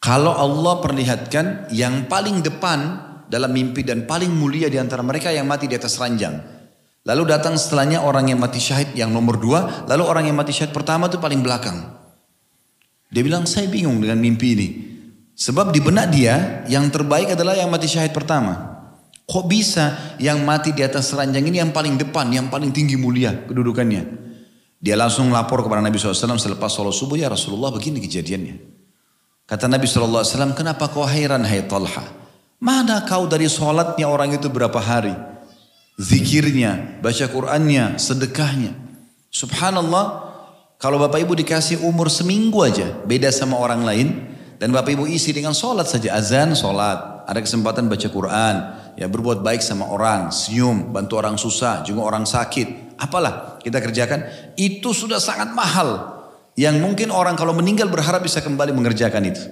kalau 0.00 0.36
Allah 0.36 0.84
perlihatkan 0.84 1.72
yang 1.72 2.04
paling 2.04 2.44
depan 2.44 3.06
dalam 3.26 3.50
mimpi 3.52 3.82
dan 3.82 4.04
paling 4.04 4.28
mulia 4.28 4.68
di 4.68 4.76
antara 4.76 5.00
mereka 5.00 5.32
yang 5.32 5.48
mati 5.48 5.64
di 5.66 5.76
atas 5.76 5.96
ranjang. 5.96 6.36
Lalu 7.06 7.22
datang 7.24 7.54
setelahnya 7.56 8.02
orang 8.02 8.28
yang 8.30 8.38
mati 8.38 8.60
syahid 8.60 8.92
yang 8.98 9.14
nomor 9.14 9.38
dua, 9.38 9.88
lalu 9.88 10.02
orang 10.04 10.24
yang 10.28 10.36
mati 10.36 10.52
syahid 10.52 10.76
pertama 10.76 11.08
itu 11.08 11.16
paling 11.16 11.40
belakang. 11.40 12.05
Dia 13.10 13.22
bilang 13.22 13.46
saya 13.46 13.70
bingung 13.70 14.02
dengan 14.02 14.18
mimpi 14.18 14.48
ini. 14.58 14.68
Sebab 15.36 15.70
di 15.70 15.84
benak 15.84 16.10
dia 16.10 16.64
yang 16.66 16.88
terbaik 16.88 17.36
adalah 17.36 17.54
yang 17.54 17.68
mati 17.68 17.86
syahid 17.86 18.16
pertama. 18.16 18.76
Kok 19.26 19.44
bisa 19.50 20.16
yang 20.22 20.46
mati 20.46 20.70
di 20.70 20.86
atas 20.86 21.10
ranjang 21.12 21.44
ini 21.44 21.58
yang 21.58 21.74
paling 21.74 21.98
depan, 21.98 22.30
yang 22.30 22.46
paling 22.46 22.70
tinggi 22.70 22.94
mulia 22.94 23.44
kedudukannya. 23.44 24.26
Dia 24.78 24.94
langsung 24.94 25.34
lapor 25.34 25.66
kepada 25.66 25.82
Nabi 25.82 25.98
SAW 25.98 26.38
selepas 26.38 26.70
sholat 26.70 26.94
subuh, 26.94 27.18
ya 27.18 27.26
Rasulullah 27.26 27.74
begini 27.74 27.98
kejadiannya. 27.98 28.56
Kata 29.46 29.70
Nabi 29.70 29.86
SAW, 29.86 30.54
kenapa 30.54 30.90
kau 30.90 31.06
heran 31.06 31.46
hai 31.46 31.66
Talha? 31.66 32.02
Mana 32.58 33.04
kau 33.06 33.30
dari 33.30 33.46
sholatnya 33.46 34.06
orang 34.10 34.34
itu 34.34 34.50
berapa 34.50 34.78
hari? 34.78 35.14
Zikirnya, 35.96 36.98
baca 36.98 37.24
Qur'annya, 37.30 37.96
sedekahnya. 37.96 38.74
Subhanallah, 39.30 40.25
Kalau 40.76 41.00
Bapak 41.00 41.24
Ibu 41.24 41.32
dikasih 41.40 41.80
umur 41.80 42.12
seminggu 42.12 42.60
aja, 42.60 42.92
beda 43.08 43.32
sama 43.32 43.56
orang 43.56 43.80
lain, 43.80 44.08
dan 44.60 44.72
Bapak 44.72 44.92
Ibu 44.92 45.08
isi 45.08 45.32
dengan 45.32 45.56
sholat 45.56 45.88
saja, 45.88 46.12
azan, 46.12 46.52
sholat. 46.52 47.24
Ada 47.26 47.40
kesempatan 47.42 47.88
baca 47.88 48.08
Quran, 48.12 48.54
ya 48.94 49.08
berbuat 49.08 49.40
baik 49.40 49.64
sama 49.64 49.88
orang, 49.88 50.28
senyum, 50.28 50.92
bantu 50.92 51.16
orang 51.16 51.40
susah, 51.40 51.80
juga 51.80 52.04
orang 52.04 52.28
sakit. 52.28 52.96
Apalah 53.00 53.60
kita 53.60 53.80
kerjakan, 53.80 54.52
itu 54.56 54.92
sudah 54.92 55.20
sangat 55.20 55.52
mahal. 55.56 56.16
Yang 56.56 56.80
mungkin 56.80 57.08
orang 57.12 57.36
kalau 57.36 57.52
meninggal 57.52 57.92
berharap 57.92 58.24
bisa 58.24 58.40
kembali 58.40 58.72
mengerjakan 58.72 59.28
itu. 59.28 59.44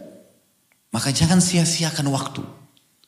Maka 0.88 1.12
jangan 1.12 1.40
sia-siakan 1.42 2.08
waktu. 2.08 2.40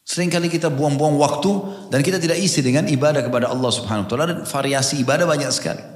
Seringkali 0.05 0.53
kita 0.53 0.69
buang-buang 0.69 1.17
waktu 1.17 1.51
dan 1.89 2.05
kita 2.05 2.21
tidak 2.21 2.37
isi 2.39 2.61
dengan 2.61 2.85
ibadah 2.87 3.25
kepada 3.25 3.49
Allah 3.49 3.71
Subhanahu 3.73 4.05
wa 4.05 4.11
taala 4.11 4.27
dan 4.29 4.39
variasi 4.45 5.01
ibadah 5.01 5.25
banyak 5.25 5.51
sekali. 5.51 5.96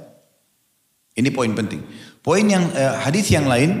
Ini 1.11 1.29
poin 1.35 1.51
penting. 1.51 1.81
Poin 2.23 2.45
yang 2.45 2.71
eh, 2.71 2.95
hadis 3.03 3.27
yang 3.33 3.49
lain 3.49 3.71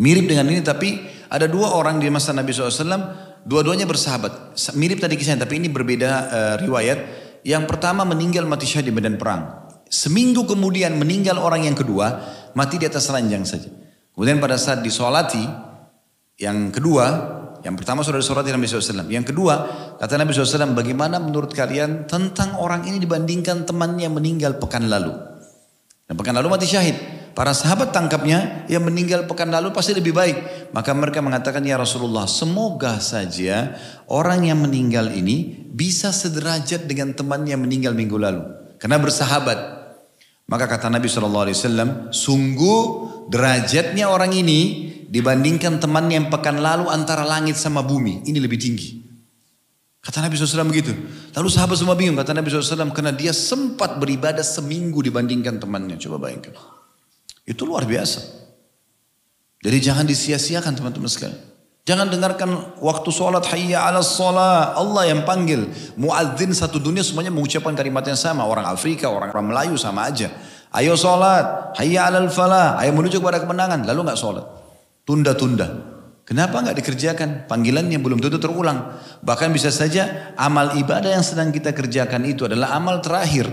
mirip 0.00 0.24
dengan 0.26 0.48
ini 0.48 0.64
tapi 0.64 1.02
ada 1.28 1.50
dua 1.50 1.76
orang 1.76 2.00
di 2.00 2.08
masa 2.08 2.32
Nabi 2.32 2.54
SAW 2.54 3.42
dua-duanya 3.44 3.84
bersahabat. 3.84 4.56
Mirip 4.78 5.02
tadi 5.04 5.20
kisahnya 5.20 5.44
tapi 5.44 5.60
ini 5.60 5.68
berbeda 5.68 6.10
eh, 6.10 6.54
riwayat. 6.64 6.98
Yang 7.44 7.64
pertama 7.68 8.08
meninggal 8.08 8.48
mati 8.48 8.64
syahid 8.64 8.88
di 8.88 8.94
medan 8.96 9.20
perang. 9.20 9.68
Seminggu 9.84 10.48
kemudian 10.48 10.96
meninggal 10.96 11.36
orang 11.36 11.68
yang 11.68 11.76
kedua 11.76 12.24
mati 12.56 12.80
di 12.80 12.88
atas 12.88 13.12
ranjang 13.12 13.44
saja. 13.44 13.68
Kemudian 14.16 14.40
pada 14.40 14.56
saat 14.56 14.80
disolati, 14.80 15.42
yang 16.38 16.70
kedua, 16.70 17.04
yang 17.66 17.74
pertama 17.74 18.06
sudah 18.06 18.22
disolati 18.22 18.54
Nabi 18.54 18.70
SAW. 18.70 19.10
Yang 19.10 19.34
kedua, 19.34 19.54
kata 19.98 20.14
Nabi 20.14 20.30
SAW, 20.30 20.70
bagaimana 20.70 21.18
menurut 21.18 21.50
kalian 21.50 22.06
tentang 22.06 22.54
orang 22.62 22.86
ini 22.86 23.02
dibandingkan 23.02 23.66
temannya 23.66 24.06
meninggal 24.14 24.62
pekan 24.62 24.86
lalu. 24.86 25.33
Dan 26.04 26.20
pekan 26.20 26.36
lalu 26.36 26.52
mati 26.52 26.68
syahid. 26.68 26.96
Para 27.34 27.50
sahabat 27.50 27.90
tangkapnya 27.90 28.62
yang 28.70 28.86
meninggal 28.86 29.26
pekan 29.26 29.50
lalu 29.50 29.74
pasti 29.74 29.90
lebih 29.90 30.14
baik. 30.14 30.70
Maka 30.70 30.94
mereka 30.94 31.18
mengatakan 31.18 31.66
ya 31.66 31.74
Rasulullah 31.74 32.30
semoga 32.30 33.02
saja 33.02 33.74
orang 34.06 34.46
yang 34.46 34.62
meninggal 34.62 35.10
ini 35.10 35.66
bisa 35.74 36.14
sederajat 36.14 36.86
dengan 36.86 37.10
teman 37.10 37.42
yang 37.42 37.58
meninggal 37.64 37.90
minggu 37.90 38.14
lalu. 38.14 38.42
Karena 38.78 39.02
bersahabat. 39.02 39.82
Maka 40.44 40.68
kata 40.68 40.92
Nabi 40.92 41.08
SAW, 41.08 42.12
sungguh 42.12 42.80
derajatnya 43.32 44.12
orang 44.12 44.36
ini 44.36 44.60
dibandingkan 45.08 45.80
teman 45.80 46.12
yang 46.12 46.28
pekan 46.28 46.60
lalu 46.60 46.92
antara 46.92 47.24
langit 47.24 47.56
sama 47.56 47.80
bumi. 47.80 48.22
Ini 48.28 48.38
lebih 48.38 48.60
tinggi. 48.60 49.03
Kata 50.04 50.20
Nabi 50.20 50.36
SAW 50.36 50.68
begitu. 50.68 50.92
Lalu 51.32 51.48
sahabat 51.48 51.80
semua 51.80 51.96
bingung. 51.96 52.20
Kata 52.20 52.36
Nabi 52.36 52.52
SAW 52.52 52.92
karena 52.92 53.08
dia 53.08 53.32
sempat 53.32 53.96
beribadah 53.96 54.44
seminggu 54.44 55.00
dibandingkan 55.00 55.56
temannya. 55.56 55.96
Coba 55.96 56.28
bayangkan. 56.28 56.52
Itu 57.48 57.64
luar 57.64 57.88
biasa. 57.88 58.20
Jadi 59.64 59.78
jangan 59.80 60.04
disia-siakan 60.04 60.76
teman-teman 60.76 61.08
sekalian. 61.08 61.40
Jangan 61.88 62.12
dengarkan 62.12 62.76
waktu 62.84 63.08
sholat 63.08 63.48
hayya 63.48 63.80
ala 63.80 64.04
sholat. 64.04 64.76
Allah 64.76 65.08
yang 65.08 65.24
panggil. 65.24 65.72
Muadzin 65.96 66.52
satu 66.52 66.76
dunia 66.76 67.00
semuanya 67.00 67.32
mengucapkan 67.32 67.72
kalimat 67.72 68.04
yang 68.04 68.20
sama. 68.20 68.44
Orang 68.44 68.68
Afrika, 68.68 69.08
orang, 69.08 69.32
Melayu 69.32 69.80
sama 69.80 70.04
aja. 70.04 70.28
Ayo 70.68 71.00
sholat. 71.00 71.76
Hayya 71.80 72.12
ala 72.12 72.28
falah. 72.28 72.76
Ayo 72.76 72.92
menuju 72.92 73.24
kepada 73.24 73.40
kemenangan. 73.40 73.88
Lalu 73.88 74.00
nggak 74.04 74.20
sholat. 74.20 74.44
Tunda-tunda. 75.08 75.93
Kenapa 76.24 76.64
nggak 76.64 76.76
dikerjakan? 76.80 77.28
Panggilannya 77.44 78.00
belum 78.00 78.20
tentu 78.20 78.40
terulang. 78.40 78.96
Bahkan 79.20 79.52
bisa 79.52 79.68
saja 79.68 80.32
amal 80.40 80.72
ibadah 80.80 81.12
yang 81.12 81.24
sedang 81.24 81.52
kita 81.52 81.76
kerjakan 81.76 82.24
itu 82.24 82.48
adalah 82.48 82.72
amal 82.72 83.04
terakhir. 83.04 83.48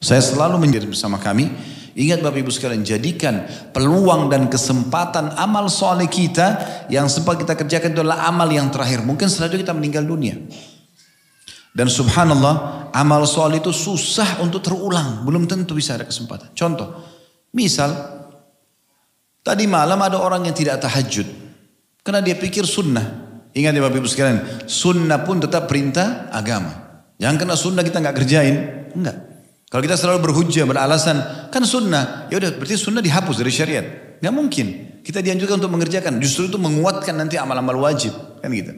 Saya 0.00 0.24
selalu 0.24 0.56
menjadi 0.56 0.88
bersama 0.88 1.20
kami 1.20 1.52
Ingat 1.90 2.22
Bapak 2.22 2.38
Ibu 2.46 2.52
sekalian, 2.54 2.86
jadikan 2.86 3.50
peluang 3.74 4.30
dan 4.30 4.46
kesempatan 4.46 5.34
amal 5.34 5.66
soleh 5.66 6.06
kita 6.06 6.62
yang 6.86 7.10
sempat 7.10 7.42
kita 7.42 7.58
kerjakan 7.58 7.90
itu 7.90 8.00
adalah 8.06 8.30
amal 8.30 8.46
yang 8.46 8.70
terakhir. 8.70 9.02
Mungkin 9.02 9.26
setelah 9.26 9.50
itu 9.50 9.66
kita 9.66 9.74
meninggal 9.74 10.06
dunia. 10.06 10.38
Dan 11.74 11.90
subhanallah, 11.90 12.88
amal 12.94 13.26
soleh 13.26 13.58
itu 13.58 13.74
susah 13.74 14.38
untuk 14.38 14.62
terulang. 14.62 15.26
Belum 15.26 15.50
tentu 15.50 15.74
bisa 15.74 15.98
ada 15.98 16.06
kesempatan. 16.06 16.54
Contoh, 16.54 16.94
misal, 17.50 18.19
tadi 19.40 19.64
malam 19.68 20.00
ada 20.00 20.20
orang 20.20 20.46
yang 20.48 20.56
tidak 20.56 20.80
tahajud. 20.80 21.26
Karena 22.00 22.20
dia 22.24 22.36
pikir 22.36 22.64
sunnah. 22.64 23.28
Ingat 23.50 23.72
ya 23.74 23.82
Bapak 23.82 23.98
Ibu 23.98 24.08
sekalian, 24.08 24.38
sunnah 24.70 25.26
pun 25.26 25.42
tetap 25.42 25.66
perintah 25.66 26.30
agama. 26.30 27.04
Yang 27.18 27.34
kena 27.44 27.54
sunnah 27.58 27.82
kita 27.82 27.98
nggak 27.98 28.16
kerjain, 28.16 28.56
enggak. 28.94 29.16
Kalau 29.70 29.82
kita 29.86 29.94
selalu 29.94 30.18
berhujah 30.30 30.66
beralasan 30.66 31.48
kan 31.50 31.62
sunnah, 31.62 32.26
ya 32.32 32.42
udah 32.42 32.58
berarti 32.58 32.74
sunnah 32.74 33.02
dihapus 33.02 33.38
dari 33.38 33.52
syariat. 33.54 33.86
Gak 34.18 34.34
mungkin. 34.34 34.66
Kita 35.00 35.24
dianjurkan 35.24 35.62
untuk 35.62 35.72
mengerjakan. 35.72 36.20
Justru 36.20 36.52
itu 36.52 36.58
menguatkan 36.60 37.16
nanti 37.16 37.40
amal-amal 37.40 37.78
wajib 37.78 38.12
kan 38.42 38.52
gitu. 38.52 38.74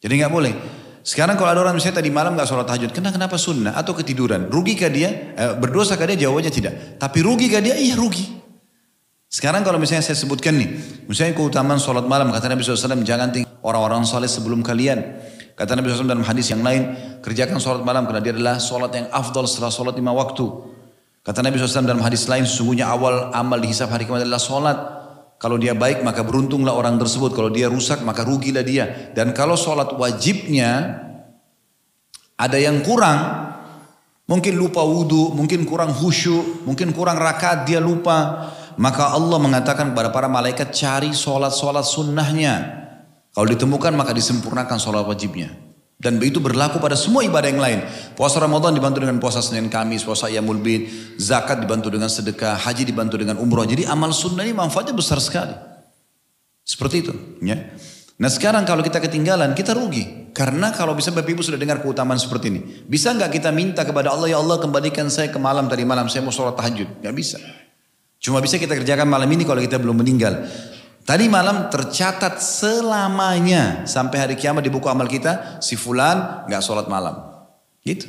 Jadi 0.00 0.12
nggak 0.20 0.32
boleh. 0.32 0.52
Sekarang 1.00 1.34
kalau 1.40 1.50
ada 1.56 1.60
orang 1.64 1.74
misalnya 1.74 2.04
tadi 2.04 2.12
malam 2.12 2.36
nggak 2.36 2.48
sholat 2.48 2.68
tahajud, 2.68 2.92
kenapa 2.92 3.16
kenapa 3.16 3.36
sunnah 3.40 3.72
atau 3.72 3.96
ketiduran? 3.96 4.52
Rugi 4.52 4.76
kah 4.76 4.92
dia? 4.92 5.32
Eh, 5.32 5.52
berdosa 5.56 5.96
kah 5.96 6.04
dia? 6.04 6.28
Jawabannya 6.28 6.52
tidak. 6.52 6.72
Tapi 7.00 7.18
rugi 7.24 7.48
kah 7.48 7.64
dia? 7.64 7.74
Iya 7.76 7.96
rugi. 7.96 8.39
Sekarang 9.30 9.62
kalau 9.62 9.78
misalnya 9.78 10.02
saya 10.02 10.18
sebutkan 10.18 10.58
nih, 10.58 10.66
misalnya 11.06 11.38
keutamaan 11.38 11.78
sholat 11.78 12.02
malam 12.02 12.34
kata 12.34 12.50
Nabi 12.50 12.66
SAW 12.66 13.06
jangan 13.06 13.30
tinggal 13.30 13.54
orang-orang 13.62 14.02
soleh 14.02 14.26
sebelum 14.26 14.58
kalian. 14.66 14.98
Kata 15.54 15.78
Nabi 15.78 15.86
SAW 15.86 16.10
dalam 16.10 16.26
hadis 16.26 16.50
yang 16.50 16.66
lain, 16.66 16.98
kerjakan 17.22 17.62
sholat 17.62 17.86
malam 17.86 18.10
karena 18.10 18.18
dia 18.18 18.34
adalah 18.34 18.58
sholat 18.58 18.90
yang 18.90 19.06
afdal 19.14 19.46
setelah 19.46 19.70
sholat 19.70 19.94
lima 19.94 20.10
waktu. 20.10 20.42
Kata 21.22 21.46
Nabi 21.46 21.62
SAW 21.62 21.86
dalam 21.86 22.02
hadis 22.02 22.26
lain, 22.26 22.42
sesungguhnya 22.42 22.90
awal 22.90 23.30
amal 23.30 23.62
dihisap 23.62 23.86
hari 23.94 24.02
kiamat 24.02 24.26
adalah 24.26 24.42
sholat. 24.42 24.78
Kalau 25.38 25.62
dia 25.62 25.78
baik 25.78 26.02
maka 26.02 26.26
beruntunglah 26.26 26.74
orang 26.74 26.98
tersebut. 26.98 27.30
Kalau 27.30 27.54
dia 27.54 27.70
rusak 27.70 28.02
maka 28.02 28.26
rugilah 28.26 28.66
dia. 28.66 29.14
Dan 29.14 29.30
kalau 29.30 29.54
sholat 29.54 29.94
wajibnya 29.94 30.98
ada 32.34 32.58
yang 32.58 32.82
kurang, 32.82 33.52
mungkin 34.26 34.58
lupa 34.58 34.82
wudhu, 34.82 35.38
mungkin 35.38 35.62
kurang 35.70 35.94
khusyuk, 35.94 36.66
mungkin 36.66 36.90
kurang 36.90 37.14
rakaat 37.14 37.62
dia 37.68 37.78
lupa. 37.78 38.58
Maka 38.78 39.14
Allah 39.16 39.38
mengatakan 39.40 39.90
kepada 39.90 40.14
para 40.14 40.28
malaikat 40.30 40.70
cari 40.70 41.10
sholat-sholat 41.10 41.82
sunnahnya. 41.82 42.54
Kalau 43.34 43.46
ditemukan 43.46 43.94
maka 43.94 44.14
disempurnakan 44.14 44.78
sholat 44.78 45.06
wajibnya. 45.06 45.50
Dan 46.00 46.16
itu 46.24 46.40
berlaku 46.40 46.80
pada 46.80 46.96
semua 46.96 47.20
ibadah 47.20 47.48
yang 47.52 47.60
lain. 47.60 47.84
Puasa 48.16 48.40
Ramadan 48.40 48.72
dibantu 48.72 49.04
dengan 49.04 49.20
puasa 49.20 49.44
Senin 49.44 49.68
Kamis, 49.68 50.00
puasa 50.00 50.32
Iyamul 50.32 50.56
Bid, 50.56 50.88
zakat 51.20 51.60
dibantu 51.60 51.92
dengan 51.92 52.08
sedekah, 52.08 52.56
haji 52.56 52.88
dibantu 52.88 53.20
dengan 53.20 53.36
umroh. 53.36 53.68
Jadi 53.68 53.84
amal 53.84 54.16
sunnah 54.16 54.40
ini 54.48 54.56
manfaatnya 54.56 54.96
besar 54.96 55.20
sekali. 55.20 55.52
Seperti 56.64 57.04
itu. 57.04 57.12
Ya. 57.44 57.76
Nah 58.16 58.32
sekarang 58.32 58.64
kalau 58.64 58.80
kita 58.80 58.96
ketinggalan, 58.96 59.52
kita 59.52 59.76
rugi. 59.76 60.32
Karena 60.32 60.72
kalau 60.72 60.96
bisa 60.96 61.12
Bapak 61.12 61.36
Ibu 61.36 61.44
sudah 61.44 61.60
dengar 61.60 61.84
keutamaan 61.84 62.16
seperti 62.16 62.48
ini. 62.48 62.60
Bisa 62.88 63.12
nggak 63.12 63.36
kita 63.36 63.52
minta 63.52 63.84
kepada 63.84 64.14
Allah, 64.16 64.32
ya 64.32 64.40
Allah 64.40 64.56
kembalikan 64.56 65.12
saya 65.12 65.28
ke 65.28 65.36
malam 65.36 65.68
tadi 65.68 65.84
malam, 65.84 66.08
saya 66.08 66.24
mau 66.24 66.32
sholat 66.32 66.56
tahajud. 66.56 67.04
Gak 67.04 67.12
bisa. 67.12 67.36
Cuma 68.20 68.44
bisa 68.44 68.60
kita 68.60 68.76
kerjakan 68.76 69.08
malam 69.08 69.26
ini 69.32 69.48
kalau 69.48 69.64
kita 69.64 69.80
belum 69.80 70.04
meninggal. 70.04 70.44
Tadi 71.08 71.26
malam 71.26 71.72
tercatat 71.72 72.38
selamanya 72.38 73.88
sampai 73.88 74.16
hari 74.20 74.34
kiamat 74.36 74.60
di 74.60 74.70
buku 74.70 74.86
amal 74.86 75.08
kita 75.08 75.58
si 75.64 75.74
fulan 75.74 76.44
nggak 76.44 76.60
sholat 76.60 76.86
malam. 76.86 77.16
Gitu. 77.80 78.06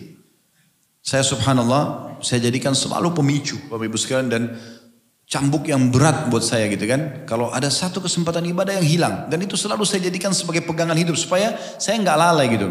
Saya 1.01 1.23
subhanallah 1.23 2.13
saya 2.21 2.43
jadikan 2.43 2.77
selalu 2.77 3.15
pemicu 3.15 3.57
Bapak 3.71 3.89
Ibu 3.89 3.97
sekalian 3.97 4.29
dan 4.29 4.43
cambuk 5.25 5.65
yang 5.71 5.89
berat 5.89 6.27
buat 6.27 6.43
saya 6.43 6.67
gitu 6.67 6.83
kan. 6.85 7.23
Kalau 7.23 7.49
ada 7.55 7.71
satu 7.71 8.03
kesempatan 8.03 8.43
ibadah 8.51 8.77
yang 8.83 8.85
hilang 8.85 9.15
dan 9.31 9.39
itu 9.39 9.55
selalu 9.55 9.87
saya 9.87 10.11
jadikan 10.11 10.35
sebagai 10.35 10.67
pegangan 10.67 10.99
hidup 10.99 11.15
supaya 11.15 11.55
saya 11.79 11.97
nggak 12.03 12.17
lalai 12.19 12.51
gitu. 12.51 12.69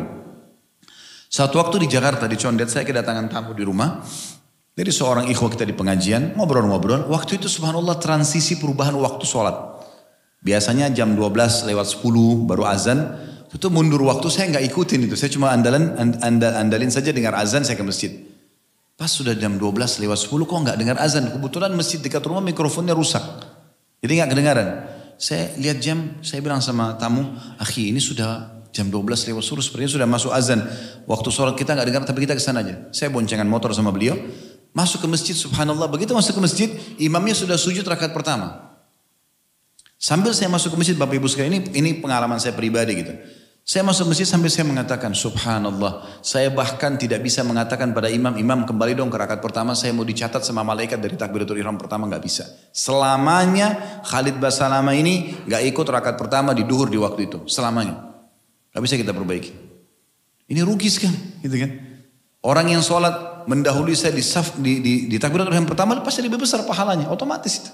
Satu 1.33 1.57
waktu 1.57 1.87
di 1.87 1.89
Jakarta 1.89 2.29
di 2.29 2.37
Condet 2.37 2.69
saya 2.69 2.85
kedatangan 2.85 3.33
tamu 3.33 3.57
di 3.57 3.65
rumah. 3.65 4.05
Dari 4.71 4.93
seorang 4.95 5.27
ikhwah 5.27 5.51
kita 5.51 5.67
di 5.67 5.75
pengajian 5.75 6.39
ngobrol-ngobrol. 6.39 7.11
Waktu 7.11 7.43
itu 7.43 7.51
subhanallah 7.51 7.99
transisi 7.99 8.57
perubahan 8.57 8.95
waktu 8.97 9.27
sholat. 9.27 9.57
Biasanya 10.41 10.89
jam 10.95 11.13
12 11.19 11.69
lewat 11.69 11.87
10 12.01 12.49
baru 12.49 12.65
azan. 12.65 12.99
Itu 13.51 13.67
mundur 13.69 14.01
waktu 14.07 14.31
saya 14.31 14.49
nggak 14.57 14.65
ikutin 14.71 15.11
itu. 15.11 15.19
Saya 15.19 15.29
cuma 15.35 15.51
andalan 15.51 15.99
andal, 16.23 16.55
andalin 16.55 16.89
saja 16.89 17.11
dengar 17.11 17.35
azan 17.37 17.67
saya 17.67 17.75
ke 17.77 17.85
masjid. 17.85 18.15
Pas 18.95 19.11
sudah 19.11 19.35
jam 19.35 19.59
12 19.59 20.01
lewat 20.01 20.19
10 20.23 20.49
kok 20.49 20.59
nggak 20.65 20.79
dengar 20.79 20.97
azan. 21.03 21.29
Kebetulan 21.29 21.75
masjid 21.75 21.99
dekat 21.99 22.23
rumah 22.25 22.41
mikrofonnya 22.41 22.95
rusak. 22.95 23.23
Jadi 24.01 24.13
nggak 24.17 24.31
kedengaran. 24.33 24.69
Saya 25.21 25.53
lihat 25.61 25.85
jam, 25.85 26.17
saya 26.25 26.41
bilang 26.41 26.65
sama 26.65 26.97
tamu, 26.97 27.37
akhi 27.61 27.93
ini 27.93 28.01
sudah 28.01 28.61
jam 28.73 28.89
12 28.89 29.29
lewat 29.29 29.45
10 29.45 29.67
sepertinya 29.67 29.93
sudah 29.93 30.09
masuk 30.09 30.33
azan. 30.33 30.65
Waktu 31.05 31.29
sholat 31.29 31.59
kita 31.59 31.77
nggak 31.77 31.89
dengar 31.91 32.03
tapi 32.09 32.25
kita 32.25 32.39
ke 32.39 32.41
sana 32.41 32.65
aja. 32.65 32.89
Saya 32.95 33.13
boncengan 33.13 33.45
motor 33.45 33.75
sama 33.77 33.93
beliau. 33.93 34.17
Masuk 34.71 35.03
ke 35.03 35.09
masjid 35.11 35.35
subhanallah. 35.35 35.91
Begitu 35.91 36.15
masuk 36.15 36.39
ke 36.39 36.43
masjid, 36.43 36.69
imamnya 36.97 37.35
sudah 37.35 37.59
sujud 37.59 37.83
rakaat 37.83 38.15
pertama. 38.15 38.71
Sambil 40.01 40.33
saya 40.33 40.49
masuk 40.49 40.73
ke 40.73 40.77
masjid 40.81 40.97
Bapak 40.97 41.21
Ibu 41.21 41.29
sekalian 41.29 41.61
ini 41.61 41.63
ini 41.77 41.91
pengalaman 42.01 42.41
saya 42.41 42.57
pribadi 42.57 43.05
gitu. 43.05 43.13
Saya 43.61 43.87
masuk 43.87 44.11
masjid 44.11 44.27
sampai 44.27 44.51
saya 44.51 44.67
mengatakan, 44.67 45.15
Subhanallah, 45.15 46.03
saya 46.27 46.51
bahkan 46.51 46.97
tidak 46.99 47.23
bisa 47.23 47.45
mengatakan 47.47 47.95
pada 47.95 48.11
imam, 48.11 48.35
imam 48.35 48.67
kembali 48.67 48.99
dong 48.99 49.13
ke 49.13 49.19
rakaat 49.21 49.39
pertama, 49.39 49.77
saya 49.79 49.95
mau 49.95 50.03
dicatat 50.03 50.43
sama 50.43 50.67
malaikat 50.67 50.99
dari 50.99 51.15
takbiratul 51.15 51.55
ihram 51.61 51.79
pertama 51.79 52.09
nggak 52.11 52.25
bisa. 52.25 52.51
Selamanya 52.75 54.03
Khalid 54.03 54.43
Basalama 54.43 54.97
ini 54.97 55.39
nggak 55.47 55.63
ikut 55.71 55.87
rakaat 55.87 56.19
pertama 56.19 56.51
di 56.51 56.67
duhur 56.67 56.91
di 56.91 56.99
waktu 56.99 57.31
itu, 57.31 57.47
selamanya. 57.47 58.11
Nggak 58.75 58.83
bisa 58.83 58.95
kita 58.99 59.13
perbaiki. 59.15 59.53
Ini 60.51 60.67
rugi 60.67 60.91
sekali, 60.91 61.45
gitu 61.47 61.55
kan? 61.55 61.71
Orang 62.43 62.75
yang 62.75 62.83
sholat 62.83 63.30
mendahului 63.47 63.97
saya 63.97 64.13
di, 64.13 64.25
saf, 64.25 64.59
di, 64.59 64.81
di, 64.81 64.95
di 65.09 65.17
takbiratul 65.17 65.55
ihram 65.55 65.69
pertama 65.69 65.97
pasti 66.01 66.21
lebih 66.25 66.41
besar 66.41 66.65
pahalanya, 66.67 67.09
otomatis 67.09 67.65
itu. 67.65 67.73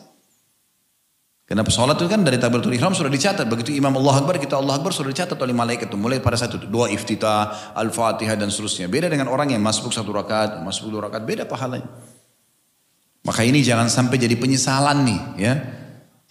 Karena 1.47 1.63
sholat 1.63 1.95
itu 1.95 2.11
kan 2.11 2.27
dari 2.27 2.43
takbiratul 2.43 2.75
ihram 2.75 2.91
sudah 2.91 3.07
dicatat. 3.07 3.47
Begitu 3.47 3.71
imam 3.79 3.95
Allah 4.03 4.19
Akbar, 4.19 4.35
kita 4.35 4.59
Allah 4.59 4.83
Akbar 4.83 4.91
sudah 4.91 5.15
dicatat 5.15 5.39
oleh 5.39 5.55
malaikat 5.55 5.87
itu. 5.87 5.95
Mulai 5.95 6.19
pada 6.19 6.35
saat 6.35 6.59
itu. 6.59 6.67
Doa 6.67 6.91
iftitah, 6.91 7.71
al-fatihah 7.79 8.35
dan 8.35 8.51
seterusnya. 8.51 8.91
Beda 8.91 9.07
dengan 9.07 9.31
orang 9.31 9.55
yang 9.55 9.63
masuk 9.63 9.95
satu 9.95 10.11
rakaat, 10.11 10.59
masuk 10.67 10.91
dua 10.91 11.07
rakaat. 11.07 11.23
Beda 11.23 11.47
pahalanya. 11.47 11.87
Maka 13.23 13.47
ini 13.47 13.63
jangan 13.63 13.87
sampai 13.87 14.19
jadi 14.19 14.35
penyesalan 14.35 15.07
nih. 15.07 15.21
ya 15.39 15.55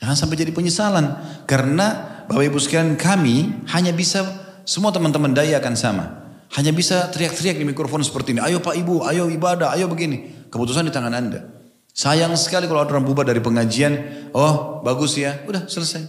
Jangan 0.04 0.16
sampai 0.20 0.36
jadi 0.36 0.52
penyesalan. 0.52 1.06
Karena 1.48 1.88
Bapak 2.28 2.52
Ibu 2.52 2.60
sekalian 2.60 3.00
kami 3.00 3.64
hanya 3.72 3.96
bisa, 3.96 4.28
semua 4.68 4.92
teman-teman 4.92 5.32
daya 5.32 5.64
akan 5.64 5.76
sama. 5.80 6.25
Hanya 6.56 6.72
bisa 6.72 7.12
teriak-teriak 7.12 7.60
di 7.60 7.68
mikrofon 7.68 8.00
seperti 8.00 8.32
ini. 8.32 8.40
Ayo 8.40 8.64
Pak 8.64 8.80
Ibu, 8.80 9.04
ayo 9.04 9.28
ibadah, 9.28 9.76
ayo 9.76 9.92
begini. 9.92 10.48
Keputusan 10.48 10.88
di 10.88 10.92
tangan 10.96 11.12
Anda. 11.12 11.44
Sayang 11.92 12.36
sekali 12.40 12.68
kalau 12.68 12.84
ada 12.84 12.92
orang 12.96 13.08
bubar 13.08 13.28
dari 13.28 13.40
pengajian, 13.44 13.96
oh 14.36 14.80
bagus 14.84 15.20
ya, 15.20 15.44
udah 15.48 15.68
selesai. 15.68 16.08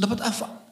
Dapat 0.00 0.24
apa? 0.24 0.64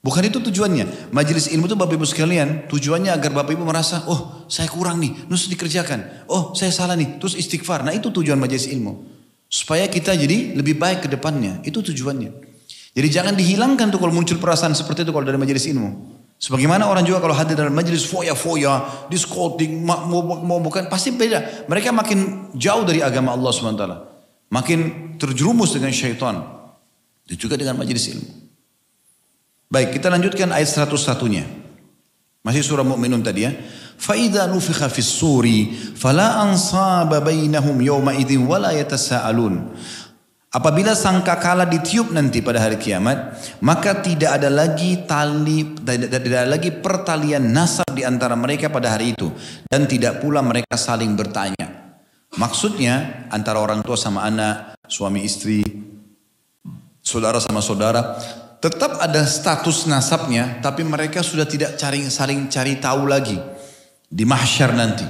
Bukan 0.00 0.22
itu 0.28 0.38
tujuannya. 0.38 1.10
Majelis 1.12 1.50
ilmu 1.52 1.68
itu 1.68 1.76
Bapak 1.76 1.96
Ibu 1.96 2.06
sekalian, 2.08 2.68
tujuannya 2.68 3.12
agar 3.12 3.32
Bapak 3.32 3.56
Ibu 3.56 3.64
merasa, 3.64 4.04
oh 4.08 4.44
saya 4.48 4.68
kurang 4.68 5.00
nih, 5.00 5.24
terus 5.28 5.48
dikerjakan. 5.48 6.28
Oh 6.30 6.52
saya 6.52 6.72
salah 6.72 6.94
nih, 6.94 7.16
terus 7.20 7.34
istighfar. 7.34 7.84
Nah 7.84 7.90
itu 7.90 8.12
tujuan 8.12 8.36
majelis 8.36 8.68
ilmu. 8.68 9.04
Supaya 9.48 9.88
kita 9.88 10.16
jadi 10.16 10.56
lebih 10.56 10.76
baik 10.80 11.04
ke 11.04 11.08
depannya. 11.10 11.60
Itu 11.64 11.80
tujuannya. 11.80 12.30
Jadi 12.96 13.08
jangan 13.12 13.36
dihilangkan 13.36 13.92
tuh 13.92 14.00
kalau 14.00 14.16
muncul 14.16 14.40
perasaan 14.40 14.72
seperti 14.72 15.04
itu 15.04 15.12
kalau 15.12 15.28
dari 15.28 15.36
majelis 15.36 15.68
ilmu. 15.68 16.15
Sebagaimana 16.41 16.89
orang 16.89 17.05
juga 17.05 17.21
kalau 17.21 17.37
hadir 17.37 17.53
dalam 17.53 17.69
majelis 17.69 18.01
foya-foya, 18.09 19.05
diskotik, 19.13 19.69
mau, 19.69 20.25
mau 20.41 20.57
bukan, 20.57 20.89
pasti 20.89 21.13
beda. 21.13 21.69
Mereka 21.69 21.93
makin 21.93 22.49
jauh 22.57 22.81
dari 22.81 23.05
agama 23.05 23.37
Allah 23.37 23.53
SWT. 23.53 23.85
Makin 24.49 24.79
terjerumus 25.21 25.77
dengan 25.77 25.93
syaitan. 25.93 26.41
Dan 27.29 27.35
juga 27.37 27.61
dengan 27.61 27.77
majelis 27.77 28.09
ilmu. 28.09 28.25
Baik, 29.69 30.01
kita 30.01 30.09
lanjutkan 30.09 30.49
ayat 30.49 30.65
101-nya. 30.65 31.45
Masih 32.41 32.65
surah 32.65 32.81
Mu'minun 32.81 33.21
tadi 33.21 33.45
ya. 33.45 33.53
فَإِذَا 34.01 34.49
نُفِخَ 34.49 34.79
فِي 34.89 35.01
السُّورِ 35.05 35.45
فَلَا 35.93 36.41
أَنْصَابَ 36.49 37.11
بَيْنَهُمْ 37.21 37.75
يَوْمَئِذٍ 37.85 38.31
وَلَا 38.49 38.73
يَتَسَاءَلُونَ 38.81 39.53
Apabila 40.56 40.96
sangkakala 40.96 41.68
ditiup 41.68 42.16
nanti 42.16 42.40
pada 42.40 42.64
hari 42.64 42.80
kiamat, 42.80 43.36
maka 43.60 44.00
tidak 44.00 44.40
ada 44.40 44.48
lagi 44.48 45.04
tali, 45.04 45.76
tidak 45.76 46.32
ada 46.32 46.48
lagi 46.48 46.72
pertalian 46.72 47.52
nasab 47.52 47.92
di 47.92 48.08
antara 48.08 48.32
mereka 48.32 48.72
pada 48.72 48.96
hari 48.96 49.12
itu, 49.12 49.28
dan 49.68 49.84
tidak 49.84 50.24
pula 50.24 50.40
mereka 50.40 50.80
saling 50.80 51.12
bertanya. 51.12 52.00
Maksudnya 52.40 53.28
antara 53.28 53.60
orang 53.60 53.84
tua 53.84 54.00
sama 54.00 54.24
anak, 54.24 54.80
suami 54.88 55.28
istri, 55.28 55.60
saudara 57.04 57.36
sama 57.36 57.60
saudara, 57.60 58.16
tetap 58.56 58.96
ada 58.96 59.28
status 59.28 59.84
nasabnya, 59.84 60.56
tapi 60.64 60.88
mereka 60.88 61.20
sudah 61.20 61.44
tidak 61.44 61.76
cari 61.76 62.08
saling 62.08 62.48
cari 62.48 62.80
tahu 62.80 63.04
lagi 63.04 63.36
di 64.08 64.24
mahsyar 64.24 64.72
nanti. 64.72 65.04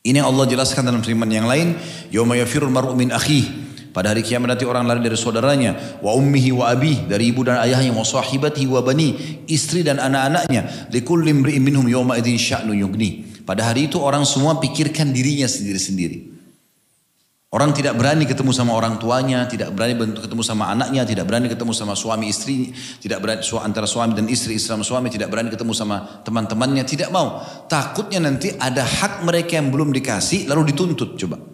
Ini 0.00 0.24
yang 0.24 0.32
Allah 0.32 0.48
jelaskan 0.48 0.88
dalam 0.88 1.04
firman 1.04 1.28
yang 1.28 1.44
lain, 1.44 1.76
yauma 2.08 2.40
yafirul 2.40 2.72
mar'u 2.72 2.96
min 2.96 3.12
akhihi 3.12 3.63
pada 3.94 4.10
hari 4.10 4.26
kiamat 4.26 4.58
nanti 4.58 4.66
orang 4.66 4.90
lari 4.90 5.06
dari 5.06 5.14
saudaranya, 5.14 6.02
wa 6.02 6.18
ummihi 6.18 6.50
wa 6.50 6.66
abih, 6.66 7.06
dari 7.06 7.30
ibu 7.30 7.46
dan 7.46 7.62
ayahnya, 7.62 7.94
wa 7.94 8.02
sahibatihi 8.02 8.66
wa 8.66 8.82
bani, 8.82 9.14
istri 9.46 9.86
dan 9.86 10.02
anak-anaknya. 10.02 10.90
Likulli 10.90 11.30
imri'in 11.30 11.62
minhum 11.62 11.86
yawma 11.86 12.18
idzin 12.18 12.34
sya'nu 12.34 12.74
yugni. 12.74 13.22
Pada 13.46 13.70
hari 13.70 13.86
itu 13.86 14.02
orang 14.02 14.26
semua 14.26 14.58
pikirkan 14.58 15.14
dirinya 15.14 15.46
sendiri-sendiri. 15.46 16.34
Orang 17.54 17.70
tidak 17.70 17.94
berani 17.94 18.26
ketemu 18.26 18.50
sama 18.50 18.74
orang 18.74 18.98
tuanya, 18.98 19.46
tidak 19.46 19.70
berani 19.70 19.94
ketemu 19.94 20.42
sama 20.42 20.74
anaknya, 20.74 21.06
tidak 21.06 21.30
berani 21.30 21.46
ketemu 21.46 21.70
sama 21.70 21.94
suami 21.94 22.26
istri, 22.34 22.74
tidak 22.98 23.22
berani 23.22 23.46
antara 23.62 23.86
suami 23.86 24.18
dan 24.18 24.26
istri, 24.26 24.58
sama 24.58 24.82
suami, 24.82 25.06
tidak 25.06 25.30
berani 25.30 25.54
ketemu 25.54 25.70
sama 25.70 26.18
teman-temannya, 26.26 26.82
tidak 26.82 27.14
mau. 27.14 27.38
Takutnya 27.70 28.18
nanti 28.26 28.50
ada 28.58 28.82
hak 28.82 29.22
mereka 29.22 29.54
yang 29.54 29.70
belum 29.70 29.94
dikasih 29.94 30.50
lalu 30.50 30.74
dituntut 30.74 31.14
coba. 31.14 31.53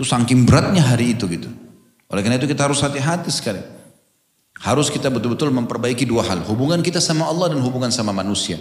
Itu 0.00 0.08
saking 0.08 0.48
beratnya 0.48 0.80
hari 0.80 1.12
itu 1.12 1.28
gitu. 1.28 1.52
Oleh 2.08 2.24
karena 2.24 2.40
itu 2.40 2.48
kita 2.48 2.64
harus 2.64 2.80
hati-hati 2.80 3.28
sekali. 3.28 3.60
Harus 4.64 4.88
kita 4.88 5.12
betul-betul 5.12 5.52
memperbaiki 5.52 6.08
dua 6.08 6.24
hal. 6.24 6.40
Hubungan 6.40 6.80
kita 6.80 7.04
sama 7.04 7.28
Allah 7.28 7.52
dan 7.52 7.60
hubungan 7.60 7.92
sama 7.92 8.08
manusia. 8.08 8.56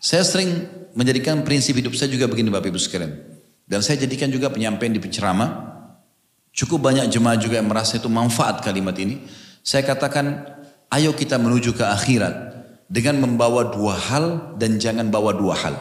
Saya 0.00 0.24
sering 0.24 0.64
menjadikan 0.96 1.44
prinsip 1.44 1.76
hidup 1.76 1.92
saya 1.92 2.08
juga 2.08 2.24
begini 2.32 2.48
Bapak 2.48 2.72
Ibu 2.72 2.80
sekalian. 2.80 3.12
Dan 3.68 3.84
saya 3.84 4.00
jadikan 4.00 4.32
juga 4.32 4.48
penyampaian 4.48 4.88
di 4.88 5.04
penceramah. 5.04 5.68
Cukup 6.56 6.80
banyak 6.80 7.12
jemaah 7.12 7.36
juga 7.36 7.60
yang 7.60 7.68
merasa 7.68 8.00
itu 8.00 8.08
manfaat 8.08 8.64
kalimat 8.64 8.96
ini. 8.96 9.20
Saya 9.60 9.84
katakan, 9.84 10.48
ayo 10.88 11.12
kita 11.12 11.36
menuju 11.36 11.76
ke 11.76 11.84
akhirat. 11.84 12.56
Dengan 12.88 13.20
membawa 13.20 13.68
dua 13.68 14.00
hal 14.00 14.56
dan 14.56 14.80
jangan 14.80 15.12
bawa 15.12 15.36
dua 15.36 15.60
hal. 15.60 15.76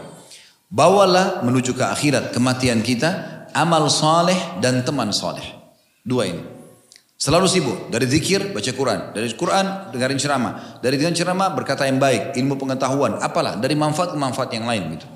Bawalah 0.67 1.39
menuju 1.47 1.71
ke 1.71 1.87
akhirat 1.87 2.35
kematian 2.35 2.83
kita 2.83 3.38
amal 3.53 3.87
soleh 3.87 4.37
dan 4.63 4.81
teman 4.83 5.13
soleh. 5.13 5.45
Dua 6.03 6.25
ini. 6.25 6.43
Selalu 7.19 7.45
sibuk 7.51 7.77
dari 7.91 8.07
zikir 8.07 8.55
baca 8.55 8.71
Quran, 8.71 8.99
dari 9.11 9.27
Quran 9.35 9.91
dengarin 9.91 10.15
ceramah, 10.15 10.79
dari 10.79 10.95
dengarin 10.95 11.19
ceramah 11.19 11.51
berkata 11.51 11.83
yang 11.83 11.99
baik, 11.99 12.31
ilmu 12.39 12.55
pengetahuan, 12.55 13.19
apalah 13.19 13.59
dari 13.59 13.75
manfaat 13.75 14.15
ke 14.15 14.17
manfaat 14.17 14.55
yang 14.55 14.63
lain 14.63 14.95
gitu. 14.95 15.07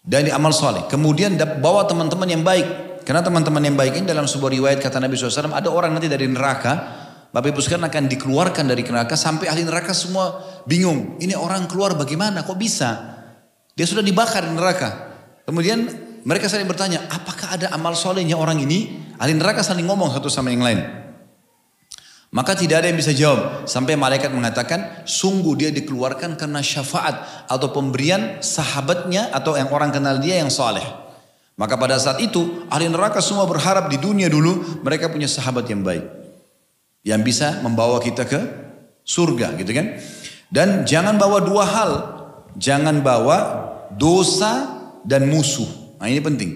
Dan 0.00 0.32
amal 0.32 0.50
soleh. 0.50 0.88
Kemudian 0.88 1.36
bawa 1.60 1.84
teman-teman 1.86 2.26
yang 2.26 2.42
baik. 2.42 2.90
Karena 3.04 3.20
teman-teman 3.20 3.62
yang 3.62 3.76
baik 3.76 3.98
ini 3.98 4.06
dalam 4.06 4.24
sebuah 4.30 4.50
riwayat 4.50 4.78
kata 4.78 5.02
Nabi 5.02 5.18
SAW 5.18 5.52
ada 5.52 5.68
orang 5.68 5.92
nanti 5.92 6.06
dari 6.06 6.24
neraka, 6.26 6.72
Bapak 7.32 7.52
Ibu 7.52 7.60
sekalian 7.60 7.86
akan 7.88 8.04
dikeluarkan 8.08 8.64
dari 8.68 8.84
neraka 8.84 9.18
sampai 9.18 9.52
ahli 9.52 9.64
neraka 9.64 9.96
semua 9.96 10.40
bingung. 10.68 11.16
Ini 11.20 11.36
orang 11.36 11.68
keluar 11.68 11.98
bagaimana? 11.98 12.46
Kok 12.46 12.58
bisa? 12.58 12.90
Dia 13.72 13.86
sudah 13.88 14.04
dibakar 14.04 14.44
di 14.46 14.52
neraka. 14.52 14.90
Kemudian 15.48 16.01
mereka 16.22 16.46
saling 16.46 16.70
bertanya, 16.70 17.02
apakah 17.10 17.58
ada 17.58 17.74
amal 17.74 17.98
solehnya 17.98 18.38
orang 18.38 18.62
ini? 18.62 18.94
Ahli 19.18 19.34
neraka 19.34 19.66
saling 19.66 19.82
ngomong 19.82 20.14
satu 20.14 20.30
sama 20.30 20.54
yang 20.54 20.62
lain. 20.62 20.80
Maka 22.32 22.56
tidak 22.56 22.80
ada 22.80 22.88
yang 22.88 22.96
bisa 22.96 23.12
jawab. 23.12 23.68
Sampai 23.68 23.98
malaikat 23.98 24.32
mengatakan, 24.32 25.04
sungguh 25.04 25.52
dia 25.58 25.70
dikeluarkan 25.74 26.38
karena 26.38 26.62
syafaat 26.62 27.46
atau 27.50 27.68
pemberian 27.74 28.40
sahabatnya 28.40 29.34
atau 29.34 29.58
yang 29.58 29.68
orang 29.68 29.92
kenal 29.92 30.16
dia 30.16 30.40
yang 30.40 30.48
soleh. 30.48 30.86
Maka 31.58 31.76
pada 31.76 32.00
saat 32.00 32.22
itu, 32.24 32.64
ahli 32.72 32.88
neraka 32.88 33.20
semua 33.20 33.44
berharap 33.44 33.90
di 33.92 34.00
dunia 34.00 34.30
dulu 34.32 34.80
mereka 34.80 35.12
punya 35.12 35.28
sahabat 35.28 35.68
yang 35.68 35.84
baik. 35.84 36.06
Yang 37.04 37.20
bisa 37.26 37.60
membawa 37.60 37.98
kita 38.00 38.24
ke 38.24 38.40
surga 39.04 39.58
gitu 39.58 39.74
kan. 39.74 39.98
Dan 40.48 40.86
jangan 40.86 41.18
bawa 41.18 41.42
dua 41.42 41.64
hal. 41.66 41.92
Jangan 42.56 43.02
bawa 43.02 43.38
dosa 43.92 44.70
dan 45.04 45.28
musuh. 45.28 45.81
Nah 46.02 46.10
ini 46.10 46.18
penting. 46.18 46.50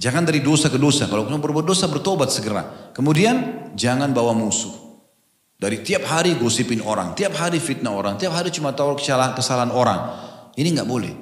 Jangan 0.00 0.24
dari 0.24 0.40
dosa 0.40 0.72
ke 0.72 0.80
dosa. 0.80 1.04
Kalau 1.12 1.28
kamu 1.28 1.44
berbuat 1.44 1.68
dosa 1.68 1.84
bertobat 1.92 2.32
segera. 2.32 2.90
Kemudian 2.96 3.68
jangan 3.76 4.16
bawa 4.16 4.32
musuh. 4.32 4.72
Dari 5.60 5.84
tiap 5.84 6.08
hari 6.08 6.40
gosipin 6.40 6.80
orang, 6.80 7.12
tiap 7.12 7.36
hari 7.36 7.60
fitnah 7.60 7.92
orang, 7.92 8.16
tiap 8.16 8.32
hari 8.32 8.48
cuma 8.48 8.72
tahu 8.72 8.96
kesalahan, 8.96 9.68
orang. 9.68 10.08
Ini 10.56 10.72
nggak 10.72 10.88
boleh. 10.88 11.12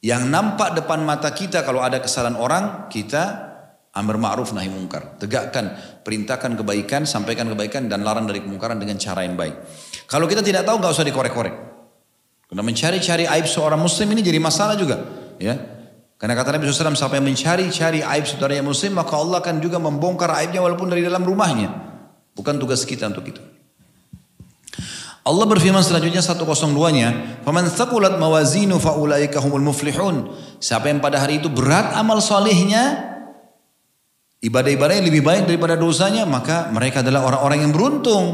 Yang 0.00 0.32
nampak 0.32 0.72
depan 0.80 1.04
mata 1.04 1.28
kita 1.28 1.60
kalau 1.60 1.84
ada 1.84 2.00
kesalahan 2.00 2.40
orang, 2.40 2.64
kita 2.88 3.52
amar 3.92 4.16
ma'ruf 4.16 4.56
nahi 4.56 4.72
mungkar. 4.72 5.20
Tegakkan, 5.20 5.76
perintahkan 6.00 6.56
kebaikan, 6.56 7.04
sampaikan 7.04 7.52
kebaikan 7.52 7.92
dan 7.92 8.00
larang 8.00 8.24
dari 8.24 8.40
kemungkaran 8.40 8.80
dengan 8.80 8.96
cara 8.96 9.28
yang 9.28 9.36
baik. 9.36 9.60
Kalau 10.08 10.24
kita 10.24 10.40
tidak 10.40 10.64
tahu 10.64 10.80
nggak 10.80 10.92
usah 10.96 11.04
dikorek-korek. 11.04 11.54
Karena 12.48 12.64
mencari-cari 12.64 13.28
aib 13.28 13.44
seorang 13.44 13.76
muslim 13.76 14.08
ini 14.16 14.24
jadi 14.24 14.40
masalah 14.40 14.72
juga. 14.72 15.04
Ya, 15.36 15.81
karena 16.22 16.38
kata 16.38 16.54
Nabi 16.54 16.70
SAW, 16.70 16.94
siapa 16.94 17.18
yang 17.18 17.26
mencari-cari 17.26 17.98
aib 17.98 18.30
saudaranya 18.30 18.62
muslim, 18.62 18.94
maka 18.94 19.18
Allah 19.18 19.42
akan 19.42 19.58
juga 19.58 19.82
membongkar 19.82 20.30
aibnya 20.38 20.62
walaupun 20.62 20.86
dari 20.86 21.02
dalam 21.02 21.26
rumahnya. 21.26 21.74
Bukan 22.38 22.62
tugas 22.62 22.86
kita 22.86 23.10
untuk 23.10 23.26
itu. 23.26 23.42
Allah 25.26 25.46
berfirman 25.50 25.82
selanjutnya 25.82 26.22
102-nya, 26.22 27.42
"Faman 27.42 27.66
thaqulat 27.66 28.22
mawazinu 28.22 28.78
faulaika 28.78 29.42
humul 29.42 29.66
muflihun." 29.66 30.30
Siapa 30.62 30.94
yang 30.94 31.02
pada 31.02 31.18
hari 31.18 31.42
itu 31.42 31.50
berat 31.50 31.90
amal 31.98 32.22
solehnya, 32.22 33.02
ibadah-ibadahnya 34.46 35.02
lebih 35.02 35.26
baik 35.26 35.50
daripada 35.50 35.74
dosanya, 35.74 36.22
maka 36.22 36.70
mereka 36.70 37.02
adalah 37.02 37.26
orang-orang 37.26 37.66
yang 37.66 37.72
beruntung, 37.74 38.26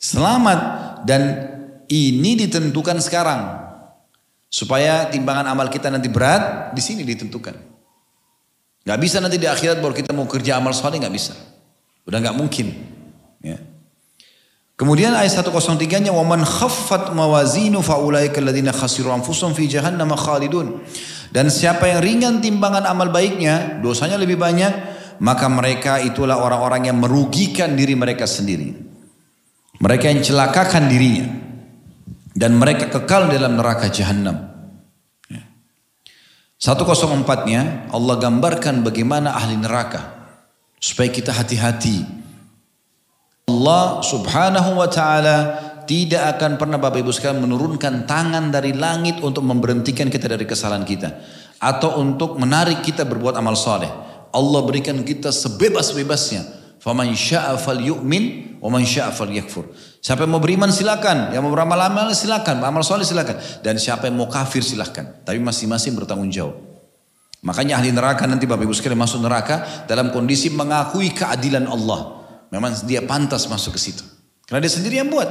selamat 0.00 0.60
dan 1.04 1.52
Ini 1.92 2.48
ditentukan 2.48 3.04
sekarang. 3.04 3.61
Supaya 4.52 5.08
timbangan 5.08 5.48
amal 5.48 5.72
kita 5.72 5.88
nanti 5.88 6.12
berat, 6.12 6.76
di 6.76 6.84
sini 6.84 7.00
ditentukan. 7.08 7.56
Gak 8.84 8.98
bisa 9.00 9.16
nanti 9.16 9.40
di 9.40 9.48
akhirat 9.48 9.80
baru 9.80 9.96
kita 9.96 10.12
mau 10.12 10.28
kerja 10.28 10.60
amal 10.60 10.76
soleh 10.76 11.00
gak 11.00 11.14
bisa. 11.14 11.32
Udah 12.04 12.20
gak 12.20 12.36
mungkin. 12.36 12.68
Ya. 13.40 13.56
Kemudian 14.76 15.16
ayat 15.16 15.40
103-nya 15.40 16.12
waman 16.12 16.44
khaffat 16.44 17.16
mawazinu 17.16 17.80
faulaika 17.80 18.44
alladziina 18.44 18.76
khasiru 18.76 19.08
anfusahum 19.08 19.56
fi 19.56 19.72
jahannam 19.72 20.12
khalidun. 20.12 20.84
Dan 21.32 21.48
siapa 21.48 21.88
yang 21.88 22.04
ringan 22.04 22.34
timbangan 22.44 22.84
amal 22.84 23.08
baiknya, 23.08 23.80
dosanya 23.80 24.20
lebih 24.20 24.36
banyak, 24.36 24.68
maka 25.24 25.48
mereka 25.48 25.96
itulah 26.04 26.36
orang-orang 26.36 26.92
yang 26.92 27.00
merugikan 27.00 27.72
diri 27.72 27.96
mereka 27.96 28.28
sendiri. 28.28 28.76
Mereka 29.80 30.12
yang 30.12 30.20
celakakan 30.20 30.92
dirinya 30.92 31.51
dan 32.32 32.56
mereka 32.56 32.88
kekal 32.88 33.28
dalam 33.28 33.56
neraka 33.56 33.88
jahanam. 33.92 34.52
104-nya 36.62 37.90
Allah 37.90 38.14
gambarkan 38.22 38.86
bagaimana 38.86 39.34
ahli 39.34 39.58
neraka 39.58 40.30
supaya 40.78 41.10
kita 41.10 41.34
hati-hati 41.34 42.22
Allah 43.50 43.98
subhanahu 44.00 44.78
wa 44.78 44.86
ta'ala 44.86 45.36
tidak 45.84 46.38
akan 46.38 46.62
pernah 46.62 46.78
Bapak 46.78 47.02
Ibu 47.02 47.10
sekalian 47.10 47.42
menurunkan 47.42 48.06
tangan 48.06 48.54
dari 48.54 48.70
langit 48.70 49.18
untuk 49.20 49.42
memberhentikan 49.42 50.06
kita 50.06 50.30
dari 50.30 50.46
kesalahan 50.46 50.86
kita. 50.86 51.10
Atau 51.58 51.98
untuk 51.98 52.38
menarik 52.38 52.86
kita 52.86 53.02
berbuat 53.02 53.34
amal 53.38 53.58
saleh. 53.58 53.90
Allah 54.32 54.60
berikan 54.62 55.02
kita 55.02 55.34
sebebas-bebasnya. 55.34 56.61
Faman 56.82 57.14
sya'a 57.14 57.54
fal 57.62 57.78
yu'min 57.78 58.58
wa 58.58 58.66
man 58.66 58.82
sya'a 58.82 59.14
fal 59.14 59.30
yakfur. 59.30 59.70
Siapa 60.02 60.26
yang 60.26 60.34
mau 60.34 60.42
beriman 60.42 60.66
silakan, 60.66 61.30
yang 61.30 61.46
mau 61.46 61.54
beramal 61.54 61.78
amal 61.78 62.10
silakan, 62.10 62.58
amal 62.58 62.82
soleh 62.82 63.06
silakan 63.06 63.38
dan 63.62 63.78
siapa 63.78 64.10
yang 64.10 64.18
mau 64.18 64.26
kafir 64.26 64.66
silakan. 64.66 65.22
Tapi 65.22 65.38
masing-masing 65.38 65.94
bertanggung 65.94 66.26
jawab. 66.34 66.58
Makanya 67.46 67.78
ahli 67.78 67.94
neraka 67.94 68.26
nanti 68.26 68.50
Bapak 68.50 68.66
Ibu 68.66 68.74
sekalian 68.74 68.98
masuk 68.98 69.22
neraka 69.22 69.86
dalam 69.86 70.10
kondisi 70.10 70.50
mengakui 70.50 71.14
keadilan 71.14 71.70
Allah. 71.70 72.18
Memang 72.50 72.74
dia 72.82 73.06
pantas 73.06 73.46
masuk 73.46 73.78
ke 73.78 73.80
situ. 73.82 74.02
Karena 74.50 74.66
dia 74.66 74.72
sendiri 74.74 74.98
yang 74.98 75.10
buat. 75.10 75.30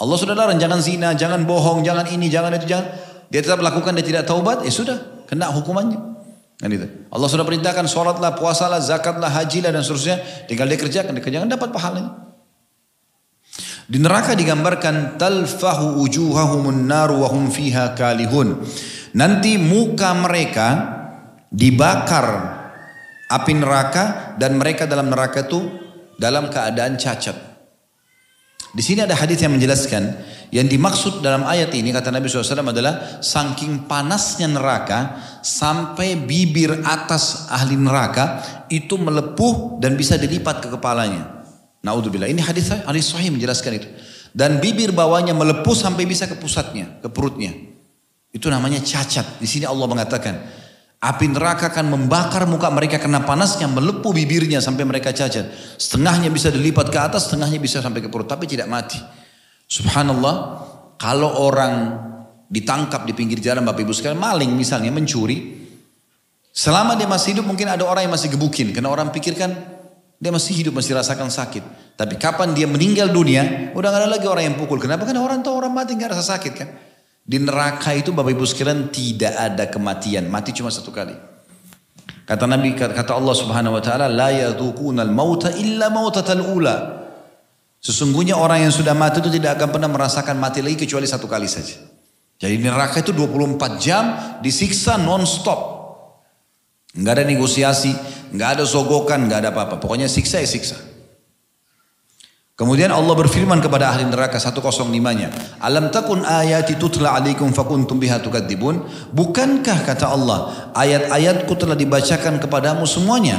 Allah 0.00 0.16
sudah 0.16 0.32
larang 0.32 0.56
jangan 0.56 0.80
zina, 0.80 1.12
jangan 1.12 1.44
bohong, 1.44 1.84
jangan 1.84 2.08
ini, 2.08 2.32
jangan 2.32 2.56
itu, 2.56 2.64
jangan. 2.64 2.86
Dia 3.28 3.44
tetap 3.44 3.60
lakukan, 3.60 3.92
dia 3.92 4.06
tidak 4.08 4.24
taubat, 4.24 4.64
ya 4.64 4.72
sudah, 4.72 5.24
kena 5.28 5.52
hukumannya. 5.52 6.17
Kan 6.58 6.74
itu. 6.74 6.90
Allah 7.14 7.28
sudah 7.30 7.46
perintahkan 7.46 7.86
sholatlah, 7.86 8.34
puasalah, 8.34 8.82
zakatlah, 8.82 9.30
hajilah 9.30 9.70
dan 9.70 9.86
seterusnya. 9.86 10.18
Tinggal 10.50 10.66
dia 10.66 10.78
kerjakan, 10.78 11.14
dia 11.14 11.22
kerjakan 11.22 11.46
dapat 11.46 11.70
pahalanya. 11.70 12.28
Di 13.88 13.96
neraka 13.96 14.36
digambarkan 14.36 15.16
talfahu 15.16 16.02
ujuhahumun 16.04 16.84
naru 16.84 17.24
wa 17.24 17.28
hum 17.32 17.48
fiha 17.48 17.96
kalihun. 17.96 18.60
Nanti 19.16 19.56
muka 19.56 20.12
mereka 20.12 20.68
dibakar 21.48 22.26
api 23.32 23.52
neraka 23.56 24.36
dan 24.36 24.60
mereka 24.60 24.84
dalam 24.84 25.08
neraka 25.08 25.48
itu 25.48 25.64
dalam 26.20 26.52
keadaan 26.52 27.00
cacat. 27.00 27.47
Di 28.68 28.84
sini 28.84 29.00
ada 29.00 29.16
hadis 29.16 29.40
yang 29.40 29.56
menjelaskan 29.56 30.12
yang 30.52 30.68
dimaksud 30.68 31.24
dalam 31.24 31.44
ayat 31.44 31.72
ini 31.72 31.92
kata 31.92 32.12
Nabi 32.12 32.28
SAW 32.28 32.68
adalah 32.68 33.20
saking 33.24 33.88
panasnya 33.88 34.48
neraka 34.48 35.20
sampai 35.40 36.16
bibir 36.16 36.84
atas 36.84 37.48
ahli 37.48 37.76
neraka 37.76 38.44
itu 38.68 38.96
melepuh 39.00 39.80
dan 39.80 39.96
bisa 39.96 40.20
dilipat 40.20 40.64
ke 40.64 40.68
kepalanya. 40.72 41.44
Naudzubillah. 41.80 42.28
Ini 42.28 42.40
hadis 42.44 42.68
hadis 42.72 43.04
sahih 43.08 43.32
menjelaskan 43.32 43.72
itu. 43.80 43.88
Dan 44.36 44.60
bibir 44.60 44.92
bawahnya 44.92 45.32
melepuh 45.32 45.72
sampai 45.72 46.04
bisa 46.04 46.28
ke 46.28 46.36
pusatnya, 46.36 47.00
ke 47.00 47.08
perutnya. 47.08 47.56
Itu 48.28 48.52
namanya 48.52 48.84
cacat. 48.84 49.40
Di 49.40 49.48
sini 49.48 49.64
Allah 49.64 49.88
mengatakan, 49.88 50.34
Api 50.98 51.30
neraka 51.30 51.70
akan 51.70 51.94
membakar 51.94 52.42
muka 52.50 52.66
mereka 52.74 52.98
karena 52.98 53.22
panasnya 53.22 53.70
melepuh 53.70 54.10
bibirnya 54.10 54.58
sampai 54.58 54.82
mereka 54.82 55.14
cacat. 55.14 55.46
Setengahnya 55.78 56.26
bisa 56.26 56.50
dilipat 56.50 56.90
ke 56.90 56.98
atas, 56.98 57.30
setengahnya 57.30 57.62
bisa 57.62 57.78
sampai 57.78 58.02
ke 58.02 58.10
perut, 58.10 58.26
tapi 58.26 58.50
tidak 58.50 58.66
mati. 58.66 58.98
Subhanallah, 59.70 60.34
kalau 60.98 61.30
orang 61.38 62.02
ditangkap 62.50 63.06
di 63.06 63.14
pinggir 63.14 63.38
jalan 63.38 63.62
Bapak 63.62 63.86
Ibu 63.86 63.94
sekalian, 63.94 64.18
maling 64.18 64.50
misalnya 64.58 64.90
mencuri, 64.90 65.70
selama 66.50 66.98
dia 66.98 67.06
masih 67.06 67.38
hidup 67.38 67.46
mungkin 67.46 67.70
ada 67.70 67.86
orang 67.86 68.10
yang 68.10 68.14
masih 68.18 68.34
gebukin, 68.34 68.74
karena 68.74 68.90
orang 68.90 69.14
pikirkan 69.14 69.54
dia 70.18 70.34
masih 70.34 70.50
hidup, 70.50 70.74
masih 70.74 70.98
rasakan 70.98 71.30
sakit. 71.30 71.94
Tapi 71.94 72.18
kapan 72.18 72.58
dia 72.58 72.66
meninggal 72.66 73.14
dunia, 73.14 73.70
udah 73.70 73.86
gak 73.86 74.02
ada 74.02 74.10
lagi 74.18 74.26
orang 74.26 74.50
yang 74.50 74.56
pukul. 74.58 74.82
Kenapa? 74.82 75.06
Karena 75.06 75.22
orang 75.22 75.46
tahu 75.46 75.62
orang 75.62 75.70
mati 75.70 75.94
gak 75.94 76.10
rasa 76.10 76.34
sakit 76.34 76.52
kan. 76.58 76.68
Di 77.28 77.36
neraka 77.36 77.92
itu 77.92 78.16
Bapak 78.16 78.32
Ibu 78.32 78.48
sekalian 78.48 78.88
tidak 78.88 79.36
ada 79.36 79.68
kematian. 79.68 80.32
Mati 80.32 80.56
cuma 80.56 80.72
satu 80.72 80.88
kali. 80.88 81.12
Kata 82.24 82.48
Nabi, 82.48 82.72
kata 82.72 83.12
Allah 83.12 83.36
subhanahu 83.36 83.76
wa 83.76 83.82
ta'ala, 83.84 84.08
La 84.08 84.32
yadhukunal 84.32 85.12
mauta 85.12 85.52
illa 85.52 85.92
mautatal 85.92 86.40
ula. 86.40 87.04
Sesungguhnya 87.84 88.32
orang 88.32 88.64
yang 88.64 88.72
sudah 88.72 88.96
mati 88.96 89.20
itu 89.20 89.28
tidak 89.28 89.60
akan 89.60 89.68
pernah 89.76 89.92
merasakan 89.92 90.40
mati 90.40 90.64
lagi 90.64 90.88
kecuali 90.88 91.04
satu 91.04 91.28
kali 91.28 91.44
saja. 91.44 91.76
Jadi 92.40 92.56
neraka 92.64 93.04
itu 93.04 93.12
24 93.12 93.76
jam 93.76 94.04
disiksa 94.40 94.96
non-stop. 94.96 95.60
Enggak 96.96 97.20
ada 97.20 97.24
negosiasi, 97.28 97.92
enggak 98.32 98.56
ada 98.56 98.64
sogokan, 98.64 99.28
enggak 99.28 99.44
ada 99.44 99.50
apa-apa. 99.52 99.76
Pokoknya 99.76 100.08
siksa 100.08 100.40
ya 100.40 100.48
siksa. 100.48 100.80
Kemudian 102.58 102.90
Allah 102.90 103.14
berfirman 103.14 103.62
kepada 103.62 103.94
ahli 103.94 104.02
neraka 104.02 104.42
105-nya, 104.42 105.30
"Alam 105.62 105.94
takun 105.94 106.26
ayati 106.26 106.74
tutla 106.74 107.14
alaikum 107.14 107.54
fakuntum 107.54 108.02
biha 108.02 108.18
tukadzibun?" 108.18 108.82
Bukankah 109.14 109.86
kata 109.86 110.10
Allah, 110.10 110.74
ayat-ayatku 110.74 111.54
telah 111.54 111.78
dibacakan 111.78 112.42
kepadamu 112.42 112.82
semuanya, 112.82 113.38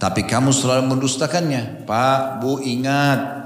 tapi 0.00 0.24
kamu 0.24 0.48
selalu 0.48 0.96
mendustakannya. 0.96 1.84
Pak, 1.84 2.40
Bu, 2.40 2.64
ingat 2.64 3.44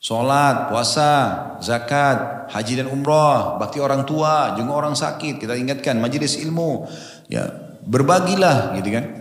Salat, 0.00 0.72
puasa, 0.72 1.12
zakat, 1.60 2.48
haji 2.48 2.80
dan 2.80 2.88
umrah, 2.88 3.60
bakti 3.60 3.84
orang 3.84 4.08
tua, 4.08 4.56
juga 4.56 4.72
orang 4.72 4.96
sakit, 4.96 5.36
kita 5.36 5.52
ingatkan 5.52 6.00
majelis 6.00 6.40
ilmu, 6.40 6.88
ya 7.28 7.44
berbagilah 7.84 8.80
gitu 8.80 8.96
kan. 8.96 9.19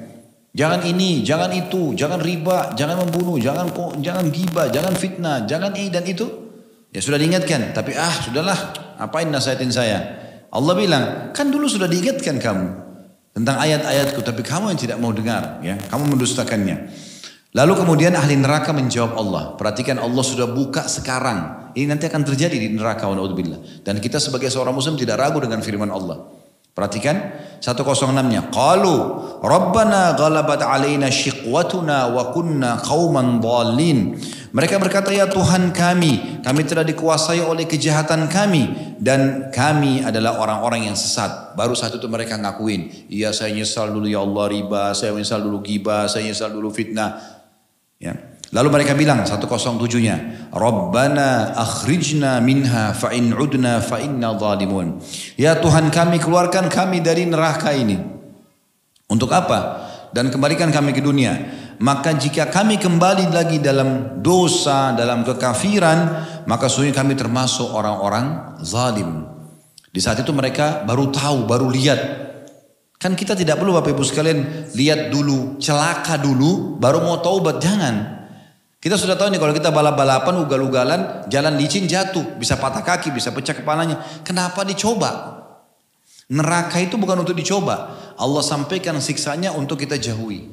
Jangan 0.49 0.81
ini, 0.81 1.21
jangan 1.21 1.53
itu, 1.53 1.93
jangan 1.93 2.17
riba, 2.17 2.73
jangan 2.73 3.05
membunuh, 3.05 3.37
jangan 3.37 3.69
jangan 4.01 4.25
giba, 4.33 4.65
jangan 4.73 4.93
fitnah, 4.97 5.45
jangan 5.45 5.69
ini 5.77 5.93
dan 5.93 6.03
itu. 6.09 6.25
Ya 6.89 7.05
sudah 7.05 7.21
diingatkan, 7.21 7.69
tapi 7.69 7.93
ah 7.93 8.09
sudahlah, 8.25 8.57
apain 8.97 9.29
nasihatin 9.29 9.69
saya? 9.69 10.01
Allah 10.49 10.73
bilang, 10.73 11.29
kan 11.37 11.53
dulu 11.53 11.69
sudah 11.69 11.85
diingatkan 11.85 12.41
kamu 12.41 12.67
tentang 13.37 13.61
ayat-ayatku, 13.61 14.25
tapi 14.25 14.41
kamu 14.41 14.73
yang 14.73 14.79
tidak 14.81 14.97
mau 14.97 15.13
dengar, 15.13 15.61
ya, 15.61 15.77
kamu 15.93 16.17
mendustakannya. 16.17 16.89
Lalu 17.49 17.81
kemudian 17.81 18.13
ahli 18.13 18.37
neraka 18.37 18.69
menjawab 18.69 19.17
Allah. 19.17 19.43
Perhatikan 19.57 19.97
Allah 19.97 20.21
sudah 20.21 20.45
buka 20.45 20.85
sekarang. 20.85 21.73
Ini 21.73 21.89
nanti 21.89 22.05
akan 22.05 22.21
terjadi 22.21 22.53
di 22.53 22.69
neraka. 22.77 23.09
Dan 23.09 23.97
kita 23.97 24.21
sebagai 24.21 24.53
seorang 24.53 24.69
muslim 24.69 24.93
tidak 24.93 25.17
ragu 25.17 25.41
dengan 25.41 25.57
firman 25.65 25.89
Allah. 25.89 26.29
Perhatikan 26.79 27.35
106-nya. 27.59 28.47
Qalu 28.55 28.97
Rabbana 29.43 30.15
ghalabat 30.15 30.63
alaina 30.63 31.11
syiqwatuna 31.11 32.07
wa 32.15 32.31
kunna 32.31 32.79
qauman 32.79 33.43
dhalin. 33.43 34.15
Mereka 34.55 34.79
berkata 34.79 35.11
ya 35.11 35.27
Tuhan 35.27 35.75
kami, 35.75 36.39
kami 36.39 36.61
telah 36.63 36.87
dikuasai 36.87 37.43
oleh 37.43 37.67
kejahatan 37.67 38.31
kami 38.31 38.95
dan 38.97 39.51
kami 39.51 40.07
adalah 40.07 40.39
orang-orang 40.39 40.87
yang 40.87 40.95
sesat. 40.95 41.53
Baru 41.59 41.75
satu 41.75 41.99
itu 41.99 42.07
mereka 42.07 42.39
ngakuin, 42.39 43.11
iya 43.11 43.35
saya 43.35 43.51
nyesal 43.51 43.91
dulu 43.91 44.07
ya 44.07 44.23
Allah 44.23 44.49
riba, 44.49 44.95
saya 44.95 45.11
nyesal 45.13 45.43
dulu 45.43 45.59
gibah, 45.61 46.07
saya 46.07 46.25
nyesal 46.31 46.55
dulu 46.55 46.71
fitnah. 46.71 47.19
Ya. 47.99 48.38
Lalu 48.49 48.81
mereka 48.81 48.97
bilang 48.97 49.21
107-nya, 49.21 50.49
Rabbana 50.49 51.53
akhrijna 51.53 52.41
minha 52.41 52.97
fa 52.97 53.13
in 53.13 53.29
udna 53.29 53.77
fa 53.77 54.01
inna 54.01 54.33
zalimun. 54.33 54.97
Ya 55.37 55.53
Tuhan 55.61 55.93
kami 55.93 56.17
keluarkan 56.17 56.65
kami 56.65 56.97
dari 56.97 57.29
neraka 57.29 57.69
ini. 57.77 58.01
Untuk 59.05 59.29
apa? 59.29 59.85
Dan 60.09 60.33
kembalikan 60.33 60.73
kami 60.73 60.97
ke 60.97 61.01
dunia. 61.01 61.37
Maka 61.79 62.17
jika 62.17 62.49
kami 62.49 62.81
kembali 62.81 63.29
lagi 63.29 63.61
dalam 63.61 64.19
dosa, 64.19 64.97
dalam 64.97 65.21
kekafiran, 65.21 66.25
maka 66.49 66.65
sungguh 66.65 66.91
kami 66.91 67.13
termasuk 67.13 67.69
orang-orang 67.69 68.57
zalim. 68.65 69.29
Di 69.93 70.01
saat 70.01 70.19
itu 70.25 70.33
mereka 70.33 70.83
baru 70.89 71.13
tahu, 71.13 71.45
baru 71.45 71.69
lihat. 71.69 72.01
Kan 72.99 73.15
kita 73.15 73.31
tidak 73.37 73.61
perlu 73.63 73.77
Bapak 73.77 73.95
Ibu 73.95 74.03
sekalian 74.03 74.69
lihat 74.75 75.07
dulu, 75.13 75.55
celaka 75.61 76.19
dulu, 76.19 76.75
baru 76.81 76.99
mau 77.05 77.21
taubat. 77.23 77.63
Jangan. 77.63 78.18
Kita 78.79 78.95
sudah 78.95 79.19
tahu 79.19 79.27
nih 79.35 79.43
kalau 79.43 79.51
kita 79.51 79.75
balap-balapan, 79.75 80.39
ugal-ugalan, 80.39 81.27
jalan 81.27 81.59
licin 81.59 81.83
jatuh, 81.83 82.39
bisa 82.39 82.55
patah 82.55 82.79
kaki, 82.79 83.11
bisa 83.11 83.35
pecah 83.35 83.51
kepalanya. 83.51 83.99
Kenapa 84.23 84.63
dicoba? 84.63 85.35
Neraka 86.31 86.79
itu 86.79 86.95
bukan 86.95 87.27
untuk 87.27 87.35
dicoba. 87.35 87.91
Allah 88.15 88.39
sampaikan 88.39 88.95
siksanya 89.03 89.51
untuk 89.51 89.83
kita 89.83 89.99
jauhi. 89.99 90.47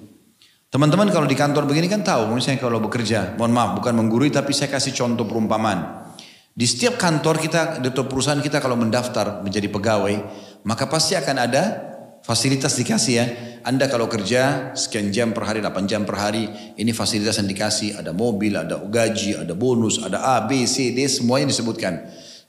Teman-teman 0.67 1.07
kalau 1.15 1.31
di 1.31 1.39
kantor 1.39 1.71
begini 1.71 1.87
kan 1.87 2.03
tahu, 2.03 2.35
misalnya 2.35 2.59
kalau 2.59 2.83
bekerja, 2.83 3.39
mohon 3.39 3.55
maaf 3.55 3.79
bukan 3.79 3.95
menggurui 3.95 4.35
tapi 4.35 4.51
saya 4.51 4.75
kasih 4.75 4.91
contoh 4.91 5.23
perumpamaan. 5.23 6.11
Di 6.51 6.67
setiap 6.67 6.99
kantor 6.99 7.39
kita, 7.39 7.79
di 7.79 7.95
perusahaan 7.95 8.43
kita 8.43 8.59
kalau 8.59 8.75
mendaftar 8.75 9.47
menjadi 9.47 9.71
pegawai, 9.71 10.15
maka 10.67 10.91
pasti 10.91 11.15
akan 11.15 11.37
ada 11.39 11.63
fasilitas 12.27 12.75
dikasih 12.75 13.15
ya. 13.15 13.27
Anda 13.67 13.91
kalau 13.91 14.07
kerja 14.07 14.71
sekian 14.79 15.11
jam 15.11 15.35
per 15.35 15.43
hari, 15.43 15.59
8 15.59 15.91
jam 15.91 16.07
per 16.07 16.15
hari, 16.15 16.47
ini 16.79 16.95
fasilitas 16.95 17.43
yang 17.43 17.51
dikasih, 17.51 17.99
ada 17.99 18.15
mobil, 18.15 18.55
ada 18.55 18.79
gaji, 18.79 19.43
ada 19.43 19.59
bonus, 19.59 19.99
ada 19.99 20.23
A, 20.23 20.47
B, 20.47 20.71
C, 20.71 20.95
D, 20.95 21.03
semuanya 21.11 21.51
disebutkan. 21.51 21.99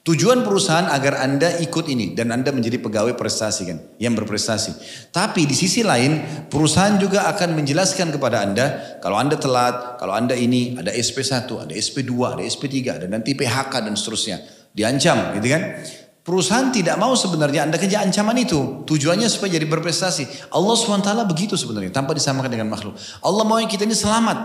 Tujuan 0.06 0.46
perusahaan 0.46 0.86
agar 0.86 1.18
Anda 1.26 1.58
ikut 1.58 1.90
ini 1.90 2.14
dan 2.14 2.30
Anda 2.30 2.54
menjadi 2.54 2.78
pegawai 2.78 3.18
prestasi 3.18 3.66
kan, 3.66 3.82
yang 3.98 4.14
berprestasi. 4.14 4.78
Tapi 5.10 5.42
di 5.42 5.58
sisi 5.58 5.82
lain, 5.82 6.46
perusahaan 6.46 6.94
juga 7.02 7.26
akan 7.34 7.50
menjelaskan 7.58 8.14
kepada 8.14 8.46
Anda 8.46 8.66
kalau 9.02 9.18
Anda 9.18 9.42
telat, 9.42 9.98
kalau 9.98 10.14
Anda 10.14 10.38
ini 10.38 10.78
ada 10.78 10.94
SP1, 10.94 11.50
ada 11.50 11.74
SP2, 11.74 12.14
ada 12.14 12.42
SP3, 12.46 12.74
ada 12.94 13.06
nanti 13.10 13.34
PHK 13.34 13.90
dan 13.90 13.98
seterusnya. 13.98 14.38
Diancam, 14.70 15.34
gitu 15.34 15.50
kan? 15.50 15.82
Perusahaan 16.28 16.68
tidak 16.68 17.00
mau 17.00 17.16
sebenarnya 17.16 17.64
Anda 17.64 17.80
kerja 17.80 18.04
ancaman 18.04 18.36
itu. 18.36 18.84
Tujuannya 18.84 19.32
supaya 19.32 19.56
jadi 19.56 19.64
berprestasi. 19.64 20.52
Allah 20.52 20.76
SWT 20.76 21.24
begitu 21.24 21.56
sebenarnya, 21.56 21.88
tanpa 21.88 22.12
disamakan 22.12 22.52
dengan 22.52 22.68
makhluk. 22.68 23.00
Allah 23.24 23.48
mau 23.48 23.56
kita 23.64 23.88
ini 23.88 23.96
selamat. 23.96 24.36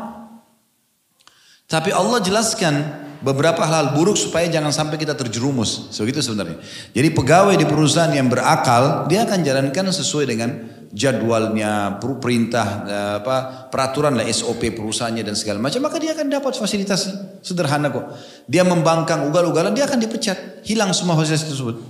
Tapi 1.67 1.91
Allah 1.91 2.23
jelaskan 2.23 3.03
beberapa 3.19 3.67
hal 3.67 3.99
buruk 3.99 4.15
supaya 4.15 4.47
jangan 4.47 4.71
sampai 4.71 4.95
kita 4.95 5.11
terjerumus. 5.11 5.91
Begitu 5.99 6.23
sebenarnya. 6.23 6.63
Jadi 6.95 7.09
pegawai 7.11 7.59
di 7.59 7.67
perusahaan 7.67 8.15
yang 8.15 8.31
berakal, 8.31 9.11
dia 9.11 9.27
akan 9.27 9.43
jalankan 9.43 9.91
sesuai 9.91 10.23
dengan 10.23 10.49
jadwalnya, 10.93 11.97
perintah, 11.97 12.67
eh, 12.85 13.13
apa, 13.19 13.67
peraturan 13.73 14.13
lah 14.13 14.25
SOP 14.29 14.69
perusahaannya 14.71 15.25
dan 15.25 15.33
segala 15.33 15.57
macam. 15.57 15.81
Maka 15.81 15.97
dia 15.97 16.13
akan 16.13 16.29
dapat 16.29 16.53
fasilitas 16.53 17.09
sederhana 17.41 17.89
kok. 17.89 18.13
Dia 18.45 18.61
membangkang 18.61 19.25
ugal-ugalan, 19.25 19.73
dia 19.73 19.89
akan 19.89 19.97
dipecat. 19.97 20.63
Hilang 20.63 20.93
semua 20.93 21.17
fasilitas 21.17 21.49
tersebut. 21.49 21.81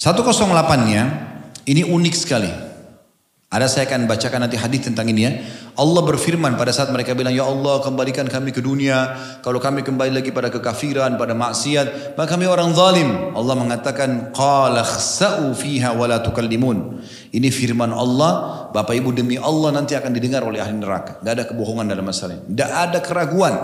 108-nya 0.00 1.02
ini 1.68 1.84
unik 1.84 2.14
sekali. 2.16 2.67
Ada 3.48 3.64
saya 3.64 3.88
akan 3.88 4.04
bacakan 4.04 4.44
nanti 4.44 4.60
hadis 4.60 4.92
tentang 4.92 5.08
ini 5.08 5.24
ya. 5.24 5.32
Allah 5.80 6.04
berfirman 6.04 6.60
pada 6.60 6.68
saat 6.68 6.92
mereka 6.92 7.16
bilang, 7.16 7.32
Ya 7.32 7.48
Allah 7.48 7.80
kembalikan 7.80 8.28
kami 8.28 8.52
ke 8.52 8.60
dunia. 8.60 9.16
Kalau 9.40 9.56
kami 9.56 9.80
kembali 9.80 10.20
lagi 10.20 10.36
pada 10.36 10.52
kekafiran, 10.52 11.16
pada 11.16 11.32
maksiat, 11.32 12.12
maka 12.12 12.36
kami 12.36 12.44
orang 12.44 12.76
zalim. 12.76 13.32
Allah 13.32 13.56
mengatakan, 13.56 14.36
Qala 14.36 14.84
khsa'u 14.84 15.56
fiha 15.56 15.96
wa 15.96 16.04
la 16.04 16.20
tukallimun. 16.20 17.00
Ini 17.32 17.48
firman 17.48 17.88
Allah, 17.88 18.68
Bapak 18.68 18.92
Ibu 18.92 19.16
demi 19.16 19.40
Allah 19.40 19.72
nanti 19.72 19.96
akan 19.96 20.12
didengar 20.12 20.44
oleh 20.44 20.60
ahli 20.60 20.76
neraka. 20.76 21.16
Tidak 21.24 21.32
ada 21.32 21.48
kebohongan 21.48 21.88
dalam 21.88 22.04
masalah 22.04 22.36
ini. 22.36 22.52
Tidak 22.52 22.68
ada 22.68 23.00
keraguan. 23.00 23.54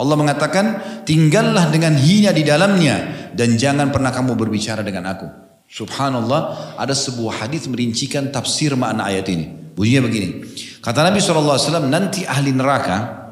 Allah 0.00 0.16
mengatakan, 0.16 0.64
tinggallah 1.04 1.68
dengan 1.68 1.92
hina 1.92 2.32
di 2.32 2.40
dalamnya 2.40 3.28
dan 3.36 3.60
jangan 3.60 3.92
pernah 3.92 4.16
kamu 4.16 4.32
berbicara 4.32 4.80
dengan 4.80 5.12
aku. 5.12 5.43
Subhanallah, 5.74 6.78
ada 6.78 6.94
sebuah 6.94 7.42
hadis 7.42 7.66
merincikan 7.66 8.30
tafsir 8.30 8.78
makna 8.78 9.10
ayat 9.10 9.26
ini. 9.26 9.74
Bunyinya 9.74 10.06
begini. 10.06 10.46
Kata 10.78 11.02
Nabi 11.02 11.18
SAW, 11.18 11.90
nanti 11.90 12.22
ahli 12.22 12.54
neraka, 12.54 13.26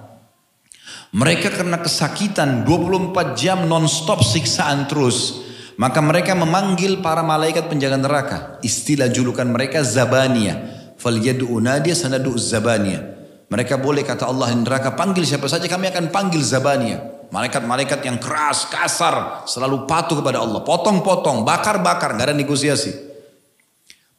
mereka 1.14 1.54
karena 1.54 1.78
kesakitan 1.78 2.66
24 2.66 3.38
jam 3.38 3.62
non-stop 3.70 4.26
siksaan 4.26 4.90
terus. 4.90 5.46
Maka 5.78 6.02
mereka 6.02 6.34
memanggil 6.34 6.98
para 6.98 7.22
malaikat 7.22 7.70
penjaga 7.70 7.94
neraka. 7.94 8.38
Istilah 8.66 9.06
julukan 9.06 9.46
mereka 9.46 9.86
Zabania. 9.86 10.58
Falyadu 10.98 11.46
unadia 11.46 11.94
sanadu 11.94 12.34
Zabania. 12.34 13.06
Mereka 13.54 13.78
boleh 13.78 14.02
kata 14.02 14.26
Allah 14.26 14.50
di 14.50 14.66
neraka 14.66 14.98
panggil 14.98 15.22
siapa 15.22 15.46
saja 15.46 15.70
kami 15.70 15.94
akan 15.94 16.10
panggil 16.10 16.42
Zabania. 16.42 17.21
Malaikat-malaikat 17.32 18.04
yang 18.04 18.20
keras, 18.20 18.68
kasar, 18.68 19.48
selalu 19.48 19.88
patuh 19.88 20.20
kepada 20.20 20.44
Allah. 20.44 20.60
Potong-potong, 20.60 21.48
bakar-bakar, 21.48 22.12
gak 22.12 22.28
ada 22.28 22.36
negosiasi. 22.36 22.92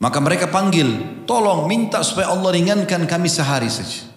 Maka 0.02 0.18
mereka 0.18 0.50
panggil, 0.50 1.22
tolong 1.30 1.70
minta 1.70 2.02
supaya 2.02 2.34
Allah 2.34 2.50
ringankan 2.50 3.06
kami 3.06 3.30
sehari 3.30 3.70
saja. 3.70 4.10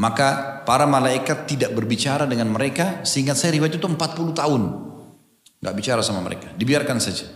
Maka 0.00 0.60
para 0.64 0.88
malaikat 0.88 1.44
tidak 1.44 1.76
berbicara 1.76 2.24
dengan 2.24 2.48
mereka, 2.48 3.04
sehingga 3.04 3.36
saya 3.36 3.52
riwayat 3.52 3.76
itu 3.76 3.84
40 3.84 4.32
tahun. 4.32 4.62
Gak 5.60 5.76
bicara 5.76 6.00
sama 6.00 6.24
mereka, 6.24 6.48
dibiarkan 6.56 6.96
saja. 6.96 7.28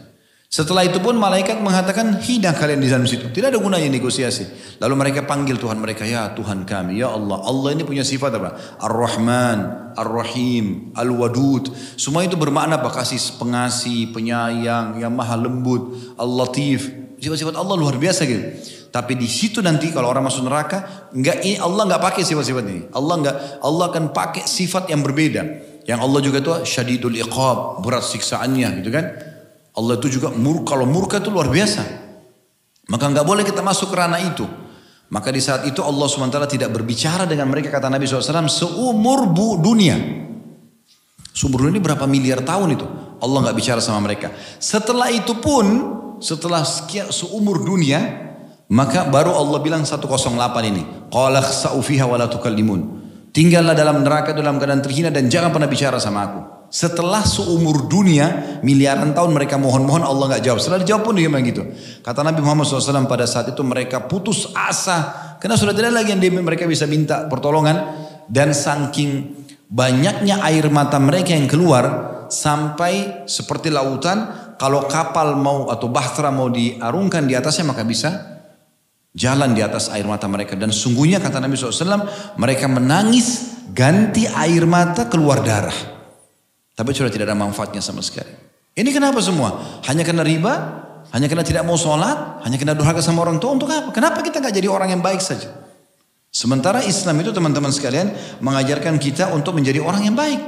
Setelah 0.51 0.83
itu 0.83 0.99
pun 0.99 1.15
malaikat 1.15 1.63
mengatakan 1.63 2.19
hina 2.27 2.51
kalian 2.51 2.83
di 2.83 2.91
dalam 2.91 3.07
situ. 3.07 3.31
Tidak 3.31 3.55
ada 3.55 3.63
gunanya 3.63 3.87
negosiasi. 3.87 4.75
Lalu 4.83 4.95
mereka 4.99 5.23
panggil 5.23 5.55
Tuhan 5.55 5.79
mereka, 5.79 6.03
ya 6.03 6.35
Tuhan 6.35 6.67
kami, 6.67 6.99
ya 6.99 7.15
Allah. 7.15 7.39
Allah 7.47 7.71
ini 7.71 7.87
punya 7.87 8.03
sifat 8.03 8.35
apa? 8.35 8.59
Ar-Rahman, 8.83 9.95
Ar-Rahim, 9.95 10.91
Al-Wadud. 10.99 11.71
Semua 11.95 12.27
itu 12.27 12.35
bermakna 12.35 12.83
apa? 12.83 12.91
Kasih 12.91 13.39
pengasih, 13.39 14.11
penyayang, 14.11 14.99
yang 14.99 15.15
maha 15.15 15.39
lembut, 15.39 15.95
Al-Latif. 16.19 16.99
Sifat-sifat 17.23 17.55
Allah 17.55 17.79
luar 17.79 17.95
biasa 17.95 18.27
gitu. 18.27 18.43
Tapi 18.91 19.15
di 19.15 19.31
situ 19.31 19.63
nanti 19.63 19.95
kalau 19.95 20.11
orang 20.11 20.27
masuk 20.27 20.51
neraka, 20.51 21.07
enggak 21.15 21.47
ini 21.47 21.63
Allah 21.63 21.87
enggak 21.87 22.03
pakai 22.11 22.27
sifat-sifat 22.27 22.65
ini. 22.67 22.91
Allah 22.91 23.15
enggak 23.23 23.37
Allah 23.63 23.85
akan 23.87 24.11
pakai 24.11 24.51
sifat 24.51 24.91
yang 24.91 25.07
berbeda. 25.07 25.47
Yang 25.87 25.99
Allah 26.03 26.21
juga 26.27 26.43
itu 26.43 26.51
syadidul 26.67 27.15
iqab, 27.23 27.87
berat 27.87 28.03
siksaannya 28.03 28.83
gitu 28.83 28.91
kan. 28.91 29.30
Allah 29.81 29.97
itu 29.97 30.21
juga 30.21 30.29
murka, 30.29 30.77
kalau 30.77 30.85
murka 30.85 31.17
itu 31.25 31.33
luar 31.33 31.49
biasa. 31.49 31.81
Maka 32.93 33.05
nggak 33.09 33.25
boleh 33.25 33.49
kita 33.49 33.65
masuk 33.65 33.89
ke 33.89 33.97
ranah 33.97 34.21
itu. 34.21 34.45
Maka 35.11 35.33
di 35.33 35.41
saat 35.43 35.67
itu 35.67 35.81
Allah 35.83 36.07
SWT 36.07 36.39
tidak 36.55 36.71
berbicara 36.71 37.25
dengan 37.27 37.51
mereka 37.51 37.73
kata 37.73 37.91
Nabi 37.91 38.07
SAW 38.07 38.47
seumur 38.47 39.27
bu 39.33 39.59
dunia. 39.59 39.97
Seumur 41.33 41.65
dunia 41.65 41.81
ini 41.81 41.83
berapa 41.83 42.05
miliar 42.05 42.45
tahun 42.45 42.77
itu. 42.77 42.87
Allah 43.19 43.39
nggak 43.49 43.57
bicara 43.57 43.81
sama 43.81 44.05
mereka. 44.05 44.31
Setelah 44.61 45.09
itu 45.11 45.35
pun, 45.41 45.67
setelah 46.21 46.63
sekian 46.63 47.11
seumur 47.11 47.65
dunia, 47.65 47.99
maka 48.71 49.09
baru 49.09 49.35
Allah 49.35 49.59
bilang 49.65 49.83
108 49.83 50.07
ini. 50.69 51.11
Qala 51.11 51.43
khsa'u 51.43 51.81
fiha 51.83 52.07
wa 52.07 52.21
la 52.21 52.31
tukallimun. 52.31 53.01
Tinggallah 53.35 53.75
dalam 53.75 54.03
neraka 54.03 54.31
dalam 54.31 54.59
keadaan 54.63 54.83
terhina 54.83 55.11
dan 55.11 55.27
jangan 55.27 55.51
pernah 55.51 55.67
bicara 55.67 55.99
sama 55.99 56.21
aku. 56.27 56.60
Setelah 56.71 57.27
seumur 57.27 57.91
dunia, 57.91 58.63
miliaran 58.63 59.11
tahun 59.11 59.35
mereka 59.35 59.59
mohon-mohon 59.59 60.07
Allah 60.07 60.31
nggak 60.31 60.43
jawab. 60.47 60.63
Setelah 60.63 60.87
dijawab 60.87 61.03
pun 61.03 61.19
dia 61.19 61.27
memang 61.27 61.43
gitu. 61.43 61.67
Kata 61.99 62.23
Nabi 62.23 62.47
Muhammad 62.47 62.71
SAW 62.71 63.11
pada 63.11 63.27
saat 63.27 63.51
itu 63.51 63.59
mereka 63.67 64.07
putus 64.07 64.55
asa. 64.55 65.35
Karena 65.43 65.59
sudah 65.59 65.75
tidak 65.75 65.99
lagi 65.99 66.15
yang 66.15 66.23
mereka 66.47 66.71
bisa 66.71 66.87
minta 66.87 67.27
pertolongan. 67.27 68.07
Dan 68.31 68.55
saking 68.55 69.43
banyaknya 69.67 70.47
air 70.47 70.71
mata 70.71 71.03
mereka 71.03 71.35
yang 71.35 71.51
keluar. 71.51 71.85
Sampai 72.31 73.27
seperti 73.27 73.75
lautan. 73.75 74.55
Kalau 74.55 74.87
kapal 74.87 75.35
mau 75.35 75.75
atau 75.75 75.91
bahtera 75.91 76.31
mau 76.31 76.47
diarungkan 76.47 77.27
di 77.27 77.35
atasnya 77.35 77.67
maka 77.67 77.83
bisa 77.83 78.39
jalan 79.11 79.59
di 79.59 79.67
atas 79.67 79.91
air 79.91 80.07
mata 80.07 80.31
mereka. 80.31 80.55
Dan 80.55 80.71
sungguhnya 80.71 81.19
kata 81.19 81.43
Nabi 81.43 81.59
SAW 81.59 82.07
mereka 82.39 82.71
menangis 82.71 83.59
ganti 83.75 84.31
air 84.31 84.71
mata 84.71 85.11
keluar 85.11 85.43
darah. 85.43 86.00
Tapi 86.81 86.97
sudah 86.97 87.13
tidak 87.13 87.29
ada 87.29 87.37
manfaatnya 87.37 87.85
sama 87.85 88.01
sekali. 88.01 88.33
Ini 88.73 88.89
kenapa 88.89 89.21
semua? 89.21 89.61
Hanya 89.85 90.01
karena 90.01 90.25
riba? 90.25 90.81
Hanya 91.13 91.29
karena 91.29 91.45
tidak 91.45 91.69
mau 91.69 91.77
sholat? 91.77 92.41
Hanya 92.41 92.57
karena 92.57 92.73
durhaka 92.73 93.05
sama 93.05 93.21
orang 93.21 93.37
tua? 93.37 93.53
Untuk 93.53 93.69
apa? 93.69 93.93
Kenapa 93.93 94.25
kita 94.25 94.41
nggak 94.41 94.57
jadi 94.57 94.65
orang 94.73 94.97
yang 94.97 95.05
baik 95.05 95.21
saja? 95.21 95.53
Sementara 96.33 96.81
Islam 96.81 97.21
itu 97.21 97.37
teman-teman 97.37 97.69
sekalian 97.69 98.17
mengajarkan 98.41 98.97
kita 98.97 99.29
untuk 99.37 99.61
menjadi 99.61 99.85
orang 99.85 100.09
yang 100.09 100.17
baik. 100.17 100.41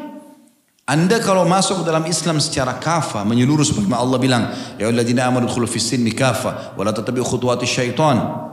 Anda 0.88 1.20
kalau 1.20 1.44
masuk 1.44 1.84
dalam 1.84 2.08
Islam 2.08 2.40
secara 2.40 2.80
kafa, 2.80 3.28
menyeluruh 3.28 3.68
seperti 3.68 3.92
Allah 3.92 4.16
bilang, 4.16 4.48
Ya 4.80 4.88
Allah 4.88 5.04
amanu 5.04 5.52
dkhulu 5.52 5.68
fis 5.68 5.84
sinni 5.84 6.16
kafa, 6.16 6.72
wa 6.72 6.82
la 6.82 6.96
tattabi'u 6.96 7.28
khutuwati 7.28 7.68
syaitan. 7.68 8.48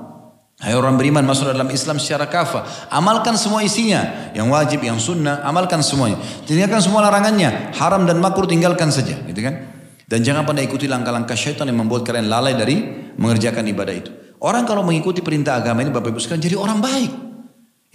Hai 0.60 0.76
orang 0.76 1.00
beriman 1.00 1.24
masuk 1.24 1.48
dalam 1.48 1.72
Islam 1.72 2.04
secara 2.04 2.28
kafah. 2.28 2.92
Amalkan 2.92 3.40
semua 3.40 3.64
isinya. 3.64 4.32
Yang 4.36 4.48
wajib, 4.52 4.80
yang 4.84 5.00
sunnah, 5.00 5.40
amalkan 5.48 5.80
semuanya. 5.80 6.20
Tinggalkan 6.44 6.84
semua 6.84 7.00
larangannya. 7.08 7.72
Haram 7.80 8.04
dan 8.04 8.20
makruh 8.20 8.44
tinggalkan 8.44 8.92
saja. 8.92 9.16
Gitu 9.24 9.40
kan? 9.40 9.56
Dan 10.04 10.20
jangan 10.20 10.44
pernah 10.44 10.60
ikuti 10.60 10.84
langkah-langkah 10.92 11.40
syaitan 11.40 11.64
yang 11.64 11.80
membuat 11.80 12.04
kalian 12.04 12.28
lalai 12.28 12.60
dari 12.60 12.76
mengerjakan 13.16 13.72
ibadah 13.72 13.96
itu. 13.96 14.12
Orang 14.44 14.68
kalau 14.68 14.84
mengikuti 14.84 15.24
perintah 15.24 15.56
agama 15.56 15.80
ini 15.80 15.96
Bapak 15.96 16.12
Ibu 16.12 16.20
sekalian 16.20 16.44
jadi 16.44 16.58
orang 16.60 16.84
baik. 16.84 17.12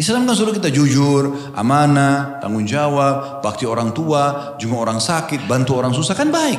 Islam 0.01 0.25
kan 0.25 0.33
suruh 0.33 0.57
kita 0.57 0.73
jujur, 0.73 1.53
amanah, 1.53 2.41
tanggung 2.41 2.65
jawab, 2.65 3.45
bakti 3.45 3.69
orang 3.69 3.93
tua, 3.93 4.57
juga 4.57 4.89
orang 4.89 5.05
sakit, 5.05 5.45
bantu 5.45 5.77
orang 5.77 5.93
susah 5.93 6.17
kan 6.17 6.33
baik. 6.33 6.59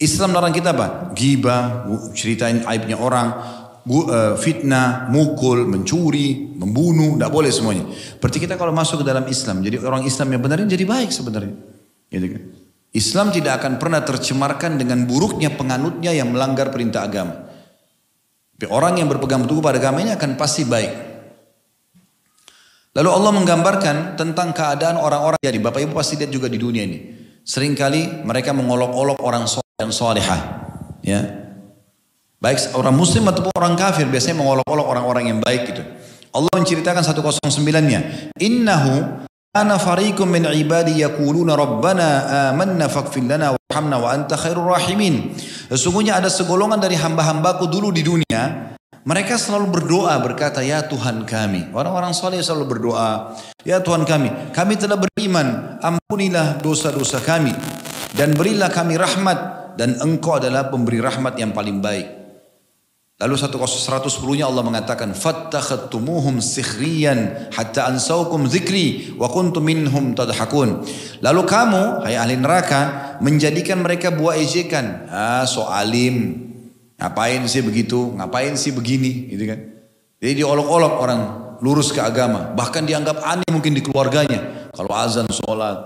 Islam 0.00 0.32
larang 0.32 0.54
kita 0.54 0.72
apa? 0.72 1.12
Gibah, 1.12 1.84
ceritain 2.16 2.64
aibnya 2.64 2.96
orang, 2.96 3.59
fitnah, 4.36 5.08
mukul, 5.08 5.64
mencuri, 5.64 6.52
membunuh, 6.56 7.16
tidak 7.16 7.30
boleh 7.32 7.50
semuanya. 7.50 7.84
Berarti 8.20 8.38
kita 8.38 8.60
kalau 8.60 8.70
masuk 8.76 9.02
ke 9.02 9.06
dalam 9.08 9.24
Islam, 9.26 9.64
jadi 9.64 9.80
orang 9.80 10.04
Islam 10.04 10.28
yang 10.36 10.42
benar 10.44 10.60
jadi 10.64 10.84
baik 10.84 11.10
sebenarnya. 11.10 11.56
Gitu 12.10 12.26
kan? 12.26 12.42
Islam 12.90 13.30
tidak 13.30 13.62
akan 13.62 13.78
pernah 13.78 14.02
tercemarkan 14.02 14.74
dengan 14.74 15.06
buruknya 15.06 15.54
penganutnya 15.54 16.10
yang 16.10 16.34
melanggar 16.34 16.74
perintah 16.74 17.06
agama. 17.06 17.48
Tapi 18.58 18.66
orang 18.68 19.00
yang 19.00 19.08
berpegang 19.08 19.46
teguh 19.46 19.62
pada 19.62 19.80
agama 19.80 20.04
ini 20.04 20.12
akan 20.12 20.36
pasti 20.36 20.68
baik. 20.68 20.92
Lalu 22.92 23.08
Allah 23.08 23.32
menggambarkan 23.32 23.96
tentang 24.18 24.50
keadaan 24.50 24.98
orang-orang 24.98 25.38
jadi 25.38 25.62
Bapak 25.62 25.80
Ibu 25.86 25.94
pasti 25.94 26.18
lihat 26.18 26.34
juga 26.34 26.50
di 26.50 26.58
dunia 26.58 26.82
ini. 26.82 26.98
Seringkali 27.46 28.26
mereka 28.26 28.50
mengolok-olok 28.50 29.22
orang 29.22 29.46
soleh 29.46 29.74
dan 29.78 29.94
solehah. 29.94 30.40
Ya. 31.00 31.39
Baik 32.40 32.72
orang 32.72 32.96
muslim 32.96 33.28
ataupun 33.28 33.52
orang 33.52 33.76
kafir 33.76 34.08
biasanya 34.08 34.40
mengolok-olok 34.40 34.86
orang-orang 34.88 35.28
yang 35.28 35.38
baik 35.44 35.76
gitu. 35.76 35.84
Allah 36.32 36.48
menceritakan 36.56 37.04
109-nya. 37.04 38.32
Innahu 38.40 39.20
ana 39.52 39.76
fariqum 39.76 40.24
min 40.24 40.48
ibadi 40.48 41.04
yaquluna 41.04 41.52
rabbana 41.52 42.08
amanna 42.56 42.88
faghfir 42.88 43.28
lana 43.28 43.52
warhamna 43.52 44.00
wa 44.00 44.08
anta 44.08 44.40
khairur 44.40 44.72
rahimin. 44.72 45.36
Sesungguhnya 45.68 46.16
ada 46.16 46.32
segolongan 46.32 46.80
dari 46.80 46.96
hamba-hambaku 46.96 47.68
dulu 47.68 47.92
di 47.92 48.00
dunia 48.00 48.72
mereka 49.00 49.40
selalu 49.40 49.80
berdoa 49.80 50.12
berkata, 50.20 50.60
Ya 50.60 50.84
Tuhan 50.84 51.24
kami. 51.24 51.72
Orang-orang 51.72 52.12
soleh 52.12 52.44
selalu 52.44 52.76
berdoa, 52.76 53.32
Ya 53.64 53.80
Tuhan 53.80 54.04
kami, 54.04 54.52
kami 54.52 54.76
telah 54.76 55.00
beriman, 55.00 55.80
ampunilah 55.80 56.60
dosa-dosa 56.60 57.16
kami. 57.24 57.56
Dan 58.12 58.36
berilah 58.36 58.68
kami 58.68 59.00
rahmat, 59.00 59.72
dan 59.80 59.96
engkau 60.04 60.36
adalah 60.36 60.68
pemberi 60.68 61.00
rahmat 61.00 61.40
yang 61.40 61.56
paling 61.56 61.80
baik. 61.80 62.19
Lalu 63.20 63.36
110-nya 63.36 64.48
Allah 64.48 64.64
mengatakan, 64.64 65.12
Fattakhattumuhum 65.12 66.40
sikhriyan 66.40 67.52
hatta 67.52 67.92
ansaukum 67.92 68.48
zikri 68.48 69.12
wa 69.20 69.28
kuntum 69.28 69.60
minhum 69.60 70.16
tadhakun. 70.16 70.80
Lalu 71.20 71.42
kamu, 71.44 72.08
hai 72.08 72.16
ahli 72.16 72.40
neraka, 72.40 73.14
menjadikan 73.20 73.84
mereka 73.84 74.08
buah 74.08 74.40
ejekan. 74.40 75.04
Ah, 75.12 75.44
so 75.44 75.68
alim, 75.68 76.48
Ngapain 77.00 77.40
sih 77.48 77.64
begitu? 77.64 78.12
Ngapain 78.12 78.52
sih 78.60 78.76
begini? 78.76 79.32
Gitu 79.32 79.48
kan? 79.48 79.58
Jadi 80.20 80.44
diolok-olok 80.44 80.92
orang 81.00 81.20
lurus 81.64 81.96
ke 81.96 82.00
agama. 82.04 82.52
Bahkan 82.52 82.84
dianggap 82.84 83.24
aneh 83.24 83.48
mungkin 83.48 83.72
di 83.72 83.80
keluarganya. 83.80 84.68
Kalau 84.76 84.92
azan, 84.92 85.24
sholat. 85.32 85.80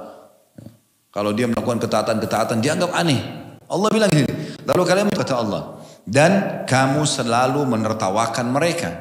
Kalau 1.14 1.30
dia 1.30 1.46
melakukan 1.46 1.78
ketaatan-ketaatan 1.86 2.58
dianggap 2.58 2.90
aneh. 2.90 3.22
Allah 3.70 3.88
bilang 3.94 4.10
ini. 4.10 4.26
Lalu 4.66 4.82
kalian 4.82 5.06
kata 5.14 5.38
Allah. 5.38 5.73
Dan 6.04 6.64
kamu 6.68 7.08
selalu 7.08 7.64
menertawakan 7.64 8.46
mereka. 8.52 8.92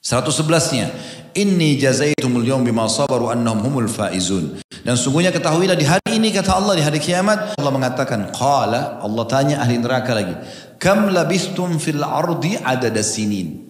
111-nya. 0.00 0.86
Inni 1.34 1.78
jazaitumul 1.78 2.46
yawm 2.46 2.62
bima 2.66 2.86
sabaru 2.90 3.30
annahum 3.30 3.70
humul 3.70 3.90
faizun. 3.90 4.62
Dan 4.80 4.96
sungguhnya 4.96 5.28
ketahuilah 5.28 5.76
di 5.76 5.84
hari 5.84 6.16
ini 6.16 6.32
kata 6.32 6.56
Allah 6.56 6.72
di 6.76 6.82
hari 6.84 6.96
kiamat 6.96 7.56
Allah 7.60 7.72
mengatakan 7.72 8.32
qala 8.32 9.00
Allah 9.04 9.24
tanya 9.28 9.60
ahli 9.60 9.76
neraka 9.76 10.16
lagi 10.16 10.32
kam 10.80 11.12
labistum 11.12 11.76
fil 11.76 12.00
ardi 12.00 12.56
adada 12.56 13.04
sinin 13.04 13.60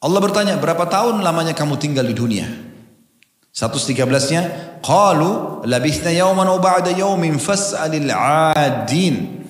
Allah 0.00 0.18
bertanya 0.18 0.56
berapa 0.56 0.88
tahun 0.88 1.20
lamanya 1.20 1.52
kamu 1.52 1.76
tinggal 1.76 2.08
di 2.08 2.16
dunia 2.16 2.48
113-nya 3.52 4.42
qalu 4.80 5.60
labithna 5.68 6.08
yawman 6.08 6.48
wa 6.48 6.56
ba'da 6.56 6.96
yawmin 6.96 7.36
fas'alil 7.36 8.08
'adin 8.08 9.41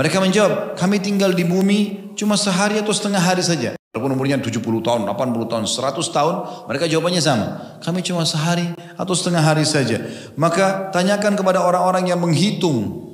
mereka 0.00 0.16
menjawab 0.16 0.80
kami 0.80 0.96
tinggal 1.04 1.36
di 1.36 1.44
bumi 1.44 2.10
cuma 2.16 2.40
sehari 2.40 2.80
atau 2.80 2.96
setengah 2.96 3.20
hari 3.20 3.44
saja 3.44 3.76
Walaupun 3.90 4.22
umurnya 4.22 4.38
70 4.38 4.62
tahun, 4.86 5.02
80 5.02 5.50
tahun, 5.50 5.64
100 5.66 6.14
tahun, 6.14 6.34
mereka 6.70 6.86
jawabannya 6.86 7.18
sama. 7.18 7.46
Kami 7.82 8.06
cuma 8.06 8.22
sehari 8.22 8.70
atau 8.94 9.14
setengah 9.18 9.42
hari 9.42 9.66
saja. 9.66 9.98
Maka 10.38 10.94
tanyakan 10.94 11.34
kepada 11.34 11.58
orang-orang 11.58 12.06
yang 12.06 12.22
menghitung. 12.22 13.10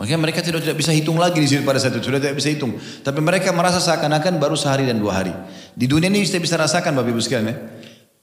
Makanya 0.00 0.16
mereka 0.24 0.40
tidak 0.40 0.64
tidak 0.64 0.80
bisa 0.80 0.96
hitung 0.96 1.20
lagi 1.20 1.36
di 1.36 1.44
sini 1.44 1.60
pada 1.60 1.76
saat 1.76 1.92
itu, 1.92 2.08
sudah 2.08 2.24
tidak 2.24 2.40
bisa 2.40 2.56
hitung. 2.56 2.80
Tapi 3.04 3.20
mereka 3.20 3.52
merasa 3.52 3.84
seakan-akan 3.84 4.40
baru 4.40 4.56
sehari 4.56 4.88
dan 4.88 4.96
dua 4.96 5.20
hari. 5.20 5.36
Di 5.76 5.84
dunia 5.84 6.08
ini 6.08 6.24
kita 6.24 6.40
bisa 6.40 6.56
rasakan 6.56 6.96
Bapak 6.96 7.12
Ibu 7.12 7.20
sekalian 7.20 7.52
ya. 7.52 7.56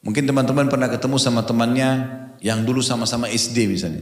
Mungkin 0.02 0.26
teman-teman 0.26 0.74
pernah 0.74 0.90
ketemu 0.90 1.22
sama 1.22 1.46
temannya 1.46 1.90
yang 2.42 2.66
dulu 2.66 2.82
sama-sama 2.82 3.30
SD 3.30 3.70
misalnya. 3.70 4.02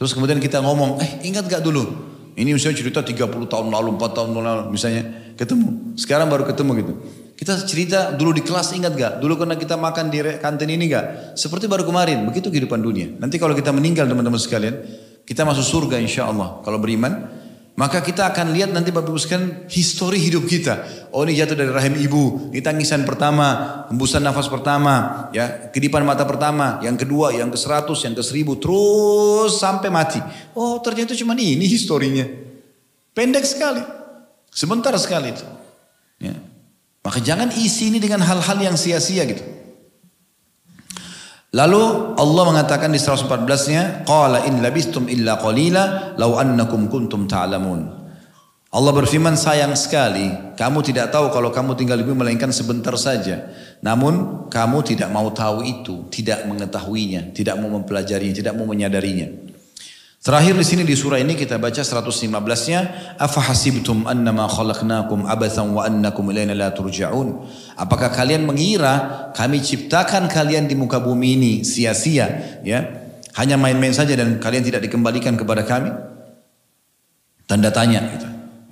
Terus 0.00 0.16
kemudian 0.16 0.40
kita 0.40 0.64
ngomong, 0.64 0.96
eh 1.04 1.28
ingat 1.28 1.44
gak 1.44 1.60
dulu? 1.60 1.84
Ini 2.32 2.56
misalnya 2.56 2.80
cerita 2.80 3.00
30 3.04 3.28
tahun 3.44 3.68
lalu, 3.68 4.00
4 4.00 4.16
tahun 4.16 4.30
lalu 4.32 4.62
misalnya 4.72 5.34
ketemu. 5.36 5.96
Sekarang 6.00 6.32
baru 6.32 6.48
ketemu 6.48 6.70
gitu. 6.80 6.92
Kita 7.36 7.58
cerita 7.66 7.98
dulu 8.14 8.30
di 8.32 8.42
kelas 8.46 8.70
ingat 8.72 8.94
gak? 8.94 9.12
Dulu 9.18 9.34
karena 9.34 9.58
kita 9.58 9.74
makan 9.74 10.14
di 10.14 10.22
kantin 10.38 10.70
ini 10.70 10.86
gak? 10.86 11.34
Seperti 11.34 11.66
baru 11.66 11.82
kemarin. 11.82 12.22
Begitu 12.30 12.54
kehidupan 12.54 12.78
dunia. 12.78 13.10
Nanti 13.18 13.36
kalau 13.36 13.52
kita 13.52 13.74
meninggal 13.74 14.06
teman-teman 14.06 14.38
sekalian. 14.38 14.78
Kita 15.22 15.42
masuk 15.42 15.62
surga 15.66 15.98
insya 15.98 16.30
Allah. 16.30 16.62
Kalau 16.62 16.78
beriman. 16.78 17.41
Maka 17.72 18.04
kita 18.04 18.28
akan 18.28 18.52
lihat 18.52 18.68
nanti 18.68 18.92
Bapak 18.92 19.08
Ibu 19.08 19.16
sekalian 19.16 19.64
histori 19.64 20.20
hidup 20.20 20.44
kita. 20.44 21.08
Oh 21.08 21.24
ini 21.24 21.32
jatuh 21.32 21.56
dari 21.56 21.72
rahim 21.72 21.96
ibu, 21.96 22.52
ini 22.52 22.60
tangisan 22.60 23.08
pertama, 23.08 23.88
hembusan 23.88 24.20
nafas 24.20 24.44
pertama, 24.52 25.26
ya 25.32 25.72
kedipan 25.72 26.04
mata 26.04 26.28
pertama, 26.28 26.84
yang 26.84 27.00
kedua, 27.00 27.32
yang 27.32 27.48
ke 27.48 27.56
seratus, 27.56 28.04
yang 28.04 28.12
ke 28.12 28.20
seribu, 28.20 28.60
terus 28.60 29.56
sampai 29.56 29.88
mati. 29.88 30.20
Oh 30.52 30.84
ternyata 30.84 31.16
cuma 31.16 31.32
ini 31.32 31.64
historinya. 31.64 32.28
Pendek 33.16 33.48
sekali. 33.48 33.80
Sebentar 34.52 34.92
sekali 35.00 35.32
itu. 35.32 35.44
Ya. 36.20 36.36
Maka 37.00 37.24
jangan 37.24 37.56
isi 37.56 37.88
ini 37.88 37.96
dengan 37.96 38.20
hal-hal 38.20 38.60
yang 38.60 38.76
sia-sia 38.76 39.24
gitu. 39.24 39.40
Lalu 41.52 42.16
Allah 42.16 42.42
mengatakan 42.48 42.88
di 42.88 42.96
114-nya, 42.96 44.08
"Qala 44.08 44.48
in 44.48 44.64
labistum 44.64 45.04
illa 45.04 45.36
qalila 45.36 46.16
law 46.16 46.40
annakum 46.40 46.88
kuntum 46.88 47.28
ta'lamun." 47.28 48.00
Allah 48.72 48.92
berfirman 48.96 49.36
sayang 49.36 49.76
sekali, 49.76 50.56
kamu 50.56 50.80
tidak 50.80 51.12
tahu 51.12 51.28
kalau 51.28 51.52
kamu 51.52 51.76
tinggal 51.76 52.00
di 52.00 52.08
bumi 52.08 52.24
melainkan 52.24 52.48
sebentar 52.48 52.96
saja. 52.96 53.52
Namun 53.84 54.48
kamu 54.48 54.80
tidak 54.80 55.12
mau 55.12 55.28
tahu 55.28 55.60
itu, 55.60 56.08
tidak 56.08 56.48
mengetahuinya, 56.48 57.36
tidak 57.36 57.60
mau 57.60 57.68
mempelajarinya, 57.68 58.32
tidak 58.32 58.56
mau 58.56 58.64
menyadarinya. 58.64 59.51
Terakhir 60.22 60.54
di 60.54 60.62
sini 60.62 60.82
di 60.86 60.94
surah 60.94 61.18
ini 61.18 61.34
kita 61.34 61.58
baca 61.58 61.82
115-nya, 61.82 62.80
"Afa 63.18 63.42
hasibtum 63.42 64.06
annama 64.06 64.46
khalaqnakum 64.46 65.26
abathan 65.26 65.74
wa 65.74 65.82
annakum 65.82 66.30
ilaina 66.30 66.54
la 66.54 66.70
turja'un?" 66.70 67.42
Apakah 67.74 68.14
kalian 68.14 68.46
mengira 68.46 69.34
kami 69.34 69.58
ciptakan 69.58 70.30
kalian 70.30 70.70
di 70.70 70.78
muka 70.78 71.02
bumi 71.02 71.34
ini 71.34 71.52
sia-sia, 71.66 72.62
ya? 72.62 73.02
Hanya 73.34 73.58
main-main 73.58 73.90
saja 73.90 74.14
dan 74.14 74.38
kalian 74.38 74.62
tidak 74.62 74.86
dikembalikan 74.86 75.34
kepada 75.34 75.66
kami? 75.66 75.90
Tanda 77.50 77.74
tanya 77.74 78.06
gitu, 78.14 78.28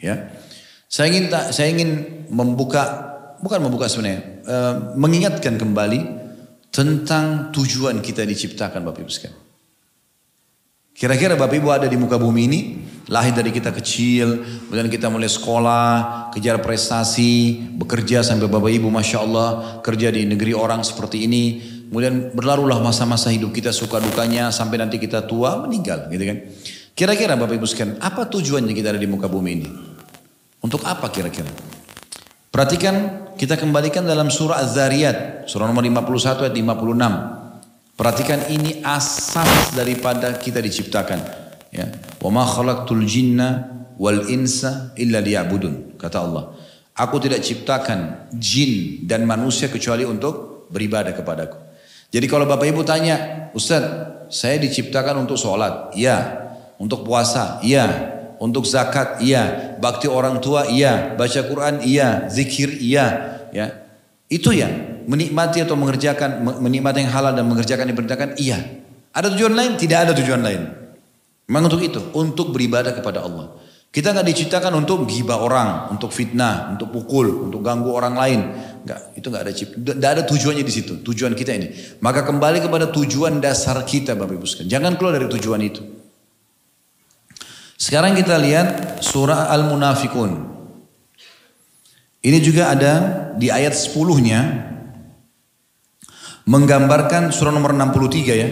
ya. 0.06 0.30
Saya 0.86 1.10
ingin 1.10 1.34
saya 1.50 1.66
ingin 1.66 1.90
membuka 2.30 3.10
bukan 3.42 3.58
membuka 3.58 3.90
sebenarnya, 3.90 4.22
uh, 4.46 4.74
mengingatkan 4.94 5.58
kembali 5.58 5.98
tentang 6.70 7.50
tujuan 7.50 7.98
kita 7.98 8.22
diciptakan 8.22 8.86
Bapak 8.86 9.02
Ibu 9.02 9.10
sekalian. 9.10 9.49
Kira-kira 11.00 11.32
Bapak 11.32 11.56
Ibu 11.56 11.72
ada 11.72 11.88
di 11.88 11.96
muka 11.96 12.20
bumi 12.20 12.44
ini, 12.44 12.60
lahir 13.08 13.32
dari 13.32 13.48
kita 13.48 13.72
kecil, 13.72 14.44
kemudian 14.68 14.92
kita 14.92 15.08
mulai 15.08 15.32
sekolah, 15.32 16.28
kejar 16.28 16.60
prestasi, 16.60 17.56
bekerja 17.72 18.20
sampai 18.20 18.52
Bapak 18.52 18.68
Ibu 18.68 18.92
Masya 18.92 19.18
Allah, 19.24 19.50
kerja 19.80 20.12
di 20.12 20.28
negeri 20.28 20.52
orang 20.52 20.84
seperti 20.84 21.24
ini, 21.24 21.56
kemudian 21.88 22.36
berlalulah 22.36 22.84
masa-masa 22.84 23.32
hidup 23.32 23.48
kita 23.48 23.72
suka 23.72 23.96
dukanya 23.96 24.52
sampai 24.52 24.76
nanti 24.76 25.00
kita 25.00 25.24
tua 25.24 25.64
meninggal 25.64 26.12
gitu 26.12 26.20
kan. 26.20 26.36
Kira-kira 26.92 27.32
Bapak 27.32 27.56
Ibu 27.56 27.64
sekalian, 27.64 27.96
apa 27.96 28.28
tujuannya 28.28 28.76
kita 28.76 28.92
ada 28.92 29.00
di 29.00 29.08
muka 29.08 29.24
bumi 29.24 29.50
ini? 29.56 29.68
Untuk 30.60 30.84
apa 30.84 31.08
kira-kira? 31.08 31.48
Perhatikan 32.52 33.24
kita 33.40 33.56
kembalikan 33.56 34.04
dalam 34.04 34.28
surah 34.28 34.60
Az-Zariyat, 34.60 35.48
surah 35.48 35.64
nomor 35.64 35.80
51 35.80 36.44
ayat 36.44 36.52
56. 36.52 37.39
Perhatikan 38.00 38.48
ini 38.48 38.80
asas 38.80 39.76
daripada 39.76 40.32
kita 40.32 40.56
diciptakan. 40.64 41.20
Ya. 41.68 41.84
Wa 42.16 42.32
ma 42.32 42.48
khalaqtul 42.48 43.04
jinna 43.04 43.68
wal 44.00 44.24
insa 44.32 44.96
illa 44.96 45.20
liya'budun. 45.20 46.00
Kata 46.00 46.24
Allah. 46.24 46.56
Aku 46.96 47.20
tidak 47.20 47.44
ciptakan 47.44 48.32
jin 48.32 49.04
dan 49.04 49.28
manusia 49.28 49.68
kecuali 49.68 50.08
untuk 50.08 50.64
beribadah 50.72 51.12
kepadaku. 51.12 51.60
Jadi 52.08 52.24
kalau 52.24 52.48
Bapak 52.48 52.72
Ibu 52.72 52.88
tanya, 52.88 53.52
Ustaz, 53.52 53.84
saya 54.32 54.56
diciptakan 54.56 55.20
untuk 55.20 55.36
sholat. 55.36 55.92
Iya. 55.92 56.40
Untuk 56.80 57.04
puasa. 57.04 57.60
Iya. 57.60 57.84
Untuk 58.40 58.64
zakat. 58.64 59.20
Iya. 59.20 59.76
Bakti 59.76 60.08
orang 60.08 60.40
tua. 60.40 60.64
Iya. 60.72 61.20
Baca 61.20 61.40
Quran. 61.44 61.84
Iya. 61.84 62.32
Zikir. 62.32 62.80
Iya. 62.80 63.06
Ya. 63.52 63.76
Itu 64.32 64.56
ya 64.56 64.90
menikmati 65.10 65.58
atau 65.66 65.74
mengerjakan 65.74 66.46
menikmati 66.62 67.02
yang 67.02 67.10
halal 67.10 67.34
dan 67.34 67.42
mengerjakan 67.50 67.90
yang 67.90 67.98
diperintahkan 67.98 68.38
iya. 68.38 68.58
Ada 69.10 69.34
tujuan 69.34 69.58
lain? 69.58 69.74
Tidak 69.74 69.98
ada 69.98 70.14
tujuan 70.14 70.38
lain. 70.38 70.70
Memang 71.50 71.66
untuk 71.66 71.82
itu, 71.82 71.98
untuk 72.14 72.54
beribadah 72.54 72.94
kepada 72.94 73.26
Allah. 73.26 73.58
Kita 73.90 74.14
nggak 74.14 74.22
diciptakan 74.22 74.70
untuk 74.78 75.02
gibah 75.10 75.42
orang, 75.42 75.90
untuk 75.90 76.14
fitnah, 76.14 76.70
untuk 76.70 76.94
pukul, 76.94 77.50
untuk 77.50 77.58
ganggu 77.58 77.90
orang 77.90 78.14
lain. 78.14 78.40
Enggak, 78.86 79.18
itu 79.18 79.26
nggak 79.26 79.42
ada. 79.42 79.50
Tidak 79.50 80.10
ada 80.14 80.22
tujuannya 80.22 80.62
di 80.62 80.70
situ. 80.70 81.02
Tujuan 81.02 81.34
kita 81.34 81.50
ini. 81.58 81.98
Maka 81.98 82.22
kembali 82.22 82.62
kepada 82.62 82.86
tujuan 82.94 83.42
dasar 83.42 83.82
kita, 83.82 84.14
Bapak 84.14 84.38
Ibu 84.38 84.46
sekalian. 84.46 84.70
Jangan 84.78 84.92
keluar 84.94 85.18
dari 85.18 85.26
tujuan 85.26 85.58
itu. 85.66 85.82
Sekarang 87.74 88.14
kita 88.14 88.38
lihat 88.38 89.02
surah 89.02 89.50
Al-Munafikun. 89.50 90.54
Ini 92.22 92.38
juga 92.38 92.70
ada 92.70 92.94
di 93.34 93.50
ayat 93.50 93.74
10-nya 93.74 94.40
menggambarkan 96.48 97.34
surah 97.34 97.52
nomor 97.52 97.76
63 97.76 98.32
ya. 98.36 98.48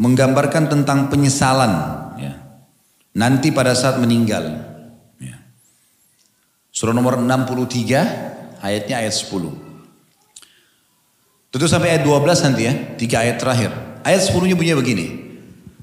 menggambarkan 0.00 0.72
tentang 0.72 1.12
penyesalan 1.12 1.72
ya. 2.16 2.32
nanti 3.12 3.52
pada 3.52 3.76
saat 3.76 4.00
meninggal. 4.00 4.48
Ya. 5.20 5.36
Surah 6.72 6.96
nomor 6.96 7.20
63 7.20 8.60
ayatnya 8.64 8.96
ayat 9.04 9.14
10. 9.16 9.70
Tentu 11.50 11.66
sampai 11.66 11.98
ayat 11.98 12.06
12 12.06 12.46
nanti 12.46 12.62
ya, 12.64 12.72
tiga 12.94 13.16
ayat 13.26 13.42
terakhir. 13.42 13.74
Ayat 14.06 14.22
10-nya 14.30 14.54
bunyinya 14.54 14.78
begini. 14.78 15.06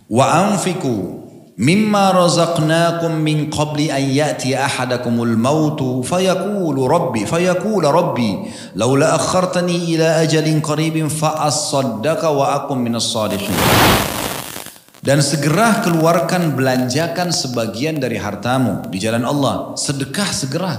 Wa 0.07 0.47
anfiku 0.47 1.16
mimma 1.57 2.13
razaqnakum 2.13 3.17
min 3.17 3.49
qabli 3.49 3.89
an 3.89 4.05
ya'ti 4.05 4.53
ahadakumul 4.53 5.33
mautu 5.33 6.05
fayaqulu 6.05 6.85
rabbi 6.85 7.25
fayaqulu 7.25 7.89
rabbi 7.89 8.45
laula 8.77 9.17
akhartani 9.17 9.97
ila 9.97 10.21
ajalin 10.21 10.61
qaribin 10.61 11.09
fa 11.09 11.49
asaddaqa 11.49 12.29
wa 12.29 12.53
akum 12.61 12.77
minas 12.77 13.09
salihin. 13.09 13.49
Dan 15.01 15.23
segera 15.23 15.81
keluarkan 15.81 16.53
belanjakan 16.53 17.31
sebagian 17.31 17.97
dari 17.97 18.19
hartamu 18.19 18.85
di 18.91 18.99
jalan 18.99 19.23
Allah. 19.23 19.71
Sedekah 19.79 20.29
segera. 20.35 20.73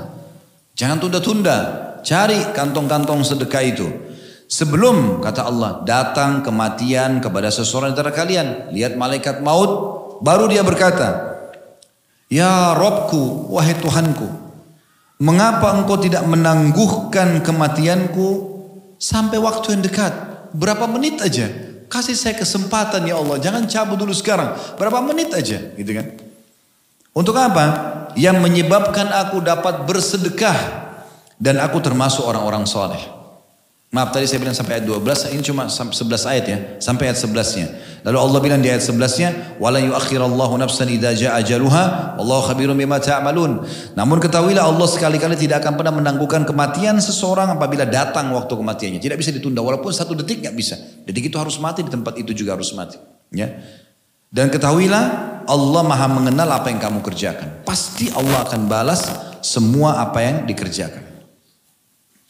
Jangan 0.76 1.00
tunda-tunda. 1.00 1.58
Cari 2.04 2.52
kantong-kantong 2.52 3.24
sedekah 3.24 3.62
itu. 3.64 3.88
Sebelum 4.44 5.24
kata 5.24 5.48
Allah 5.48 5.80
datang 5.80 6.44
kematian 6.44 7.24
kepada 7.24 7.48
seseorang 7.48 7.96
antara 7.96 8.12
kalian. 8.12 8.68
Lihat 8.68 9.00
malaikat 9.00 9.40
maut. 9.40 9.96
Baru 10.20 10.50
dia 10.50 10.66
berkata. 10.66 11.38
Ya 12.28 12.76
Robku, 12.76 13.48
wahai 13.52 13.72
Tuhanku. 13.78 14.28
Mengapa 15.18 15.74
engkau 15.74 15.98
tidak 15.98 16.22
menangguhkan 16.28 17.42
kematianku 17.42 18.28
sampai 19.00 19.40
waktu 19.42 19.74
yang 19.74 19.82
dekat? 19.82 20.12
Berapa 20.54 20.86
menit 20.86 21.18
aja? 21.18 21.50
Kasih 21.88 22.14
saya 22.14 22.36
kesempatan 22.36 23.08
ya 23.08 23.16
Allah. 23.16 23.40
Jangan 23.40 23.64
cabut 23.66 23.96
dulu 23.98 24.12
sekarang. 24.12 24.54
Berapa 24.76 25.00
menit 25.00 25.32
aja 25.32 25.58
gitu 25.74 25.90
kan. 25.96 26.06
Untuk 27.16 27.34
apa? 27.34 27.64
Yang 28.14 28.36
menyebabkan 28.44 29.10
aku 29.10 29.42
dapat 29.42 29.88
bersedekah. 29.88 30.86
Dan 31.38 31.62
aku 31.62 31.78
termasuk 31.78 32.26
orang-orang 32.26 32.66
soleh. 32.66 33.17
Maaf 33.88 34.12
tadi 34.12 34.28
saya 34.28 34.44
bilang 34.44 34.52
sampai 34.52 34.76
ayat 34.76 34.84
12, 34.84 35.32
ini 35.32 35.40
cuma 35.40 35.64
11 35.64 36.28
ayat 36.28 36.44
ya, 36.44 36.58
sampai 36.76 37.08
ayat 37.08 37.24
11-nya. 37.24 37.66
Lalu 38.04 38.18
Allah 38.20 38.38
bilang 38.44 38.60
di 38.60 38.68
ayat 38.68 38.84
11-nya, 38.84 39.56
"Wala 39.56 39.80
yuakhirallahu 39.80 40.60
nafsan 40.60 40.92
idza 40.92 41.16
jaa 41.16 41.40
ajaluha, 41.40 42.12
wallahu 42.20 42.52
khabirum 42.52 42.76
bima 42.76 43.00
ta'malun." 43.00 43.64
Namun 43.96 44.20
ketahuilah 44.20 44.68
Allah 44.68 44.84
sekali-kali 44.84 45.40
tidak 45.40 45.64
akan 45.64 45.80
pernah 45.80 45.96
menangguhkan 45.96 46.44
kematian 46.44 47.00
seseorang 47.00 47.48
apabila 47.56 47.88
datang 47.88 48.28
waktu 48.36 48.60
kematiannya. 48.60 49.00
Tidak 49.00 49.16
bisa 49.16 49.32
ditunda 49.32 49.64
walaupun 49.64 49.88
satu 49.88 50.12
detik 50.12 50.44
nggak 50.44 50.52
bisa. 50.52 50.76
Detik 51.08 51.32
itu 51.32 51.40
harus 51.40 51.56
mati 51.56 51.80
di 51.80 51.88
tempat 51.88 52.20
itu 52.20 52.36
juga 52.36 52.60
harus 52.60 52.68
mati, 52.76 53.00
ya. 53.32 53.48
Dan 54.28 54.52
ketahuilah 54.52 55.04
Allah 55.48 55.82
Maha 55.88 56.12
mengenal 56.12 56.60
apa 56.60 56.68
yang 56.68 56.76
kamu 56.76 57.00
kerjakan. 57.00 57.64
Pasti 57.64 58.12
Allah 58.12 58.44
akan 58.44 58.68
balas 58.68 59.08
semua 59.40 60.04
apa 60.04 60.20
yang 60.20 60.44
dikerjakan. 60.44 61.07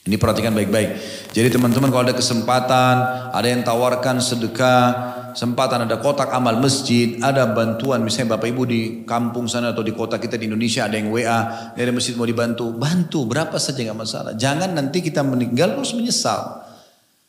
Ini 0.09 0.16
perhatikan 0.16 0.56
baik-baik. 0.56 0.90
Jadi 1.36 1.52
teman-teman 1.52 1.92
kalau 1.92 2.09
ada 2.09 2.16
kesempatan, 2.16 2.94
ada 3.28 3.44
yang 3.44 3.61
tawarkan 3.61 4.24
sedekah, 4.24 4.88
sempatan 5.36 5.84
ada 5.84 6.00
kotak 6.00 6.32
amal 6.32 6.56
masjid, 6.56 7.20
ada 7.20 7.44
bantuan 7.52 8.00
misalnya 8.00 8.40
Bapak 8.40 8.48
Ibu 8.48 8.62
di 8.64 8.80
kampung 9.04 9.44
sana 9.44 9.76
atau 9.76 9.84
di 9.84 9.92
kota 9.92 10.16
kita 10.16 10.40
di 10.40 10.48
Indonesia 10.48 10.88
ada 10.88 10.96
yang 10.96 11.12
WA, 11.12 11.76
dari 11.76 11.92
masjid 11.92 12.16
mau 12.16 12.24
dibantu, 12.24 12.72
bantu 12.72 13.28
berapa 13.28 13.61
saja 13.61 13.84
nggak 13.84 14.00
masalah. 14.00 14.32
Jangan 14.32 14.72
nanti 14.72 15.04
kita 15.04 15.20
meninggal 15.20 15.76
terus 15.76 15.92
menyesal. 15.92 16.64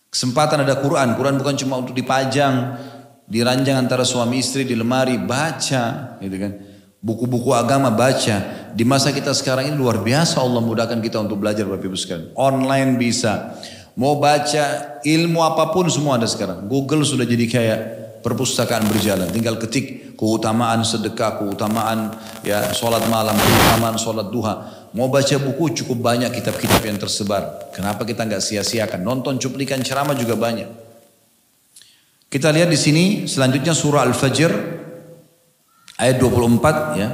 Kesempatan 0.08 0.64
ada 0.64 0.80
Quran, 0.80 1.20
Quran 1.20 1.36
bukan 1.36 1.60
cuma 1.60 1.84
untuk 1.84 1.92
dipajang, 1.92 2.80
diranjang 3.28 3.76
antara 3.76 4.08
suami 4.08 4.40
istri 4.40 4.64
di 4.64 4.74
lemari, 4.74 5.20
baca, 5.20 6.16
gitu 6.24 6.38
kan. 6.40 6.69
Buku-buku 7.00 7.56
agama 7.56 7.88
baca. 7.88 8.68
Di 8.76 8.84
masa 8.84 9.16
kita 9.16 9.32
sekarang 9.32 9.72
ini 9.72 9.76
luar 9.80 10.04
biasa 10.04 10.44
Allah 10.44 10.60
mudahkan 10.60 11.00
kita 11.00 11.24
untuk 11.24 11.40
belajar 11.40 11.64
Bapak 11.64 11.88
Ibu 11.88 11.96
sekalian. 11.96 12.36
Online 12.36 13.00
bisa. 13.00 13.56
Mau 13.96 14.20
baca 14.20 15.00
ilmu 15.08 15.40
apa 15.40 15.72
pun 15.72 15.88
semua 15.88 16.20
ada 16.20 16.28
sekarang. 16.28 16.68
Google 16.68 17.08
sudah 17.08 17.24
jadi 17.24 17.46
kayak 17.48 17.80
perpustakaan 18.20 18.84
berjalan. 18.92 19.32
Tinggal 19.32 19.56
ketik 19.60 20.16
keutamaan 20.20 20.84
sedekah, 20.84 21.40
keutamaan 21.40 22.12
ya 22.44 22.68
sholat 22.76 23.08
malam, 23.08 23.36
keutamaan 23.36 23.96
sholat 23.96 24.28
duha. 24.28 24.68
Mau 24.92 25.08
baca 25.08 25.36
buku 25.40 25.84
cukup 25.84 26.04
banyak 26.04 26.36
kitab-kitab 26.36 26.84
yang 26.84 27.00
tersebar. 27.00 27.72
Kenapa 27.72 28.04
kita 28.04 28.28
nggak 28.28 28.44
sia-siakan? 28.44 29.00
Nonton 29.08 29.40
cuplikan 29.40 29.80
ceramah 29.80 30.20
juga 30.20 30.36
banyak. 30.36 30.68
Kita 32.30 32.54
lihat 32.54 32.70
di 32.70 32.78
sini 32.78 33.06
selanjutnya 33.26 33.74
surah 33.74 34.06
Al-Fajr 34.06 34.52
ayat 36.00 36.16
24 36.24 36.96
ya. 36.96 37.10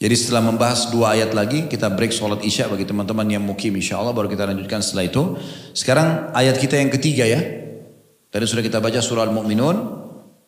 Jadi 0.00 0.14
setelah 0.16 0.48
membahas 0.48 0.88
dua 0.88 1.12
ayat 1.12 1.36
lagi, 1.36 1.68
kita 1.68 1.92
break 1.92 2.08
sholat 2.08 2.40
isya 2.40 2.72
bagi 2.72 2.88
teman-teman 2.88 3.28
yang 3.28 3.44
mukim 3.44 3.68
insya 3.76 4.00
Allah, 4.00 4.16
baru 4.16 4.32
kita 4.32 4.48
lanjutkan 4.48 4.80
setelah 4.80 5.04
itu. 5.04 5.36
Sekarang 5.76 6.32
ayat 6.32 6.56
kita 6.56 6.80
yang 6.80 6.88
ketiga 6.88 7.28
ya. 7.28 7.36
Tadi 8.32 8.44
sudah 8.48 8.64
kita 8.64 8.80
baca 8.80 8.96
surah 8.96 9.28
Al-Mu'minun, 9.28 9.76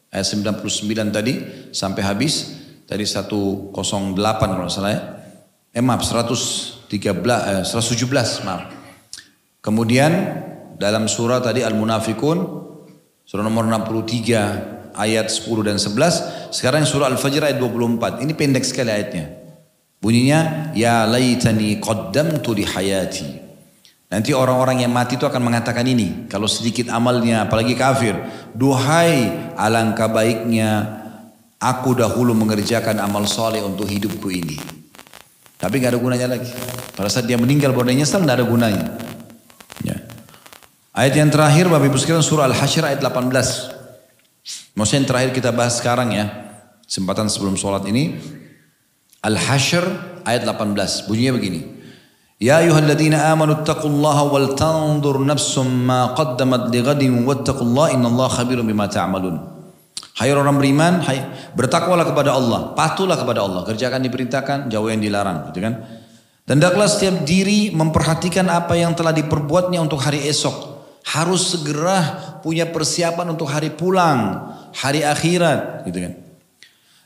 ayat 0.08 0.24
99 0.24 1.12
tadi, 1.12 1.34
sampai 1.68 2.00
habis. 2.00 2.64
Tadi 2.88 3.04
108 3.04 3.76
kalau 4.56 4.72
salah 4.72 4.92
ya. 4.92 5.00
Eh 5.72 5.84
maaf, 5.84 6.00
113, 6.00 6.88
eh, 7.60 7.64
117 7.64 8.40
maaf. 8.48 8.72
Kemudian 9.60 10.12
dalam 10.80 11.12
surah 11.12 11.44
tadi 11.44 11.60
Al-Munafikun, 11.60 12.38
surah 13.28 13.44
nomor 13.44 13.68
63, 13.68 14.81
ayat 14.96 15.28
10 15.28 15.68
dan 15.68 15.76
11. 15.76 16.54
Sekarang 16.54 16.84
surah 16.84 17.08
Al-Fajr 17.12 17.48
ayat 17.52 17.58
24. 17.58 18.22
Ini 18.24 18.32
pendek 18.36 18.64
sekali 18.64 18.90
ayatnya. 18.92 19.30
Bunyinya, 20.02 20.70
Ya 20.74 21.06
laytani 21.06 21.78
qaddamtu 21.78 22.58
li 22.58 22.66
hayati. 22.66 23.42
Nanti 24.12 24.36
orang-orang 24.36 24.84
yang 24.84 24.92
mati 24.92 25.16
itu 25.16 25.24
akan 25.24 25.40
mengatakan 25.40 25.88
ini. 25.88 26.28
Kalau 26.28 26.44
sedikit 26.44 26.92
amalnya, 26.92 27.48
apalagi 27.48 27.72
kafir. 27.72 28.12
Duhai 28.52 29.32
alangkah 29.56 30.12
baiknya 30.12 31.00
aku 31.62 31.94
dahulu 31.96 32.34
mengerjakan 32.34 32.98
amal 33.00 33.24
soleh 33.24 33.62
untuk 33.62 33.86
hidupku 33.86 34.28
ini. 34.28 34.58
Tapi 35.56 35.78
nggak 35.78 35.94
ada 35.94 36.00
gunanya 36.02 36.28
lagi. 36.34 36.50
Pada 36.98 37.06
saat 37.06 37.30
dia 37.30 37.38
meninggal 37.38 37.70
baru 37.70 37.94
dia 37.94 38.02
nyesal 38.02 38.26
nggak 38.26 38.42
ada 38.42 38.46
gunanya. 38.46 38.86
Ya. 39.86 39.96
Ayat 40.90 41.14
yang 41.16 41.30
terakhir 41.30 41.70
Bapak 41.70 41.88
Ibu 41.88 41.96
sekalian 41.96 42.26
surah 42.26 42.50
Al-Hasyr 42.50 42.84
ayat 42.84 43.00
18. 43.00 43.81
Maksudnya 44.72 44.98
yang 45.04 45.08
terakhir 45.08 45.30
kita 45.36 45.50
bahas 45.52 45.76
sekarang 45.76 46.16
ya. 46.16 46.26
Kesempatan 46.88 47.28
sebelum 47.28 47.56
sholat 47.56 47.84
ini. 47.88 48.16
Al-Hashr 49.22 49.84
ayat 50.24 50.42
18. 50.48 51.08
Bunyinya 51.08 51.32
begini. 51.36 51.60
Ya 52.42 52.58
ayuhalladzina 52.58 53.30
amanu 53.30 53.62
taqullaha 53.62 54.26
wal 54.26 54.58
tandur 54.58 55.22
nafsum 55.22 55.86
ma 55.86 56.10
qaddamat 56.18 56.74
lighadin 56.74 57.22
wattaqullaha 57.22 57.94
innallaha 57.94 58.42
khabirum 58.42 58.66
bima 58.66 58.90
ta'malun. 58.90 59.38
Hai 60.18 60.34
orang 60.34 60.58
beriman, 60.58 61.00
hai 61.06 61.22
bertakwalah 61.54 62.02
kepada 62.02 62.34
Allah, 62.34 62.74
patuhlah 62.74 63.14
kepada 63.14 63.46
Allah, 63.46 63.62
kerjakan 63.62 64.02
diperintahkan, 64.02 64.58
jauh 64.68 64.90
yang 64.90 64.98
dilarang, 64.98 65.54
gitu 65.54 65.64
kan? 65.64 65.86
Dan 66.42 66.58
hendaklah 66.58 66.90
setiap 66.90 67.22
diri 67.22 67.70
memperhatikan 67.70 68.50
apa 68.50 68.74
yang 68.74 68.92
telah 68.98 69.14
diperbuatnya 69.14 69.78
untuk 69.78 70.02
hari 70.02 70.26
esok 70.26 70.82
harus 71.14 71.54
segera 71.54 72.18
punya 72.42 72.66
persiapan 72.68 73.38
untuk 73.38 73.48
hari 73.48 73.70
pulang, 73.70 74.50
hari 74.76 75.04
akhirat, 75.06 75.86
gitu 75.88 75.98
kan. 76.08 76.12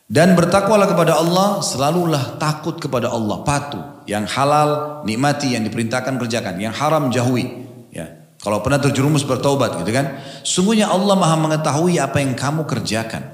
Dan 0.06 0.38
bertakwalah 0.38 0.86
kepada 0.86 1.18
Allah, 1.18 1.58
selalulah 1.66 2.38
takut 2.38 2.78
kepada 2.78 3.10
Allah, 3.10 3.42
patuh. 3.42 4.06
Yang 4.06 4.30
halal 4.38 5.02
nikmati, 5.02 5.58
yang 5.58 5.66
diperintahkan 5.66 6.14
kerjakan, 6.14 6.62
yang 6.62 6.70
haram 6.70 7.10
jauhi. 7.10 7.66
Ya. 7.90 8.26
Kalau 8.38 8.62
pernah 8.62 8.78
terjerumus 8.78 9.26
bertobat 9.26 9.82
gitu 9.82 9.90
kan. 9.90 10.22
Sungguhnya 10.46 10.86
Allah 10.86 11.18
Maha 11.18 11.34
mengetahui 11.34 11.98
apa 11.98 12.22
yang 12.22 12.38
kamu 12.38 12.62
kerjakan. 12.70 13.26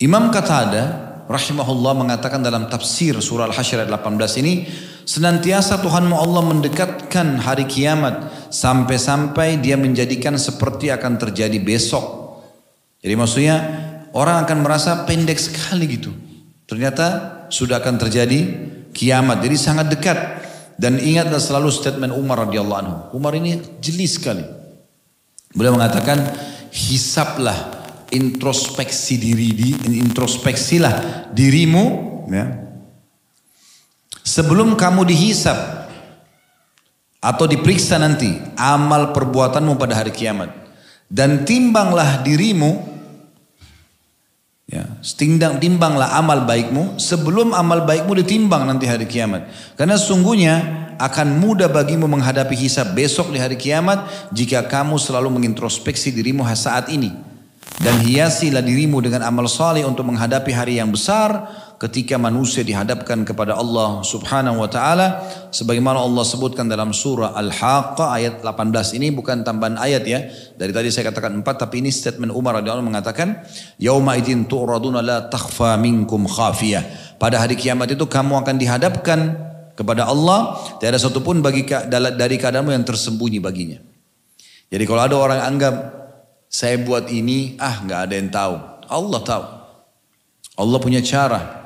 Imam 0.00 0.32
Qatada 0.32 1.12
rahimahullah 1.28 1.92
mengatakan 1.92 2.40
dalam 2.40 2.72
tafsir 2.72 3.12
surah 3.20 3.52
Al-Hasyr 3.52 3.84
ayat 3.84 3.92
18 3.92 4.40
ini 4.40 4.64
senantiasa 5.04 5.78
Tuhanmu 5.84 6.16
Allah 6.16 6.42
mendekatkan 6.42 7.36
hari 7.44 7.68
kiamat 7.68 8.48
sampai-sampai 8.48 9.60
dia 9.60 9.76
menjadikan 9.76 10.40
seperti 10.40 10.88
akan 10.88 11.20
terjadi 11.20 11.60
besok. 11.60 12.19
Jadi 13.00 13.14
maksudnya 13.16 13.56
orang 14.12 14.44
akan 14.44 14.58
merasa 14.60 15.08
pendek 15.08 15.40
sekali 15.40 15.88
gitu. 15.88 16.12
Ternyata 16.68 17.06
sudah 17.48 17.80
akan 17.80 17.96
terjadi 17.96 18.40
kiamat. 18.92 19.40
Jadi 19.42 19.56
sangat 19.56 19.86
dekat. 19.88 20.18
Dan 20.80 20.96
ingatlah 20.96 21.36
selalu 21.36 21.68
statement 21.68 22.16
Umar 22.16 22.48
radhiyallahu 22.48 22.80
anhu. 22.80 22.96
Umar 23.12 23.36
ini 23.36 23.60
jeli 23.84 24.08
sekali. 24.08 24.40
Beliau 25.52 25.76
mengatakan 25.76 26.24
hisaplah 26.72 27.80
introspeksi 28.08 29.20
diri 29.20 29.48
di 29.52 29.68
introspeksilah 30.00 31.28
dirimu 31.36 31.84
ya. 32.32 32.46
Sebelum 34.24 34.78
kamu 34.78 35.04
dihisap 35.10 35.58
atau 37.20 37.44
diperiksa 37.44 38.00
nanti 38.00 38.30
amal 38.56 39.12
perbuatanmu 39.12 39.76
pada 39.76 40.00
hari 40.00 40.14
kiamat. 40.14 40.59
Dan 41.10 41.42
timbanglah 41.44 42.22
dirimu 42.22 42.90
Ya, 44.70 44.86
timbang 45.18 45.58
timbanglah 45.58 46.14
amal 46.14 46.46
baikmu 46.46 46.94
sebelum 46.94 47.50
amal 47.58 47.82
baikmu 47.82 48.14
ditimbang 48.22 48.70
nanti 48.70 48.86
hari 48.86 49.02
kiamat. 49.02 49.50
Karena 49.74 49.98
sungguhnya 49.98 50.62
akan 50.94 51.42
mudah 51.42 51.66
bagimu 51.66 52.06
menghadapi 52.06 52.54
hisab 52.54 52.94
besok 52.94 53.34
di 53.34 53.42
hari 53.42 53.58
kiamat 53.58 54.06
jika 54.30 54.62
kamu 54.70 54.94
selalu 54.94 55.42
mengintrospeksi 55.42 56.14
dirimu 56.14 56.46
saat 56.54 56.86
ini 56.86 57.10
dan 57.82 57.98
hiasilah 57.98 58.62
dirimu 58.62 59.02
dengan 59.02 59.26
amal 59.26 59.48
saleh 59.50 59.82
untuk 59.82 60.06
menghadapi 60.06 60.54
hari 60.54 60.78
yang 60.78 60.92
besar 60.92 61.50
ketika 61.80 62.20
manusia 62.20 62.60
dihadapkan 62.60 63.24
kepada 63.24 63.56
Allah 63.56 64.04
Subhanahu 64.04 64.60
wa 64.60 64.68
taala 64.68 65.24
sebagaimana 65.48 65.96
Allah 66.04 66.28
sebutkan 66.28 66.68
dalam 66.68 66.92
surah 66.92 67.32
Al-Haqqah 67.32 68.20
ayat 68.20 68.34
18 68.44 69.00
ini 69.00 69.08
bukan 69.08 69.40
tambahan 69.40 69.80
ayat 69.80 70.04
ya. 70.04 70.28
Dari 70.60 70.76
tadi 70.76 70.92
saya 70.92 71.08
katakan 71.08 71.40
empat 71.40 71.56
tapi 71.64 71.80
ini 71.80 71.88
statement 71.88 72.36
Umar 72.36 72.60
radhiyallahu 72.60 72.84
mengatakan 72.84 73.40
yauma 73.80 74.20
idzin 74.20 74.44
tu'raduna 74.44 75.00
la 75.00 75.24
takhfa 75.32 75.80
minkum 75.80 76.28
khafiyah. 76.28 77.16
Pada 77.16 77.40
hari 77.40 77.56
kiamat 77.56 77.96
itu 77.96 78.04
kamu 78.04 78.44
akan 78.44 78.60
dihadapkan 78.60 79.20
kepada 79.72 80.04
Allah. 80.04 80.60
Tidak 80.76 80.84
ada 80.84 81.00
satupun 81.00 81.40
bagi 81.40 81.64
dari 81.88 82.36
keadaanmu 82.36 82.76
yang 82.76 82.84
tersembunyi 82.84 83.40
baginya. 83.40 83.80
Jadi 84.68 84.84
kalau 84.84 85.00
ada 85.00 85.16
orang 85.16 85.40
anggap 85.48 85.74
saya 86.44 86.76
buat 86.76 87.08
ini 87.08 87.56
ah 87.56 87.80
nggak 87.80 88.00
ada 88.04 88.14
yang 88.20 88.28
tahu. 88.28 88.54
Allah 88.84 89.20
tahu. 89.24 89.44
Allah 90.60 90.76
punya 90.76 91.00
cara 91.00 91.59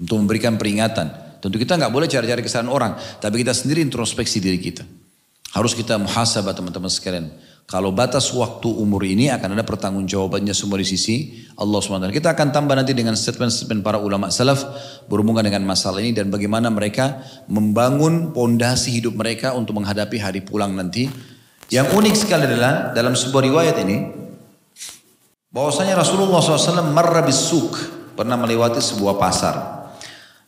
untuk 0.00 0.16
memberikan 0.24 0.56
peringatan. 0.56 1.38
Tentu 1.44 1.56
kita 1.60 1.76
nggak 1.76 1.92
boleh 1.92 2.08
cari-cari 2.08 2.40
kesalahan 2.40 2.72
orang, 2.72 2.92
tapi 3.20 3.44
kita 3.44 3.52
sendiri 3.52 3.84
introspeksi 3.84 4.40
diri 4.40 4.56
kita. 4.56 4.84
Harus 5.52 5.76
kita 5.76 6.00
muhasabah 6.00 6.56
teman-teman 6.56 6.88
sekalian. 6.88 7.26
Kalau 7.70 7.94
batas 7.94 8.34
waktu 8.34 8.66
umur 8.66 9.06
ini 9.06 9.30
akan 9.30 9.54
ada 9.54 9.62
pertanggungjawabannya 9.62 10.50
semua 10.50 10.82
di 10.82 10.86
sisi 10.90 11.46
Allah 11.54 11.78
SWT. 11.78 12.10
Kita 12.10 12.34
akan 12.34 12.50
tambah 12.50 12.74
nanti 12.74 12.98
dengan 12.98 13.14
statement-statement 13.14 13.86
para 13.86 14.02
ulama 14.02 14.26
salaf 14.26 14.66
berhubungan 15.06 15.46
dengan 15.46 15.62
masalah 15.62 16.02
ini 16.02 16.10
dan 16.10 16.34
bagaimana 16.34 16.66
mereka 16.66 17.22
membangun 17.46 18.34
pondasi 18.34 18.98
hidup 18.98 19.14
mereka 19.14 19.54
untuk 19.54 19.78
menghadapi 19.78 20.18
hari 20.18 20.42
pulang 20.42 20.74
nanti. 20.74 21.06
Yang 21.70 21.94
unik 21.94 22.14
sekali 22.18 22.50
adalah 22.50 22.90
dalam 22.90 23.14
sebuah 23.14 23.42
riwayat 23.46 23.76
ini 23.86 23.96
bahwasanya 25.54 25.94
Rasulullah 25.94 26.42
SAW 26.42 26.90
marra 26.90 27.22
bisuk 27.22 27.78
pernah 28.18 28.34
melewati 28.34 28.82
sebuah 28.82 29.14
pasar. 29.14 29.79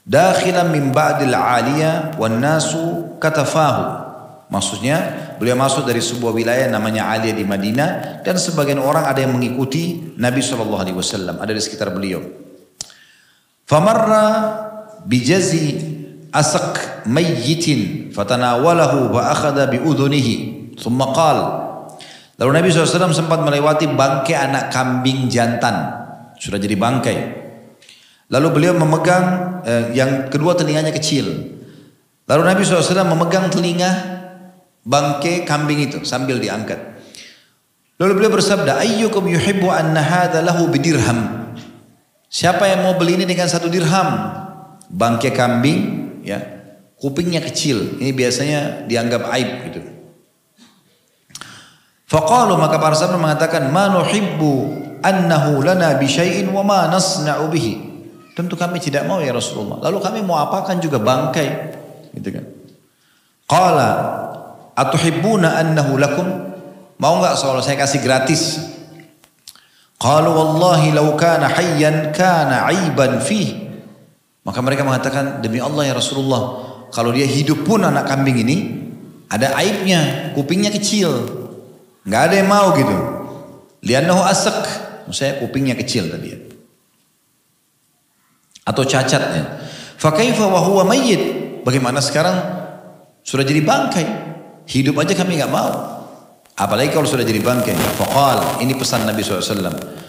Dakhilan 0.02 0.74
min 0.74 0.90
ba'dil 0.90 1.30
aliyah 1.30 2.18
wan 2.18 2.42
nasu 2.42 3.14
katafahu. 3.22 4.10
Maksudnya 4.52 4.98
beliau 5.40 5.56
masuk 5.56 5.88
dari 5.88 6.04
sebuah 6.04 6.28
wilayah 6.36 6.68
namanya 6.68 7.08
Aliyah 7.08 7.32
di 7.32 7.40
Madinah 7.40 8.20
dan 8.20 8.36
sebagian 8.36 8.76
orang 8.76 9.08
ada 9.08 9.24
yang 9.24 9.32
mengikuti 9.32 10.12
Nabi 10.20 10.44
Shallallahu 10.44 10.76
Alaihi 10.76 10.98
Wasallam 10.98 11.40
ada 11.40 11.56
di 11.56 11.62
sekitar 11.64 11.88
beliau. 11.88 12.20
Famarra 13.64 14.28
bijazi 15.08 15.80
asak 16.28 17.08
mayyitin 17.08 18.12
fatanawalahu 18.12 19.08
wa 19.08 19.32
akhada 19.32 19.72
bi 19.72 19.80
udhunihi 19.80 20.76
thumma 20.76 21.16
qal 21.16 21.38
Lalu 22.40 22.50
Nabi 22.58 22.68
SAW 22.74 23.14
sempat 23.14 23.44
melewati 23.44 23.86
bangkai 23.86 24.34
anak 24.34 24.72
kambing 24.72 25.30
jantan 25.30 25.94
sudah 26.40 26.58
jadi 26.58 26.74
bangkai 26.74 27.16
Lalu 28.32 28.48
beliau 28.48 28.72
memegang 28.72 29.60
eh, 29.60 29.84
yang 29.92 30.32
kedua 30.32 30.56
telinganya 30.56 30.88
kecil. 30.88 31.52
Lalu 32.24 32.42
Nabi 32.48 32.64
SAW 32.64 33.04
memegang 33.04 33.52
telinga 33.52 33.92
bangke 34.88 35.44
kambing 35.44 35.84
itu 35.84 36.00
sambil 36.08 36.40
diangkat. 36.40 36.80
Lalu 38.00 38.12
beliau 38.16 38.32
bersabda, 38.32 38.80
Ayyukum 38.80 39.28
yuhibbu 39.28 39.68
anna 39.68 40.00
hadha 40.00 40.40
lahu 40.40 40.66
bidirham. 40.72 41.52
Siapa 42.32 42.64
yang 42.64 42.88
mau 42.88 42.96
beli 42.96 43.20
ini 43.20 43.28
dengan 43.28 43.46
satu 43.46 43.68
dirham? 43.68 44.32
Bangke 44.88 45.28
kambing, 45.36 46.18
ya, 46.24 46.40
kupingnya 46.96 47.44
kecil. 47.44 48.00
Ini 48.00 48.16
biasanya 48.16 48.88
dianggap 48.88 49.28
aib 49.36 49.50
gitu. 49.68 49.80
Faqalu 52.08 52.56
maka 52.56 52.80
para 52.80 52.96
sahabat 52.96 53.20
mengatakan, 53.20 53.68
Ma 53.68 53.92
nuhibbu 53.92 54.52
annahu 55.04 55.60
lana 55.60 56.00
bi 56.00 56.08
syai'in 56.08 56.48
wa 56.48 56.64
ma 56.64 56.88
nasna'u 56.88 57.52
bihi. 57.52 57.91
Tentu 58.32 58.56
kami 58.56 58.80
tidak 58.80 59.04
mau 59.04 59.20
ya 59.20 59.36
Rasulullah. 59.36 59.84
Lalu 59.84 59.98
kami 60.00 60.18
mau 60.24 60.40
apakan 60.40 60.80
juga 60.80 60.96
bangkai. 60.96 61.48
Gitu 62.16 62.28
kan. 62.32 62.44
Qala 63.44 63.90
atuhibbuna 64.72 65.60
annahu 65.60 66.00
lakum? 66.00 66.26
Mau 66.96 67.14
enggak 67.20 67.36
soal 67.36 67.60
saya 67.60 67.76
kasih 67.76 68.00
gratis? 68.00 68.56
Qalu 70.00 70.32
wallahi 70.32 70.96
law 70.96 71.12
kana 71.14 71.52
hayyan 71.52 72.10
kana 72.16 72.72
aiban 72.72 73.20
fih. 73.20 73.68
Maka 74.42 74.58
mereka 74.64 74.82
mengatakan 74.82 75.44
demi 75.44 75.62
Allah 75.62 75.92
ya 75.92 75.94
Rasulullah, 75.94 76.42
kalau 76.90 77.14
dia 77.14 77.28
hidup 77.28 77.62
pun 77.62 77.84
anak 77.84 78.10
kambing 78.10 78.42
ini 78.42 78.56
ada 79.30 79.54
aibnya, 79.60 80.32
kupingnya 80.34 80.72
kecil. 80.72 81.12
Enggak 82.02 82.22
ada 82.32 82.34
yang 82.40 82.48
mau 82.48 82.74
gitu. 82.74 82.96
Liannahu 83.84 84.24
asak. 84.24 84.58
Maksudnya 85.06 85.38
kupingnya 85.44 85.74
kecil 85.76 86.08
tadi 86.08 86.26
ya 86.32 86.41
atau 88.62 88.82
cacatnya. 88.86 89.62
Fakaifa 89.98 90.46
wa 90.46 90.60
huwa 90.62 90.82
mayyit? 90.86 91.42
Bagaimana 91.62 92.02
sekarang 92.02 92.36
sudah 93.22 93.46
jadi 93.46 93.62
bangkai? 93.62 94.06
Hidup 94.66 94.98
aja 94.98 95.14
kami 95.14 95.38
nggak 95.38 95.52
mau. 95.52 95.70
Apalagi 96.58 96.94
kalau 96.94 97.06
sudah 97.06 97.22
jadi 97.26 97.38
bangkai. 97.42 97.74
Faqal, 97.98 98.62
ini 98.62 98.74
pesan 98.74 99.06
Nabi 99.06 99.22
SAW. 99.22 100.02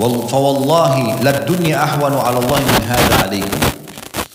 Fawallahi 0.00 1.20
lad 1.20 1.44
dunya 1.44 1.76
ahwanu 1.80 2.20
ala 2.20 2.40
Allah 2.40 2.58
min 2.64 2.80
hadha 2.84 3.16
alaikum. 3.28 3.60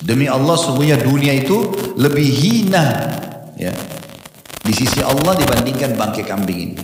Demi 0.06 0.30
Allah 0.30 0.54
sungguhnya 0.54 1.02
dunia 1.02 1.34
itu 1.34 1.66
lebih 1.98 2.30
hina 2.30 2.86
ya 3.58 3.74
di 4.62 4.74
sisi 4.74 5.02
Allah 5.02 5.34
dibandingkan 5.34 5.98
bangkai 5.98 6.26
kambing 6.26 6.60
ini. 6.70 6.78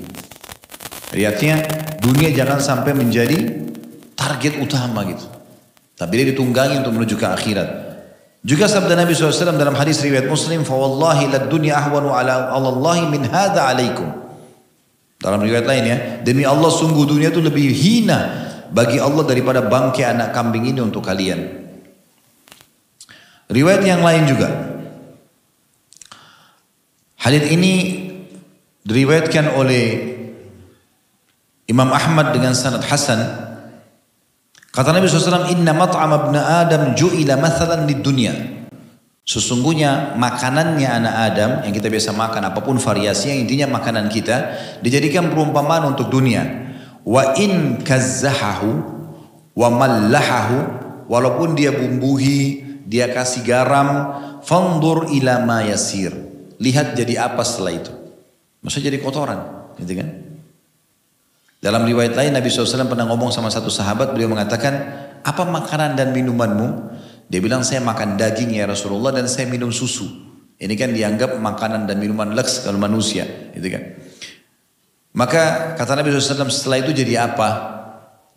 Artinya 1.22 1.58
dunia 2.02 2.34
jangan 2.34 2.58
sampai 2.58 2.98
menjadi 2.98 3.38
target 4.16 4.58
utama 4.58 5.06
gitu. 5.06 5.41
Tapi 6.02 6.14
dia 6.18 6.34
ditunggangi 6.34 6.82
untuk 6.82 6.98
menuju 6.98 7.14
ke 7.14 7.30
akhirat. 7.30 7.70
Juga 8.42 8.66
sabda 8.66 8.98
Nabi 8.98 9.14
SAW 9.14 9.54
dalam 9.54 9.78
hadis 9.78 10.02
riwayat 10.02 10.26
Muslim, 10.26 10.66
"Fawallahi 10.66 11.30
lad 11.30 11.46
dunya 11.46 11.78
ahwanu 11.78 12.10
ala 12.10 12.50
Allah 12.58 13.06
min 13.06 13.22
hadha 13.30 13.70
alaikum." 13.70 14.10
Dalam 15.22 15.46
riwayat 15.46 15.70
lain 15.70 15.84
ya, 15.86 15.98
demi 16.26 16.42
Allah 16.42 16.74
sungguh 16.74 17.06
dunia 17.06 17.30
itu 17.30 17.38
lebih 17.38 17.70
hina 17.70 18.18
bagi 18.74 18.98
Allah 18.98 19.22
daripada 19.30 19.62
bangkai 19.62 20.02
anak 20.10 20.34
kambing 20.34 20.74
ini 20.74 20.82
untuk 20.82 21.06
kalian. 21.06 21.70
Riwayat 23.54 23.86
yang 23.86 24.02
lain 24.02 24.26
juga. 24.26 24.50
Hadis 27.22 27.46
ini 27.54 27.74
diriwayatkan 28.82 29.54
oleh 29.54 30.18
Imam 31.70 31.94
Ahmad 31.94 32.34
dengan 32.34 32.58
sanad 32.58 32.82
hasan 32.90 33.51
Kata 34.72 34.96
Nabi 34.96 35.04
SAW, 35.12 35.52
Inna 35.52 35.76
mat'am 35.76 36.12
ibn 36.16 36.36
Adam 36.40 36.96
ju'ila 36.96 37.36
mathalan 37.36 37.84
di 37.84 38.00
dunia. 38.00 38.32
Sesungguhnya 39.28 40.16
makanannya 40.16 40.88
anak 40.88 41.16
Adam 41.32 41.52
yang 41.68 41.74
kita 41.76 41.92
biasa 41.92 42.16
makan 42.16 42.52
apa 42.52 42.60
pun 42.64 42.80
variasinya 42.80 43.36
intinya 43.38 43.68
makanan 43.78 44.08
kita 44.10 44.58
dijadikan 44.80 45.28
perumpamaan 45.28 45.92
untuk 45.92 46.08
dunia. 46.08 46.72
Wa 47.04 47.36
in 47.36 47.84
kazzahahu 47.84 48.72
wa 49.60 49.68
mallahahu 49.70 50.58
walaupun 51.12 51.54
dia 51.54 51.76
bumbuhi, 51.76 52.64
dia 52.88 53.12
kasih 53.12 53.44
garam, 53.44 54.16
fandur 54.40 55.12
ila 55.12 55.44
ma 55.44 55.68
yasir. 55.68 56.16
Lihat 56.64 56.96
jadi 56.96 57.28
apa 57.28 57.44
setelah 57.44 57.76
itu. 57.76 57.92
Maksudnya 58.64 58.94
jadi 58.94 59.00
kotoran, 59.04 59.40
gitu 59.82 60.00
kan? 60.00 60.31
Dalam 61.62 61.86
riwayat 61.86 62.18
lain 62.18 62.34
Nabi 62.34 62.50
SAW 62.50 62.90
pernah 62.90 63.06
ngomong 63.06 63.30
sama 63.30 63.54
satu 63.54 63.70
sahabat, 63.70 64.18
beliau 64.18 64.34
mengatakan, 64.34 64.74
apa 65.22 65.46
makanan 65.46 65.94
dan 65.94 66.10
minumanmu? 66.10 66.90
Dia 67.30 67.38
bilang, 67.38 67.62
saya 67.62 67.86
makan 67.86 68.18
daging 68.18 68.58
ya 68.58 68.66
Rasulullah 68.66 69.14
dan 69.14 69.30
saya 69.30 69.46
minum 69.46 69.70
susu. 69.70 70.10
Ini 70.58 70.74
kan 70.74 70.90
dianggap 70.90 71.38
makanan 71.38 71.86
dan 71.86 72.02
minuman 72.02 72.34
leks 72.34 72.66
kalau 72.66 72.82
manusia. 72.82 73.30
Gitu 73.54 73.70
kan. 73.70 73.94
Maka 75.14 75.74
kata 75.78 76.02
Nabi 76.02 76.18
SAW 76.18 76.50
setelah 76.50 76.82
itu 76.82 76.98
jadi 76.98 77.30
apa? 77.30 77.78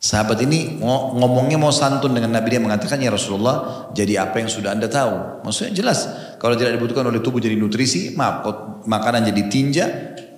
Sahabat 0.04 0.36
ini 0.44 0.84
ngomongnya 0.84 1.56
mau 1.56 1.72
santun 1.72 2.12
dengan 2.12 2.28
Nabi 2.36 2.52
dia 2.52 2.60
mengatakan 2.60 3.00
ya 3.00 3.08
Rasulullah 3.08 3.88
jadi 3.96 4.20
apa 4.20 4.36
yang 4.36 4.52
sudah 4.52 4.76
anda 4.76 4.84
tahu. 4.84 5.40
Maksudnya 5.48 5.72
jelas 5.72 6.04
kalau 6.36 6.60
tidak 6.60 6.76
dibutuhkan 6.76 7.08
oleh 7.08 7.24
tubuh 7.24 7.40
jadi 7.40 7.56
nutrisi 7.56 8.12
maaf 8.12 8.44
makanan 8.84 9.32
jadi 9.32 9.42
tinja 9.48 9.86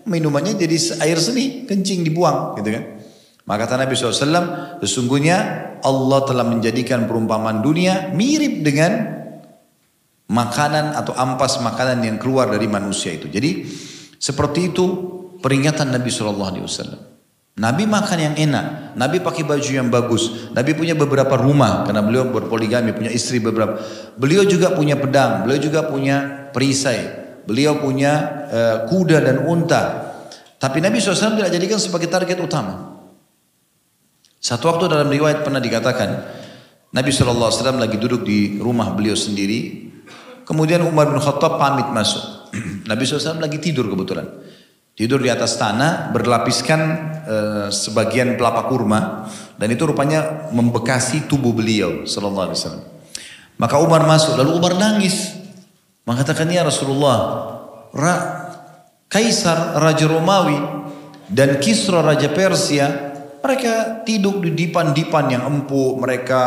minumannya 0.07 0.55
jadi 0.55 1.03
air 1.03 1.19
seni, 1.19 1.67
kencing 1.67 2.07
dibuang, 2.07 2.57
gitu 2.63 2.71
kan. 2.73 2.85
Maka 3.47 3.67
kata 3.67 3.75
Nabi 3.87 3.95
SAW, 3.95 4.83
sesungguhnya 4.83 5.37
Allah 5.83 6.21
telah 6.27 6.43
menjadikan 6.43 7.07
perumpamaan 7.07 7.63
dunia 7.63 8.11
mirip 8.11 8.67
dengan 8.67 9.15
makanan 10.27 10.99
atau 10.99 11.15
ampas 11.15 11.63
makanan 11.63 12.03
yang 12.03 12.19
keluar 12.19 12.51
dari 12.51 12.67
manusia 12.67 13.15
itu. 13.15 13.31
Jadi 13.31 13.63
seperti 14.19 14.75
itu 14.75 14.85
peringatan 15.39 15.95
Nabi 15.95 16.11
SAW. 16.11 17.15
Nabi 17.57 17.89
makan 17.89 18.19
yang 18.21 18.35
enak, 18.37 18.99
Nabi 19.01 19.25
pakai 19.25 19.41
baju 19.41 19.71
yang 19.73 19.89
bagus, 19.89 20.53
Nabi 20.53 20.77
punya 20.77 20.93
beberapa 20.93 21.41
rumah 21.41 21.89
karena 21.89 22.05
beliau 22.05 22.29
berpoligami, 22.29 22.93
punya 22.93 23.09
istri 23.09 23.41
beberapa. 23.41 23.81
Beliau 24.21 24.45
juga 24.45 24.77
punya 24.77 25.01
pedang, 25.01 25.49
beliau 25.49 25.57
juga 25.57 25.89
punya 25.89 26.51
perisai, 26.53 27.26
beliau 27.47 27.79
punya 27.79 28.13
uh, 28.51 28.77
kuda 28.91 29.23
dan 29.23 29.47
unta. 29.47 29.83
Tapi 30.59 30.83
Nabi 30.83 30.99
SAW 30.99 31.39
tidak 31.39 31.53
jadikan 31.55 31.79
sebagai 31.79 32.11
target 32.11 32.43
utama. 32.43 32.99
Satu 34.43 34.71
waktu 34.71 34.91
dalam 34.91 35.09
riwayat 35.11 35.43
pernah 35.43 35.59
dikatakan, 35.59 36.11
Nabi 36.95 37.11
SAW 37.11 37.51
lagi 37.83 37.99
duduk 37.99 38.23
di 38.23 38.63
rumah 38.63 38.95
beliau 38.95 39.19
sendiri, 39.19 39.91
kemudian 40.47 40.87
Umar 40.87 41.11
bin 41.11 41.19
Khattab 41.19 41.59
pamit 41.59 41.91
masuk. 41.91 42.53
Nabi 42.91 43.03
SAW 43.03 43.43
lagi 43.43 43.59
tidur 43.59 43.91
kebetulan. 43.91 44.27
Tidur 44.97 45.21
di 45.21 45.29
atas 45.29 45.61
tanah, 45.61 46.09
berlapiskan 46.09 46.81
e, 47.21 47.37
sebagian 47.69 48.33
pelapa 48.41 48.65
kurma, 48.65 49.29
dan 49.61 49.69
itu 49.69 49.85
rupanya 49.85 50.49
membekasi 50.57 51.29
tubuh 51.29 51.53
beliau, 51.53 52.09
wasallam. 52.09 52.81
Maka 53.61 53.77
Umar 53.77 54.09
masuk, 54.09 54.41
lalu 54.41 54.57
Umar 54.57 54.73
nangis, 54.81 55.37
mengatakan 56.07 56.49
ya 56.49 56.63
Rasulullah, 56.63 57.19
Ra, 57.93 58.17
Kaisar 59.11 59.83
Raja 59.83 60.07
Romawi 60.07 60.59
dan 61.29 61.59
Kisra 61.59 62.01
Raja 62.01 62.31
Persia, 62.31 62.87
mereka 63.43 64.03
tidur 64.07 64.41
di 64.43 64.55
dipan-dipan 64.55 65.27
yang 65.31 65.43
empuk, 65.47 65.99
mereka 65.99 66.43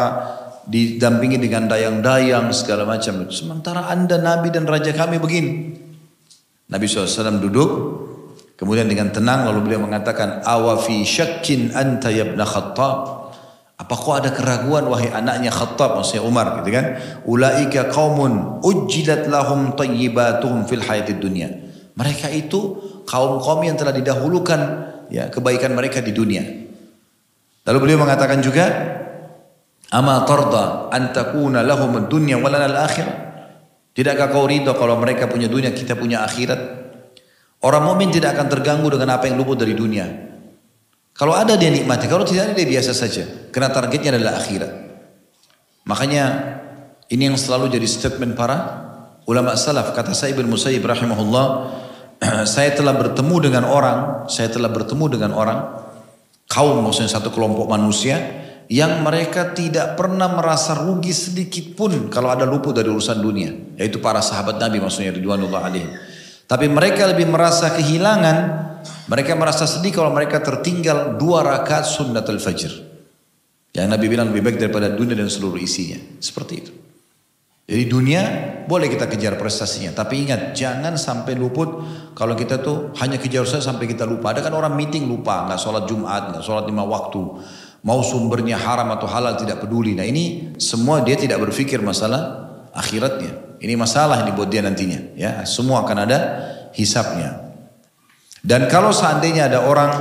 didampingi 0.64 1.38
dengan 1.40 1.68
dayang-dayang 1.68 2.52
segala 2.56 2.88
macam. 2.88 3.28
Sementara 3.30 3.92
anda 3.92 4.20
Nabi 4.20 4.50
dan 4.50 4.64
Raja 4.64 4.96
kami 4.96 5.20
begini. 5.20 5.52
Nabi 6.70 6.86
SAW 6.86 7.42
duduk, 7.42 7.70
Kemudian 8.60 8.92
dengan 8.92 9.08
tenang 9.08 9.48
lalu 9.48 9.72
beliau 9.72 9.88
mengatakan, 9.88 10.44
"Awafi 10.44 11.08
syakkin 11.08 11.72
anta 11.72 12.12
ya 12.12 12.28
ibn 12.28 12.44
Khattab?" 13.80 13.88
Apakah 13.88 14.20
ada 14.20 14.30
keraguan 14.36 14.86
wahai 14.92 15.08
anaknya 15.08 15.56
Khattab 15.56 15.96
maksudnya 15.96 16.28
Umar 16.28 16.60
gitu 16.60 16.70
kan? 16.76 16.86
Ulaika 17.24 17.88
qaumun 17.88 18.60
ujjilat 18.60 19.32
lahum 19.32 19.72
tayyibatuhum 19.80 20.68
fil 20.68 20.84
hayatid 20.84 21.24
dunya. 21.24 21.48
Mereka 21.96 22.28
itu 22.32 22.80
kaum-kaum 23.08 23.64
yang 23.64 23.80
telah 23.80 23.96
didahulukan 23.96 24.60
ya 25.08 25.32
kebaikan 25.32 25.72
mereka 25.76 26.04
di 26.04 26.12
dunia. 26.12 26.44
Lalu 27.68 27.78
beliau 27.80 28.00
mengatakan 28.04 28.40
juga, 28.40 28.66
"Ama 29.92 30.24
tarda 30.24 30.92
an 30.92 31.12
takuna 31.12 31.64
lahum 31.64 31.96
ad-dunya 32.00 32.40
wa 32.40 32.52
lana 32.52 32.68
al-akhirah?" 32.68 33.16
Tidakkah 33.90 34.32
kau 34.32 34.48
ridho 34.48 34.72
kalau 34.80 34.96
mereka 34.96 35.28
punya 35.28 35.52
dunia, 35.52 35.76
kita 35.76 35.98
punya 36.00 36.24
akhirat? 36.24 36.80
Orang 37.60 37.84
mukmin 37.84 38.08
tidak 38.16 38.40
akan 38.40 38.48
terganggu 38.48 38.88
dengan 38.96 39.20
apa 39.20 39.28
yang 39.28 39.36
luput 39.36 39.60
dari 39.60 39.76
dunia. 39.76 40.08
Kalau 41.20 41.36
ada 41.36 41.60
dia 41.60 41.68
nikmati, 41.68 42.08
kalau 42.08 42.24
tidak 42.24 42.48
ada 42.48 42.54
dia 42.56 42.80
biasa 42.80 42.96
saja. 42.96 43.28
Karena 43.52 43.68
targetnya 43.76 44.16
adalah 44.16 44.40
akhirat. 44.40 44.72
Makanya 45.84 46.24
ini 47.12 47.28
yang 47.28 47.36
selalu 47.36 47.76
jadi 47.76 47.84
statement 47.84 48.40
para 48.40 48.88
ulama 49.28 49.52
salaf. 49.60 49.92
Kata 49.92 50.16
saya 50.16 50.32
Ibn 50.32 50.48
Musayyib 50.48 50.80
rahimahullah, 50.80 51.46
saya 52.56 52.72
telah 52.72 52.96
bertemu 52.96 53.36
dengan 53.52 53.68
orang, 53.68 54.32
saya 54.32 54.48
telah 54.48 54.72
bertemu 54.72 55.06
dengan 55.20 55.36
orang, 55.36 55.60
kaum 56.48 56.80
maksudnya 56.88 57.12
satu 57.12 57.36
kelompok 57.36 57.68
manusia, 57.68 58.16
yang 58.72 59.04
mereka 59.04 59.52
tidak 59.52 60.00
pernah 60.00 60.32
merasa 60.32 60.78
rugi 60.78 61.12
sedikit 61.12 61.74
pun 61.76 62.08
kalau 62.08 62.32
ada 62.32 62.48
luput 62.48 62.72
dari 62.72 62.88
urusan 62.88 63.20
dunia. 63.20 63.52
Yaitu 63.76 64.00
para 64.00 64.24
sahabat 64.24 64.56
Nabi 64.56 64.80
maksudnya 64.80 65.12
Ridwanullah 65.12 65.68
alaihim. 65.68 65.90
Tapi 66.50 66.66
mereka 66.66 67.06
lebih 67.06 67.30
merasa 67.30 67.70
kehilangan, 67.78 68.38
mereka 69.06 69.38
merasa 69.38 69.70
sedih 69.70 69.94
kalau 69.94 70.10
mereka 70.10 70.42
tertinggal 70.42 71.14
dua 71.22 71.46
rakaat 71.46 71.86
sunnatul 71.86 72.42
fajr. 72.42 72.74
Yang 73.70 73.86
Nabi 73.86 74.06
bilang 74.10 74.34
lebih 74.34 74.42
baik 74.42 74.58
daripada 74.58 74.90
dunia 74.90 75.14
dan 75.14 75.30
seluruh 75.30 75.62
isinya. 75.62 76.02
Seperti 76.18 76.54
itu. 76.58 76.74
Jadi 77.70 77.86
dunia 77.86 78.22
boleh 78.66 78.90
kita 78.90 79.06
kejar 79.06 79.38
prestasinya. 79.38 79.94
Tapi 79.94 80.26
ingat 80.26 80.58
jangan 80.58 80.98
sampai 80.98 81.38
luput 81.38 81.70
kalau 82.18 82.34
kita 82.34 82.58
tuh 82.66 82.98
hanya 82.98 83.22
kejar 83.22 83.46
saja 83.46 83.70
sampai 83.70 83.86
kita 83.86 84.10
lupa. 84.10 84.34
Ada 84.34 84.50
kan 84.50 84.58
orang 84.58 84.74
meeting 84.74 85.06
lupa, 85.06 85.46
nggak 85.46 85.62
sholat 85.62 85.86
Jumat, 85.86 86.34
nggak 86.34 86.42
sholat 86.42 86.66
lima 86.66 86.82
waktu. 86.82 87.22
Mau 87.86 88.02
sumbernya 88.02 88.58
haram 88.58 88.90
atau 88.90 89.06
halal 89.06 89.38
tidak 89.38 89.62
peduli. 89.62 89.94
Nah 89.94 90.02
ini 90.02 90.58
semua 90.58 91.06
dia 91.06 91.14
tidak 91.14 91.46
berpikir 91.46 91.78
masalah 91.86 92.50
akhiratnya. 92.74 93.49
Ini 93.60 93.76
masalah 93.76 94.24
yang 94.24 94.32
dibuat 94.32 94.50
dia 94.50 94.64
nantinya. 94.64 95.00
Ya, 95.20 95.44
semua 95.44 95.84
akan 95.84 95.98
ada 96.08 96.20
hisapnya. 96.72 97.52
Dan 98.40 98.72
kalau 98.72 98.96
seandainya 98.96 99.52
ada 99.52 99.68
orang 99.68 99.92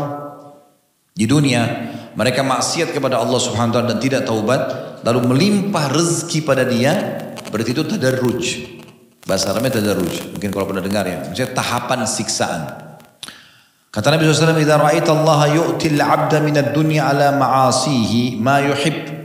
di 1.18 1.26
dunia 1.26 1.90
mereka 2.14 2.46
maksiat 2.46 2.94
kepada 2.94 3.18
Allah 3.18 3.38
Subhanahu 3.38 3.70
wa 3.70 3.74
taala 3.78 3.90
dan 3.94 3.98
tidak 4.02 4.22
taubat, 4.26 4.62
lalu 5.02 5.34
melimpah 5.34 5.90
rezeki 5.90 6.46
pada 6.46 6.62
dia, 6.66 6.94
berarti 7.50 7.70
itu 7.74 7.82
tadarruj. 7.86 8.42
Bahasa 9.26 9.50
Arabnya 9.54 9.78
tadarruj. 9.78 10.34
Mungkin 10.34 10.50
kalau 10.50 10.66
pernah 10.70 10.82
dengar 10.82 11.04
ya. 11.06 11.22
Maksudnya 11.26 11.52
tahapan 11.52 12.06
siksaan. 12.06 12.62
Kata 13.88 14.14
Nabi 14.14 14.24
SAW, 14.24 14.56
"Idza 14.56 14.76
ra'aita 14.78 15.10
Allah 15.10 15.40
yu'til 15.52 15.98
'abda 15.98 16.38
minad 16.40 16.70
dunya 16.72 17.10
ala 17.10 17.34
ma'asihi 17.34 18.38
ma 18.38 18.62
yuhib." 18.62 19.17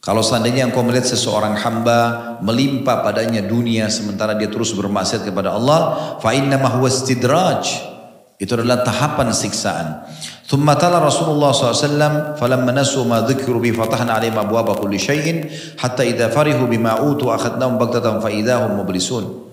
Kalau 0.00 0.24
seandainya 0.24 0.64
engkau 0.64 0.80
melihat 0.80 1.12
seseorang 1.12 1.60
hamba 1.60 2.32
melimpah 2.40 3.04
padanya 3.04 3.44
dunia 3.44 3.92
sementara 3.92 4.32
dia 4.32 4.48
terus 4.48 4.72
bermaksiat 4.72 5.28
kepada 5.28 5.52
Allah, 5.52 6.16
fa 6.24 6.32
inna 6.32 6.56
ma 6.56 6.72
huwa 6.72 6.88
istidraj. 6.88 7.92
Itu 8.40 8.56
adalah 8.56 8.80
tahapan 8.80 9.36
siksaan. 9.36 10.08
Thumma 10.48 10.72
tala 10.80 11.04
Rasulullah 11.04 11.52
SAW 11.52 12.40
falamma 12.40 12.72
nasu 12.72 13.04
ma 13.04 13.20
dhikru 13.20 13.60
bi 13.60 13.76
fatahna 13.76 14.16
alaihim 14.16 14.40
abwaba 14.40 14.72
kulli 14.72 14.96
syai'in 14.96 15.44
hatta 15.76 16.00
idza 16.08 16.32
farihu 16.32 16.64
bima 16.64 16.96
utu 17.04 17.28
akhadnahum 17.28 17.76
baghtatan 17.76 18.24
fa 18.24 18.32
idahum 18.32 18.80
mublisun. 18.80 19.52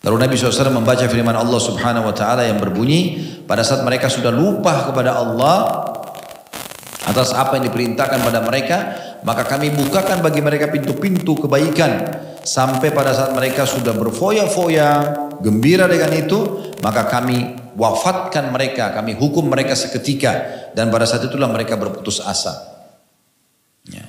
Lalu 0.00 0.16
Nabi 0.16 0.34
SAW 0.40 0.72
membaca 0.72 1.04
firman 1.04 1.36
Allah 1.36 1.60
Subhanahu 1.60 2.08
wa 2.08 2.14
taala 2.16 2.48
yang 2.48 2.56
berbunyi 2.56 3.20
pada 3.44 3.60
saat 3.60 3.84
mereka 3.84 4.08
sudah 4.08 4.32
lupa 4.32 4.88
kepada 4.88 5.20
Allah 5.20 5.84
atas 7.04 7.36
apa 7.36 7.60
yang 7.60 7.68
diperintahkan 7.68 8.24
pada 8.24 8.40
mereka, 8.40 8.76
maka 9.24 9.48
kami 9.48 9.72
bukakan 9.72 10.20
bagi 10.20 10.44
mereka 10.44 10.68
pintu-pintu 10.68 11.32
kebaikan 11.40 12.12
sampai 12.44 12.92
pada 12.92 13.16
saat 13.16 13.32
mereka 13.32 13.64
sudah 13.64 13.96
berfoya-foya, 13.96 14.88
gembira 15.40 15.88
dengan 15.88 16.12
itu, 16.12 16.70
maka 16.84 17.08
kami 17.08 17.56
wafatkan 17.74 18.52
mereka, 18.52 18.92
kami 18.92 19.16
hukum 19.16 19.48
mereka 19.48 19.72
seketika 19.72 20.68
dan 20.76 20.92
pada 20.92 21.08
saat 21.08 21.24
itulah 21.24 21.48
mereka 21.48 21.80
berputus 21.80 22.20
asa. 22.20 22.52
Ya. 23.88 24.04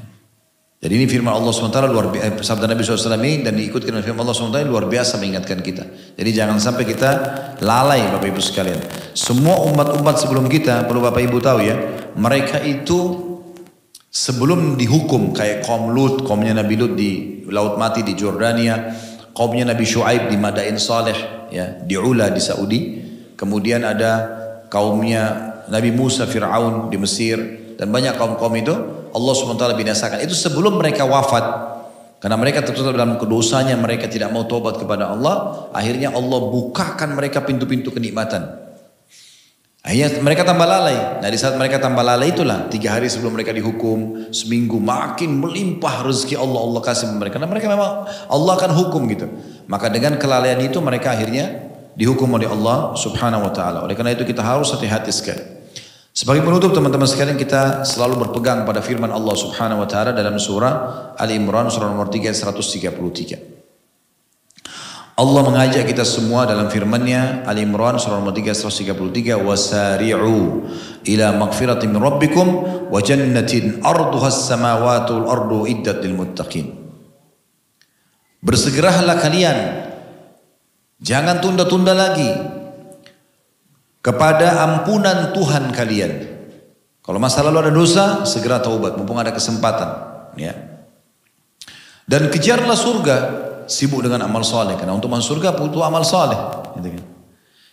Jadi 0.83 1.01
ini 1.01 1.09
firman 1.09 1.33
Allah 1.33 1.49
SWT 1.49 1.79
luar 1.89 2.13
biasa, 2.13 2.25
eh, 2.29 2.33
sabda 2.45 2.69
Nabi 2.69 2.85
SAW 2.85 3.17
ini 3.25 3.41
dan 3.41 3.57
diikutkan 3.57 3.95
oleh 3.95 4.05
firman 4.05 4.21
Allah 4.21 4.37
SWT 4.37 4.69
luar 4.69 4.85
biasa 4.85 5.17
mengingatkan 5.17 5.63
kita. 5.65 6.13
Jadi 6.13 6.29
jangan 6.29 6.61
sampai 6.61 6.85
kita 6.85 7.09
lalai 7.63 8.05
Bapak 8.13 8.29
Ibu 8.29 8.37
sekalian. 8.43 8.77
Semua 9.17 9.65
umat-umat 9.65 10.21
sebelum 10.21 10.45
kita, 10.45 10.85
perlu 10.85 11.01
Bapak 11.01 11.25
Ibu 11.25 11.41
tahu 11.41 11.59
ya, 11.65 11.75
mereka 12.13 12.61
itu 12.61 13.24
sebelum 14.15 14.79
dihukum 14.79 15.35
kayak 15.35 15.67
kaum 15.67 15.91
Lut, 15.91 16.23
kaumnya 16.23 16.55
Nabi 16.55 16.79
Lut 16.79 16.95
di 16.95 17.43
Laut 17.51 17.75
Mati 17.75 17.99
di 17.99 18.15
Jordania, 18.15 18.95
kaumnya 19.35 19.75
Nabi 19.75 19.83
Shu'aib 19.83 20.31
di 20.31 20.39
Madain 20.39 20.79
Saleh, 20.79 21.51
ya, 21.51 21.75
di 21.83 21.99
Ula 21.99 22.31
di 22.31 22.39
Saudi. 22.39 23.03
Kemudian 23.35 23.83
ada 23.83 24.11
kaumnya 24.71 25.51
Nabi 25.67 25.91
Musa 25.91 26.23
Fir'aun 26.23 26.87
di 26.87 26.95
Mesir 26.95 27.35
dan 27.75 27.91
banyak 27.91 28.15
kaum-kaum 28.15 28.55
itu 28.55 28.73
Allah 29.11 29.33
SWT 29.35 29.75
binasakan. 29.75 30.23
Itu 30.23 30.31
sebelum 30.31 30.79
mereka 30.79 31.03
wafat. 31.03 31.75
Karena 32.23 32.39
mereka 32.39 32.63
tertutup 32.63 32.95
dalam 32.95 33.19
kedosanya, 33.19 33.75
mereka 33.75 34.07
tidak 34.07 34.31
mau 34.31 34.47
tobat 34.47 34.79
kepada 34.79 35.11
Allah. 35.11 35.67
Akhirnya 35.75 36.15
Allah 36.15 36.39
bukakan 36.47 37.13
mereka 37.13 37.43
pintu-pintu 37.43 37.91
kenikmatan. 37.91 38.64
Akhirnya 39.85 40.17
mereka 40.25 40.41
tambah 40.41 40.65
lalai. 40.65 41.21
Nah 41.21 41.29
di 41.29 41.37
saat 41.37 41.53
mereka 41.61 41.77
tambah 41.77 42.01
lalai 42.01 42.33
itulah 42.33 42.65
tiga 42.73 42.97
hari 42.97 43.05
sebelum 43.05 43.37
mereka 43.37 43.53
dihukum, 43.53 44.33
seminggu 44.33 44.81
makin 44.81 45.37
melimpah 45.37 46.09
rezeki 46.09 46.41
Allah 46.41 46.57
Allah 46.57 46.81
kasih 46.81 47.13
mereka. 47.13 47.37
Karena 47.37 47.45
mereka 47.45 47.69
memang 47.69 48.09
Allah 48.09 48.53
akan 48.57 48.71
hukum 48.73 49.05
gitu. 49.13 49.29
Maka 49.69 49.93
dengan 49.93 50.17
kelalaian 50.17 50.57
itu 50.57 50.81
mereka 50.81 51.13
akhirnya 51.13 51.69
dihukum 51.93 52.33
oleh 52.33 52.49
Allah 52.49 52.97
Subhanahu 52.97 53.45
Wa 53.45 53.53
Taala. 53.53 53.79
Oleh 53.85 53.93
karena 53.93 54.17
itu 54.17 54.25
kita 54.25 54.41
harus 54.41 54.73
hati-hati 54.73 55.13
sekali. 55.13 55.55
Sebagai 56.15 56.47
penutup 56.47 56.71
teman-teman 56.71 57.05
sekalian 57.11 57.35
kita 57.35 57.83
selalu 57.83 58.23
berpegang 58.23 58.63
pada 58.63 58.79
firman 58.79 59.11
Allah 59.11 59.35
Subhanahu 59.35 59.83
wa 59.83 59.87
taala 59.91 60.15
dalam 60.15 60.39
surah 60.39 61.11
Ali 61.19 61.35
Imran 61.35 61.67
surah 61.67 61.91
nomor 61.91 62.07
3 62.07 62.31
133. 62.31 63.54
Allah 65.15 65.47
mengajak 65.47 65.87
kita 65.87 66.03
semua 66.03 66.43
dalam 66.43 66.67
firman-Nya 66.67 67.47
Ali 67.47 67.63
Imran 67.63 67.95
surah 67.95 68.19
nomor 68.19 68.35
3 68.35 68.51
133 68.51 69.39
wasari'u 69.39 70.39
ila 71.07 71.27
magfiratin 71.39 71.87
min 71.87 72.03
rabbikum 72.03 72.47
wa 72.91 72.99
jannatin 72.99 73.79
arduha 73.79 74.27
as-samawati 74.27 75.15
wal 75.15 75.27
ardu 75.31 75.59
iddat 75.71 76.03
lil 76.03 76.19
muttaqin. 76.19 76.67
Bersegeralah 78.43 79.15
kalian 79.23 79.57
jangan 80.99 81.39
tunda-tunda 81.39 81.95
lagi 81.95 82.35
kepada 84.03 84.67
ampunan 84.67 85.31
Tuhan 85.31 85.71
kalian 85.71 86.35
Kalau 87.05 87.21
masa 87.21 87.45
lalu 87.45 87.69
ada 87.69 87.71
dosa, 87.71 88.05
segera 88.25 88.57
taubat, 88.57 88.97
mumpung 88.97 89.21
ada 89.21 89.29
kesempatan. 89.29 89.89
Ya. 90.41 90.57
Dan 92.09 92.33
kejarlah 92.33 92.73
surga, 92.73 93.17
sibuk 93.67 94.01
dengan 94.05 94.25
amal 94.25 94.41
soleh. 94.41 94.73
Karena 94.79 94.93
untuk 94.95 95.09
masuk 95.09 95.37
surga 95.37 95.57
butuh 95.57 95.83
amal 95.85 96.01
soleh. 96.05 96.37
Gitu 96.79 96.89
kan. 96.95 97.03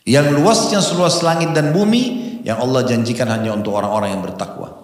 Yang 0.02 0.26
luasnya 0.34 0.80
seluas 0.82 1.22
langit 1.22 1.54
dan 1.54 1.70
bumi, 1.70 2.42
yang 2.42 2.58
Allah 2.58 2.82
janjikan 2.82 3.30
hanya 3.30 3.54
untuk 3.54 3.78
orang-orang 3.78 4.18
yang 4.18 4.22
bertakwa. 4.22 4.82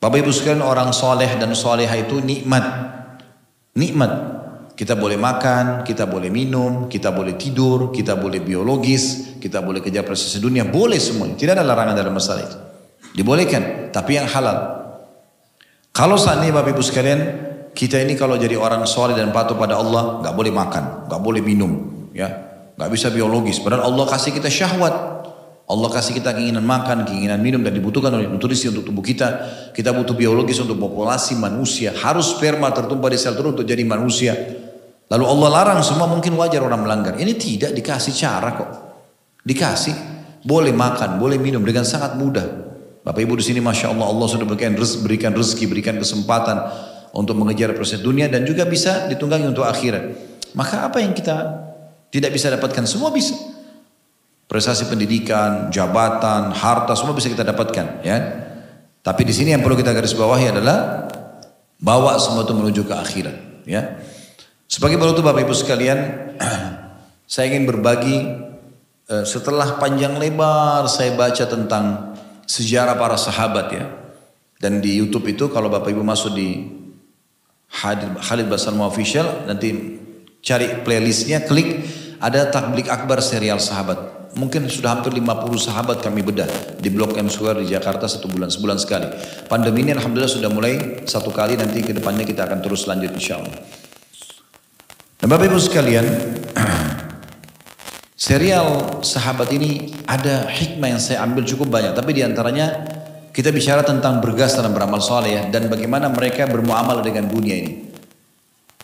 Bapak 0.00 0.16
ibu 0.24 0.32
sekalian 0.32 0.64
orang 0.64 0.96
soleh 0.96 1.28
dan 1.36 1.52
soleha 1.52 1.92
itu 1.92 2.24
nikmat. 2.24 2.64
Nikmat. 3.76 4.12
Kita 4.72 4.96
boleh 4.96 5.20
makan, 5.20 5.84
kita 5.84 6.08
boleh 6.08 6.32
minum, 6.32 6.88
kita 6.88 7.12
boleh 7.12 7.36
tidur, 7.36 7.92
kita 7.92 8.16
boleh 8.16 8.40
biologis, 8.40 9.36
kita 9.36 9.60
boleh 9.60 9.84
kejar 9.84 10.08
prestasi 10.08 10.40
dunia, 10.40 10.64
boleh 10.64 10.96
semuanya. 10.96 11.36
Tidak 11.36 11.52
ada 11.52 11.60
larangan 11.60 11.92
dalam 11.92 12.16
masalah 12.16 12.48
itu. 12.48 12.56
Dibolehkan, 13.12 13.92
tapi 13.92 14.16
yang 14.16 14.24
halal. 14.24 14.80
Kalau 15.92 16.16
ini 16.16 16.48
Bapak 16.48 16.72
Ibu 16.72 16.80
sekalian, 16.80 17.20
kita 17.70 18.02
ini 18.02 18.18
kalau 18.18 18.34
jadi 18.34 18.58
orang 18.58 18.82
soleh 18.84 19.14
dan 19.14 19.30
patuh 19.30 19.54
pada 19.54 19.78
Allah, 19.78 20.20
nggak 20.24 20.34
boleh 20.34 20.52
makan, 20.52 20.84
nggak 21.06 21.20
boleh 21.22 21.42
minum, 21.42 21.72
ya, 22.10 22.28
nggak 22.74 22.90
bisa 22.90 23.08
biologis. 23.14 23.62
Padahal 23.62 23.88
Allah 23.90 24.04
kasih 24.10 24.34
kita 24.34 24.50
syahwat, 24.50 24.94
Allah 25.70 25.88
kasih 25.94 26.18
kita 26.18 26.34
keinginan 26.34 26.66
makan, 26.66 27.06
keinginan 27.06 27.38
minum 27.38 27.62
dan 27.62 27.70
dibutuhkan 27.70 28.10
oleh 28.10 28.26
nutrisi 28.26 28.66
untuk 28.66 28.90
tubuh 28.90 29.06
kita. 29.06 29.28
Kita 29.70 29.94
butuh 29.94 30.18
biologis 30.18 30.58
untuk 30.58 30.82
populasi 30.82 31.38
manusia. 31.38 31.94
Harus 31.94 32.34
sperma 32.34 32.74
tertumpah 32.74 33.06
di 33.06 33.14
sel 33.14 33.38
telur 33.38 33.54
untuk 33.54 33.62
jadi 33.62 33.86
manusia. 33.86 34.34
Lalu 35.06 35.24
Allah 35.30 35.48
larang 35.62 35.78
semua 35.86 36.10
mungkin 36.10 36.34
wajar 36.34 36.66
orang 36.66 36.82
melanggar. 36.82 37.14
Ini 37.14 37.38
tidak 37.38 37.70
dikasih 37.78 38.14
cara 38.18 38.50
kok. 38.58 38.70
Dikasih. 39.46 39.94
Boleh 40.42 40.74
makan, 40.74 41.22
boleh 41.22 41.38
minum 41.38 41.62
dengan 41.62 41.86
sangat 41.86 42.18
mudah. 42.18 42.46
Bapak 43.06 43.20
Ibu 43.22 43.38
di 43.38 43.44
sini 43.46 43.60
Masya 43.62 43.94
Allah 43.94 44.10
Allah 44.10 44.26
sudah 44.26 44.44
berikan 44.44 44.74
berikan, 44.76 45.32
rezeki, 45.32 45.64
berikan 45.70 45.96
kesempatan 45.96 46.56
untuk 47.10 47.34
mengejar 47.34 47.74
proses 47.74 47.98
dunia 47.98 48.30
dan 48.30 48.46
juga 48.46 48.66
bisa 48.66 49.10
ditunggangi 49.10 49.50
untuk 49.50 49.66
akhirat. 49.66 50.14
Maka 50.54 50.86
apa 50.86 50.98
yang 51.02 51.14
kita 51.14 51.36
tidak 52.10 52.30
bisa 52.34 52.50
dapatkan? 52.50 52.86
Semua 52.86 53.10
bisa. 53.14 53.34
Prestasi 54.50 54.90
pendidikan, 54.90 55.70
jabatan, 55.70 56.50
harta 56.50 56.98
semua 56.98 57.14
bisa 57.14 57.30
kita 57.30 57.46
dapatkan, 57.46 58.02
ya. 58.02 58.18
Tapi 59.00 59.22
di 59.22 59.30
sini 59.30 59.54
yang 59.54 59.62
perlu 59.62 59.78
kita 59.78 59.94
garis 59.94 60.10
bawahi 60.10 60.50
adalah 60.50 61.06
bawa 61.78 62.18
semua 62.18 62.42
itu 62.42 62.54
menuju 62.58 62.82
ke 62.82 62.94
akhirat, 62.94 63.36
ya. 63.62 64.02
Sebagai 64.66 64.98
penutup 64.98 65.22
Bapak 65.22 65.46
Ibu 65.46 65.54
sekalian, 65.54 65.98
saya 67.30 67.46
ingin 67.46 67.66
berbagi 67.70 68.26
eh, 69.06 69.22
setelah 69.26 69.78
panjang 69.78 70.18
lebar 70.18 70.90
saya 70.90 71.14
baca 71.14 71.46
tentang 71.46 72.14
sejarah 72.50 72.98
para 72.98 73.14
sahabat 73.14 73.66
ya. 73.70 73.86
Dan 74.58 74.82
di 74.82 74.98
YouTube 74.98 75.30
itu 75.30 75.46
kalau 75.48 75.70
Bapak 75.70 75.94
Ibu 75.94 76.02
masuk 76.02 76.34
di 76.34 76.79
Khalid 77.70 78.50
Basalma 78.50 78.90
Official 78.90 79.46
nanti 79.46 79.70
cari 80.42 80.82
playlistnya 80.82 81.46
klik 81.46 81.86
ada 82.20 82.50
takblik 82.50 82.90
akbar 82.90 83.22
serial 83.22 83.62
sahabat. 83.62 84.20
Mungkin 84.30 84.70
sudah 84.70 84.94
hampir 84.94 85.10
50 85.10 85.26
sahabat 85.58 86.06
kami 86.06 86.22
bedah 86.22 86.46
di 86.78 86.86
Blok 86.86 87.18
M 87.18 87.26
Square 87.26 87.66
di 87.66 87.74
Jakarta 87.74 88.06
satu 88.06 88.30
bulan 88.30 88.46
sebulan 88.46 88.78
sekali. 88.78 89.10
Pandemi 89.50 89.82
ini 89.82 89.90
alhamdulillah 89.90 90.30
sudah 90.30 90.46
mulai 90.46 91.02
satu 91.02 91.34
kali 91.34 91.58
nanti 91.58 91.82
ke 91.82 91.90
depannya 91.90 92.22
kita 92.22 92.46
akan 92.46 92.62
terus 92.62 92.86
lanjut 92.86 93.10
insya 93.10 93.42
Allah. 93.42 93.58
Dan 95.18 95.26
Bapak 95.26 95.50
Ibu 95.50 95.58
sekalian, 95.58 96.06
serial 98.30 99.02
sahabat 99.02 99.50
ini 99.50 99.98
ada 100.06 100.46
hikmah 100.46 100.94
yang 100.94 101.02
saya 101.02 101.26
ambil 101.26 101.42
cukup 101.42 101.66
banyak. 101.66 101.92
Tapi 101.98 102.10
di 102.14 102.22
antaranya 102.22 102.99
kita 103.30 103.54
bicara 103.54 103.86
tentang 103.86 104.18
bergas 104.18 104.58
dalam 104.58 104.74
beramal 104.74 104.98
soleh 104.98 105.38
ya, 105.38 105.42
dan 105.46 105.70
bagaimana 105.70 106.10
mereka 106.10 106.50
bermuamalah 106.50 107.02
dengan 107.02 107.30
dunia 107.30 107.56
ini. 107.56 107.74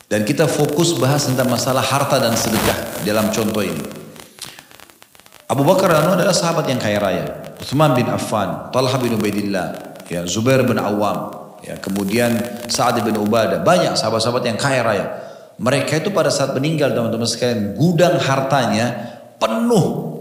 Dan 0.07 0.23
kita 0.23 0.47
fokus 0.47 0.95
bahas 0.95 1.27
tentang 1.27 1.51
masalah 1.51 1.83
harta 1.83 2.23
dan 2.23 2.39
sedekah 2.39 3.03
dalam 3.03 3.27
contoh 3.35 3.59
ini. 3.67 3.83
Abu 5.51 5.67
Bakar 5.67 5.99
anu 5.99 6.15
adalah 6.15 6.35
sahabat 6.35 6.71
yang 6.71 6.79
kaya 6.79 6.99
raya. 7.03 7.25
Uthman 7.59 7.95
bin 7.95 8.07
Affan, 8.07 8.71
Talha 8.71 8.99
bin 9.03 9.19
Ubaidillah, 9.19 9.99
ya, 10.07 10.23
Zubair 10.27 10.63
bin 10.63 10.79
Awam, 10.79 11.35
ya, 11.67 11.79
kemudian 11.83 12.39
Sa'ad 12.71 13.03
bin 13.03 13.19
Ubadah. 13.19 13.67
Banyak 13.67 13.99
sahabat-sahabat 13.99 14.43
yang 14.47 14.59
kaya 14.59 14.83
raya. 14.87 15.07
Mereka 15.59 16.07
itu 16.07 16.15
pada 16.15 16.31
saat 16.31 16.55
meninggal 16.55 16.95
teman-teman 16.95 17.27
sekalian, 17.27 17.75
gudang 17.75 18.19
hartanya 18.23 19.19
penuh. 19.43 20.19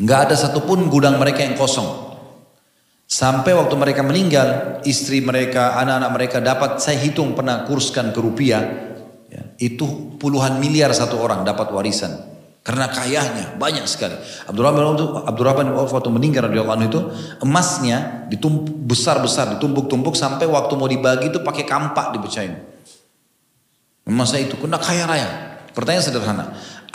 Nggak 0.00 0.32
ada 0.32 0.34
satupun 0.36 0.88
gudang 0.88 1.20
mereka 1.20 1.44
yang 1.44 1.60
kosong. 1.60 2.09
Sampai 3.10 3.58
waktu 3.58 3.74
mereka 3.74 4.06
meninggal, 4.06 4.78
istri 4.86 5.18
mereka, 5.18 5.74
anak-anak 5.82 6.10
mereka 6.14 6.38
dapat, 6.38 6.78
saya 6.78 6.94
hitung 6.94 7.34
pernah 7.34 7.66
kurskan 7.66 8.14
ke 8.14 8.22
rupiah, 8.22 8.62
ya, 9.26 9.50
itu 9.58 10.14
puluhan 10.14 10.62
miliar 10.62 10.94
satu 10.94 11.18
orang 11.18 11.42
dapat 11.42 11.74
warisan. 11.74 12.30
Karena 12.62 12.86
kayanya 12.86 13.58
banyak 13.58 13.82
sekali. 13.90 14.14
Abdurrahman 14.46 14.94
Abdurrahman 15.26 15.74
bin 15.74 15.74
Auf 15.74 15.90
waktu 15.90 16.06
meninggal 16.06 16.46
anhu 16.46 16.86
itu 16.86 17.00
emasnya 17.42 18.30
ditumpuk 18.30 18.70
besar-besar 18.86 19.58
ditumpuk-tumpuk 19.58 20.14
sampai 20.14 20.46
waktu 20.46 20.78
mau 20.78 20.86
dibagi 20.86 21.34
itu 21.34 21.42
pakai 21.42 21.66
kampak 21.66 22.14
dipecahin. 22.14 22.62
Masa 24.06 24.38
itu 24.38 24.54
kena 24.54 24.78
kaya 24.78 25.08
raya. 25.08 25.28
Pertanyaan 25.74 26.04
sederhana. 26.04 26.44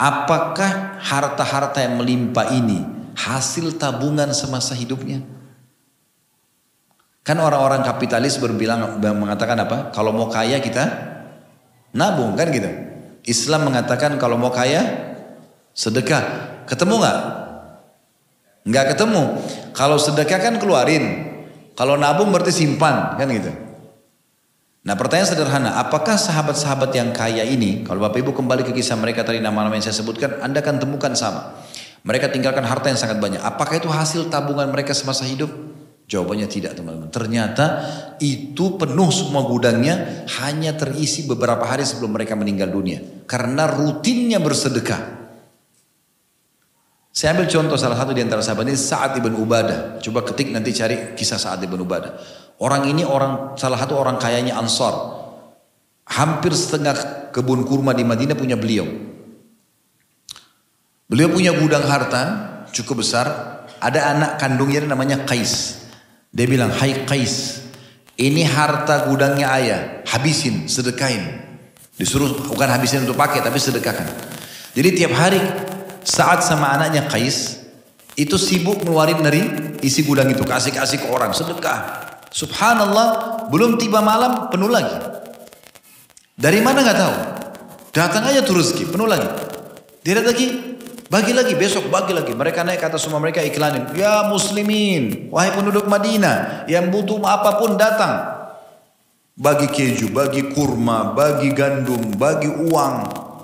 Apakah 0.00 0.96
harta-harta 1.02 1.82
yang 1.82 2.00
melimpah 2.00 2.56
ini 2.56 2.80
hasil 3.18 3.76
tabungan 3.76 4.32
semasa 4.32 4.72
hidupnya? 4.72 5.35
Kan 7.26 7.42
orang-orang 7.42 7.82
kapitalis 7.82 8.38
berbilang 8.38 9.02
mengatakan 9.02 9.58
apa? 9.58 9.90
Kalau 9.90 10.14
mau 10.14 10.30
kaya 10.30 10.62
kita 10.62 10.84
nabung 11.90 12.38
kan 12.38 12.54
gitu. 12.54 12.70
Islam 13.26 13.66
mengatakan 13.66 14.14
kalau 14.14 14.38
mau 14.38 14.54
kaya 14.54 14.86
sedekah. 15.74 16.22
Ketemu 16.70 17.02
nggak? 17.02 17.18
Nggak 18.70 18.84
ketemu. 18.94 19.22
Kalau 19.74 19.98
sedekah 19.98 20.38
kan 20.38 20.54
keluarin. 20.62 21.34
Kalau 21.74 21.98
nabung 21.98 22.30
berarti 22.30 22.54
simpan 22.54 23.18
kan 23.18 23.26
gitu. 23.26 23.50
Nah 24.86 24.94
pertanyaan 24.94 25.26
sederhana, 25.26 25.82
apakah 25.82 26.14
sahabat-sahabat 26.14 26.94
yang 26.94 27.10
kaya 27.10 27.42
ini, 27.42 27.82
kalau 27.82 28.06
Bapak 28.06 28.22
Ibu 28.22 28.38
kembali 28.38 28.62
ke 28.62 28.70
kisah 28.70 28.94
mereka 28.94 29.26
tadi 29.26 29.42
nama-nama 29.42 29.74
yang 29.74 29.82
saya 29.82 29.98
sebutkan, 29.98 30.38
Anda 30.38 30.62
akan 30.62 30.78
temukan 30.78 31.10
sama. 31.18 31.58
Mereka 32.06 32.30
tinggalkan 32.30 32.62
harta 32.62 32.86
yang 32.86 32.94
sangat 32.94 33.18
banyak. 33.18 33.42
Apakah 33.42 33.82
itu 33.82 33.90
hasil 33.90 34.30
tabungan 34.30 34.70
mereka 34.70 34.94
semasa 34.94 35.26
hidup? 35.26 35.50
Jawabannya 36.06 36.46
tidak 36.46 36.78
teman-teman. 36.78 37.10
Ternyata 37.10 37.82
itu 38.22 38.78
penuh 38.78 39.10
semua 39.10 39.42
gudangnya 39.42 40.26
hanya 40.38 40.70
terisi 40.78 41.26
beberapa 41.26 41.66
hari 41.66 41.82
sebelum 41.82 42.14
mereka 42.14 42.38
meninggal 42.38 42.70
dunia. 42.70 43.02
Karena 43.26 43.66
rutinnya 43.66 44.38
bersedekah. 44.38 45.18
Saya 47.10 47.34
ambil 47.34 47.48
contoh 47.50 47.80
salah 47.80 47.98
satu 47.98 48.12
di 48.14 48.22
antara 48.22 48.44
sahabat 48.44 48.70
ini 48.70 48.78
Sa'ad 48.78 49.18
ibn 49.18 49.34
Ubadah. 49.34 49.98
Coba 49.98 50.22
ketik 50.22 50.52
nanti 50.52 50.70
cari 50.76 51.16
kisah 51.18 51.40
Sa'ad 51.40 51.64
ibn 51.66 51.80
Ubadah. 51.80 52.12
Orang 52.62 52.86
ini 52.86 53.02
orang 53.02 53.58
salah 53.58 53.80
satu 53.80 53.98
orang 53.98 54.20
kayanya 54.20 54.60
Ansar. 54.62 54.94
Hampir 56.06 56.54
setengah 56.54 57.32
kebun 57.34 57.66
kurma 57.66 57.96
di 57.96 58.06
Madinah 58.06 58.38
punya 58.38 58.54
beliau. 58.54 58.86
Beliau 61.10 61.34
punya 61.34 61.50
gudang 61.50 61.82
harta 61.82 62.22
cukup 62.70 63.02
besar. 63.02 63.26
Ada 63.80 64.12
anak 64.14 64.30
kandungnya 64.38 64.86
namanya 64.86 65.26
Qais. 65.26 65.85
Dia 66.36 66.44
bilang, 66.44 66.68
"Hai 66.68 67.08
Qais, 67.08 67.64
ini 68.20 68.44
harta 68.44 69.08
gudangnya 69.08 69.48
ayah, 69.56 69.80
habisin, 70.04 70.68
sedekain." 70.68 71.48
Disuruh 71.96 72.52
bukan 72.52 72.68
habisin 72.68 73.08
untuk 73.08 73.16
pakai 73.16 73.40
tapi 73.40 73.56
sedekahkan. 73.56 74.04
Jadi 74.76 74.88
tiap 75.00 75.16
hari 75.16 75.40
saat 76.04 76.44
sama 76.44 76.76
anaknya 76.76 77.08
Qais 77.08 77.64
itu 78.20 78.36
sibuk 78.36 78.84
ngeluarin 78.84 79.24
dari 79.24 79.40
isi 79.80 80.04
gudang 80.04 80.28
itu 80.28 80.44
kasih-kasih 80.44 81.00
ke 81.00 81.08
orang 81.08 81.32
sedekah 81.32 82.06
Subhanallah, 82.36 83.08
belum 83.48 83.80
tiba 83.80 84.04
malam 84.04 84.52
penuh 84.52 84.68
lagi. 84.68 84.92
Dari 86.36 86.60
mana 86.60 86.84
nggak 86.84 86.98
tahu. 87.00 87.16
Datang 87.96 88.28
aja 88.28 88.44
tuh 88.44 88.60
rezeki, 88.60 88.92
penuh 88.92 89.08
lagi. 89.08 89.24
Dia 90.04 90.20
lagi, 90.20 90.75
bagi 91.06 91.30
lagi, 91.30 91.54
besok 91.54 91.86
bagi 91.86 92.10
lagi. 92.10 92.34
Mereka 92.34 92.66
naik 92.66 92.82
kata 92.82 92.98
semua 92.98 93.22
mereka 93.22 93.38
iklanin. 93.38 93.94
Ya 93.94 94.26
muslimin, 94.26 95.30
wahai 95.30 95.54
penduduk 95.54 95.86
Madinah, 95.86 96.66
yang 96.66 96.90
butuh 96.90 97.22
apa 97.22 97.62
pun 97.62 97.78
datang. 97.78 98.34
Bagi 99.36 99.68
keju, 99.70 100.10
bagi 100.10 100.50
kurma, 100.50 101.14
bagi 101.14 101.52
gandum, 101.54 102.16
bagi 102.18 102.50
uang. 102.50 102.94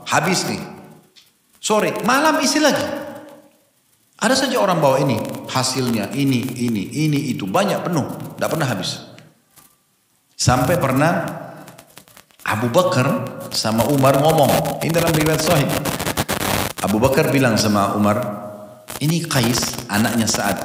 Habis 0.08 0.48
nih. 0.50 0.62
Sore, 1.62 1.94
malam 2.02 2.42
isi 2.42 2.58
lagi. 2.58 2.82
Ada 4.18 4.46
saja 4.46 4.58
orang 4.58 4.82
bawa 4.82 4.98
ini, 5.02 5.18
hasilnya 5.50 6.10
ini, 6.14 6.42
ini, 6.58 6.82
ini, 7.06 7.30
itu. 7.30 7.46
Banyak 7.46 7.86
penuh, 7.86 8.06
tidak 8.38 8.50
pernah 8.54 8.66
habis. 8.66 9.06
Sampai 10.34 10.78
pernah 10.78 11.22
Abu 12.42 12.66
Bakar 12.74 13.06
sama 13.54 13.86
Umar 13.86 14.18
ngomong. 14.18 14.82
Ini 14.82 14.90
dalam 14.90 15.14
riwayat 15.14 15.42
sahih. 15.42 16.01
Abu 16.82 16.98
Bakar 16.98 17.30
bilang 17.30 17.54
sama 17.54 17.94
Umar, 17.94 18.18
ini 18.98 19.22
Qais, 19.22 19.86
anaknya 19.86 20.26
saat 20.26 20.58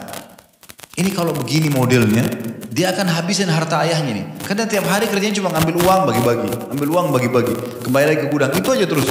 Ini 0.97 1.13
kalau 1.13 1.29
begini 1.29 1.69
modelnya, 1.69 2.25
dia 2.73 2.89
akan 2.89 3.05
habisin 3.05 3.45
harta 3.53 3.85
ayahnya 3.85 4.17
nih. 4.17 4.25
Karena 4.41 4.65
tiap 4.65 4.89
hari 4.89 5.05
kerjanya 5.05 5.37
cuma 5.37 5.53
ngambil 5.53 5.77
uang 5.85 6.01
bagi-bagi, 6.09 6.49
ambil 6.73 6.87
uang 6.89 7.07
bagi-bagi, 7.13 7.53
kembali 7.85 8.05
lagi 8.09 8.19
ke 8.25 8.27
gudang, 8.33 8.49
itu 8.57 8.65
aja 8.73 8.85
terus. 8.89 9.07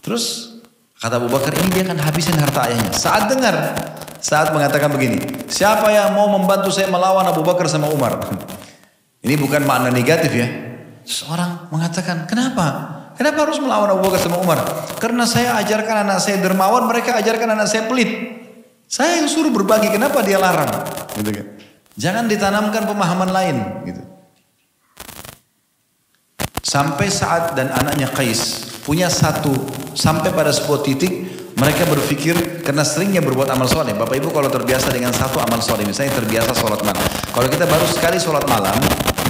Terus 0.00 0.24
kata 0.96 1.20
Abu 1.20 1.28
Bakar 1.28 1.52
ini 1.52 1.68
dia 1.68 1.84
akan 1.84 2.00
habisin 2.00 2.32
harta 2.40 2.64
ayahnya. 2.64 2.96
Saat 2.96 3.28
dengar, 3.28 3.56
saat 4.24 4.56
mengatakan 4.56 4.88
begini, 4.88 5.20
siapa 5.52 5.92
yang 5.92 6.16
mau 6.16 6.32
membantu 6.32 6.72
saya 6.72 6.88
melawan 6.88 7.28
Abu 7.28 7.44
Bakar 7.44 7.68
sama 7.68 7.92
Umar? 7.92 8.16
Ini 9.20 9.36
bukan 9.36 9.68
makna 9.68 9.92
negatif 9.92 10.32
ya. 10.32 10.48
Seorang 11.04 11.68
mengatakan, 11.68 12.24
kenapa? 12.24 12.99
Kenapa 13.20 13.44
harus 13.44 13.60
melawan 13.60 13.92
Abu 13.92 14.08
Bakar 14.08 14.16
sama 14.24 14.40
Umar? 14.40 14.64
Karena 14.96 15.28
saya 15.28 15.52
ajarkan 15.60 16.08
anak 16.08 16.24
saya 16.24 16.40
dermawan, 16.40 16.88
mereka 16.88 17.20
ajarkan 17.20 17.52
anak 17.52 17.68
saya 17.68 17.84
pelit. 17.84 18.08
Saya 18.88 19.20
yang 19.20 19.28
suruh 19.28 19.52
berbagi, 19.52 19.92
kenapa 19.92 20.24
dia 20.24 20.40
larang? 20.40 20.72
Gitu 21.20 21.28
kan. 21.28 21.46
Jangan 22.00 22.24
ditanamkan 22.32 22.88
pemahaman 22.88 23.28
lain. 23.28 23.56
Gitu. 23.84 24.00
Sampai 26.64 27.12
saat 27.12 27.52
dan 27.60 27.68
anaknya 27.68 28.08
Qais 28.08 28.72
punya 28.88 29.12
satu, 29.12 29.52
sampai 29.92 30.32
pada 30.32 30.48
sebuah 30.48 30.80
titik 30.80 31.12
mereka 31.60 31.84
berpikir 31.92 32.64
karena 32.64 32.88
seringnya 32.88 33.20
berbuat 33.20 33.52
amal 33.52 33.68
soleh. 33.68 33.92
Bapak 33.92 34.16
ibu 34.16 34.32
kalau 34.32 34.48
terbiasa 34.48 34.96
dengan 34.96 35.12
satu 35.12 35.44
amal 35.44 35.60
soleh, 35.60 35.84
misalnya 35.84 36.16
terbiasa 36.16 36.56
sholat 36.56 36.80
malam. 36.80 37.04
Kalau 37.36 37.48
kita 37.52 37.68
baru 37.68 37.84
sekali 37.84 38.16
sholat 38.16 38.48
malam, 38.48 38.80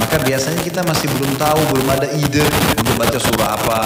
maka 0.00 0.16
biasanya 0.24 0.60
kita 0.64 0.80
masih 0.88 1.06
belum 1.14 1.36
tahu, 1.36 1.60
belum 1.76 1.88
ada 1.92 2.08
ide 2.16 2.42
untuk 2.80 2.96
baca 2.96 3.18
surah 3.20 3.50
apa, 3.60 3.80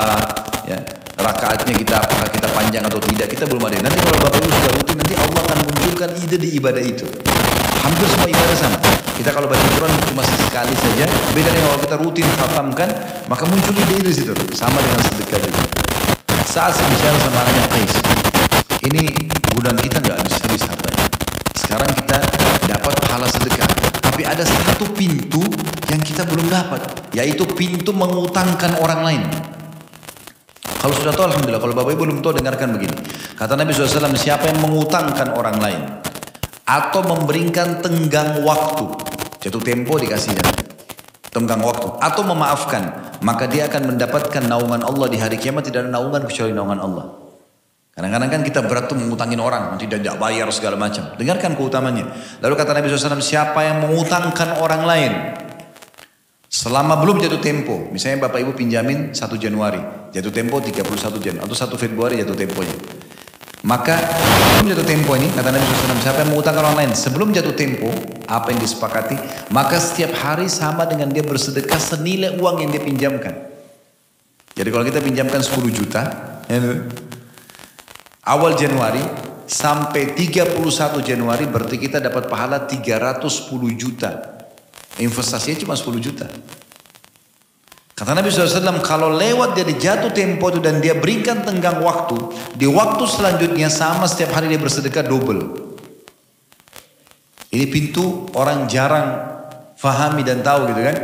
ya 0.70 0.78
rakaatnya 1.18 1.74
kita 1.74 1.94
apakah 1.98 2.28
kita 2.30 2.48
panjang 2.54 2.84
atau 2.86 3.00
tidak 3.02 3.26
kita 3.34 3.44
belum 3.50 3.66
ada. 3.66 3.82
Nanti 3.82 3.98
kalau 3.98 4.18
Bapak 4.22 4.38
Ibu 4.38 4.50
sudah 4.54 4.72
rutin 4.78 4.96
nanti 5.02 5.14
Allah 5.18 5.40
akan 5.42 5.58
munculkan 5.66 6.10
ide 6.22 6.36
di 6.38 6.48
ibadah 6.56 6.82
itu. 6.82 7.06
Hampir 7.82 8.06
semua 8.08 8.28
ibadah 8.30 8.56
sama. 8.56 8.78
Kita 9.14 9.30
kalau 9.30 9.46
baca 9.46 9.66
Quran 9.78 9.92
cuma 10.10 10.22
sekali 10.26 10.74
saja, 10.74 11.06
beda 11.34 11.50
dengan 11.54 11.68
kalau 11.70 11.80
kita 11.82 11.96
rutin 12.02 12.26
khatamkan, 12.38 12.88
maka 13.26 13.44
muncul 13.46 13.74
ide 13.74 13.94
di 14.02 14.14
situ. 14.14 14.32
Sama 14.54 14.78
dengan 14.80 15.00
sedekah 15.06 15.40
juga. 15.42 15.62
Saat 16.44 16.78
saya 16.78 16.86
bicara 16.86 17.18
sama 17.18 17.38
anaknya 17.42 17.64
ini 18.84 19.10
gudang 19.56 19.74
kita 19.80 19.96
nggak 19.96 20.16
habis-habis 20.20 20.62
hartanya. 20.68 21.04
Sekarang 21.56 21.90
kita 21.96 22.18
dapat 22.68 22.94
pahala 23.00 23.26
sedekah, 23.26 23.68
tapi 24.14 24.30
ada 24.30 24.46
satu 24.46 24.86
pintu 24.94 25.42
yang 25.90 25.98
kita 25.98 26.22
belum 26.22 26.46
dapat, 26.46 27.10
yaitu 27.18 27.42
pintu 27.50 27.90
mengutangkan 27.90 28.78
orang 28.78 29.02
lain. 29.02 29.22
Kalau 30.62 30.94
sudah 30.94 31.10
tahu 31.10 31.34
Alhamdulillah. 31.34 31.58
Kalau 31.58 31.74
Bapak 31.74 31.98
Ibu 31.98 32.02
belum 32.06 32.18
tahu 32.22 32.38
dengarkan 32.38 32.78
begini. 32.78 32.94
Kata 33.34 33.58
Nabi 33.58 33.74
SAW 33.74 34.14
siapa 34.14 34.46
yang 34.54 34.62
mengutangkan 34.62 35.34
orang 35.34 35.58
lain. 35.58 35.82
Atau 36.62 37.02
memberikan 37.02 37.82
tenggang 37.82 38.38
waktu. 38.46 38.86
Jatuh 39.42 39.58
tempo 39.58 39.98
dikasih 39.98 40.38
ya. 40.38 40.46
Tenggang 41.34 41.58
waktu. 41.66 41.98
Atau 41.98 42.22
memaafkan. 42.22 43.18
Maka 43.18 43.50
dia 43.50 43.66
akan 43.66 43.98
mendapatkan 43.98 44.46
naungan 44.46 44.86
Allah 44.86 45.10
di 45.10 45.18
hari 45.18 45.42
kiamat. 45.42 45.66
Tidak 45.66 45.82
ada 45.82 45.90
naungan 45.90 46.22
kecuali 46.30 46.54
naungan 46.54 46.78
Allah. 46.78 47.23
Kadang-kadang 47.94 48.26
kan 48.26 48.42
kita 48.42 48.60
berat 48.66 48.90
tuh 48.90 48.98
mengutangin 48.98 49.38
orang. 49.38 49.78
Nanti 49.78 49.86
tidak 49.86 50.18
bayar 50.18 50.50
segala 50.50 50.74
macam. 50.74 51.14
Dengarkan 51.14 51.54
keutamanya. 51.54 52.10
Lalu 52.42 52.54
kata 52.58 52.74
Nabi 52.74 52.90
SAW 52.90 53.22
siapa 53.22 53.62
yang 53.62 53.86
mengutangkan 53.86 54.58
orang 54.58 54.82
lain. 54.82 55.12
Selama 56.50 56.98
belum 56.98 57.22
jatuh 57.22 57.38
tempo, 57.38 57.90
misalnya 57.90 58.26
Bapak 58.26 58.42
Ibu 58.42 58.54
pinjamin 58.54 59.10
1 59.10 59.18
Januari, 59.38 60.10
jatuh 60.14 60.30
tempo 60.30 60.62
31 60.62 60.86
Januari 61.18 61.42
atau 61.42 61.54
1 61.54 61.82
Februari 61.82 62.14
jatuh 62.22 62.38
temponya. 62.38 62.78
Maka 63.64 63.96
sebelum 63.98 64.76
jatuh 64.76 64.86
tempo 64.86 65.18
ini, 65.18 65.32
kata 65.34 65.50
Nabi 65.50 65.64
SAW, 65.66 65.98
siapa 65.98 66.18
yang 66.22 66.30
mengutangkan 66.36 66.62
orang 66.62 66.78
lain, 66.84 66.90
sebelum 66.94 67.34
jatuh 67.34 67.56
tempo, 67.58 67.90
apa 68.30 68.54
yang 68.54 68.60
disepakati, 68.62 69.16
maka 69.50 69.82
setiap 69.82 70.14
hari 70.14 70.46
sama 70.46 70.86
dengan 70.86 71.10
dia 71.10 71.26
bersedekah 71.26 71.80
senilai 71.80 72.36
uang 72.38 72.60
yang 72.60 72.70
dia 72.70 72.82
pinjamkan. 72.84 73.34
Jadi 74.54 74.68
kalau 74.70 74.84
kita 74.86 75.02
pinjamkan 75.02 75.42
10 75.42 75.74
juta, 75.74 76.02
ya, 76.46 76.58
awal 78.24 78.56
Januari 78.56 79.00
sampai 79.44 80.16
31 80.16 80.56
Januari 81.04 81.44
berarti 81.44 81.76
kita 81.76 82.00
dapat 82.00 82.26
pahala 82.28 82.64
310 82.64 83.20
juta. 83.76 84.10
Investasinya 85.00 85.56
cuma 85.68 85.74
10 85.76 86.00
juta. 86.00 86.26
Kata 87.94 88.10
Nabi 88.10 88.26
SAW, 88.26 88.82
kalau 88.82 89.14
lewat 89.14 89.54
dari 89.54 89.78
jatuh 89.78 90.10
tempo 90.10 90.50
itu 90.50 90.58
dan 90.58 90.82
dia 90.82 90.98
berikan 90.98 91.46
tenggang 91.46 91.78
waktu, 91.78 92.18
di 92.58 92.66
waktu 92.66 93.06
selanjutnya 93.06 93.70
sama 93.70 94.10
setiap 94.10 94.34
hari 94.34 94.50
dia 94.50 94.58
bersedekah 94.58 95.06
double. 95.06 95.62
Ini 97.54 97.70
pintu 97.70 98.26
orang 98.34 98.66
jarang 98.66 99.14
fahami 99.78 100.26
dan 100.26 100.42
tahu 100.42 100.74
gitu 100.74 100.82
kan. 100.82 100.96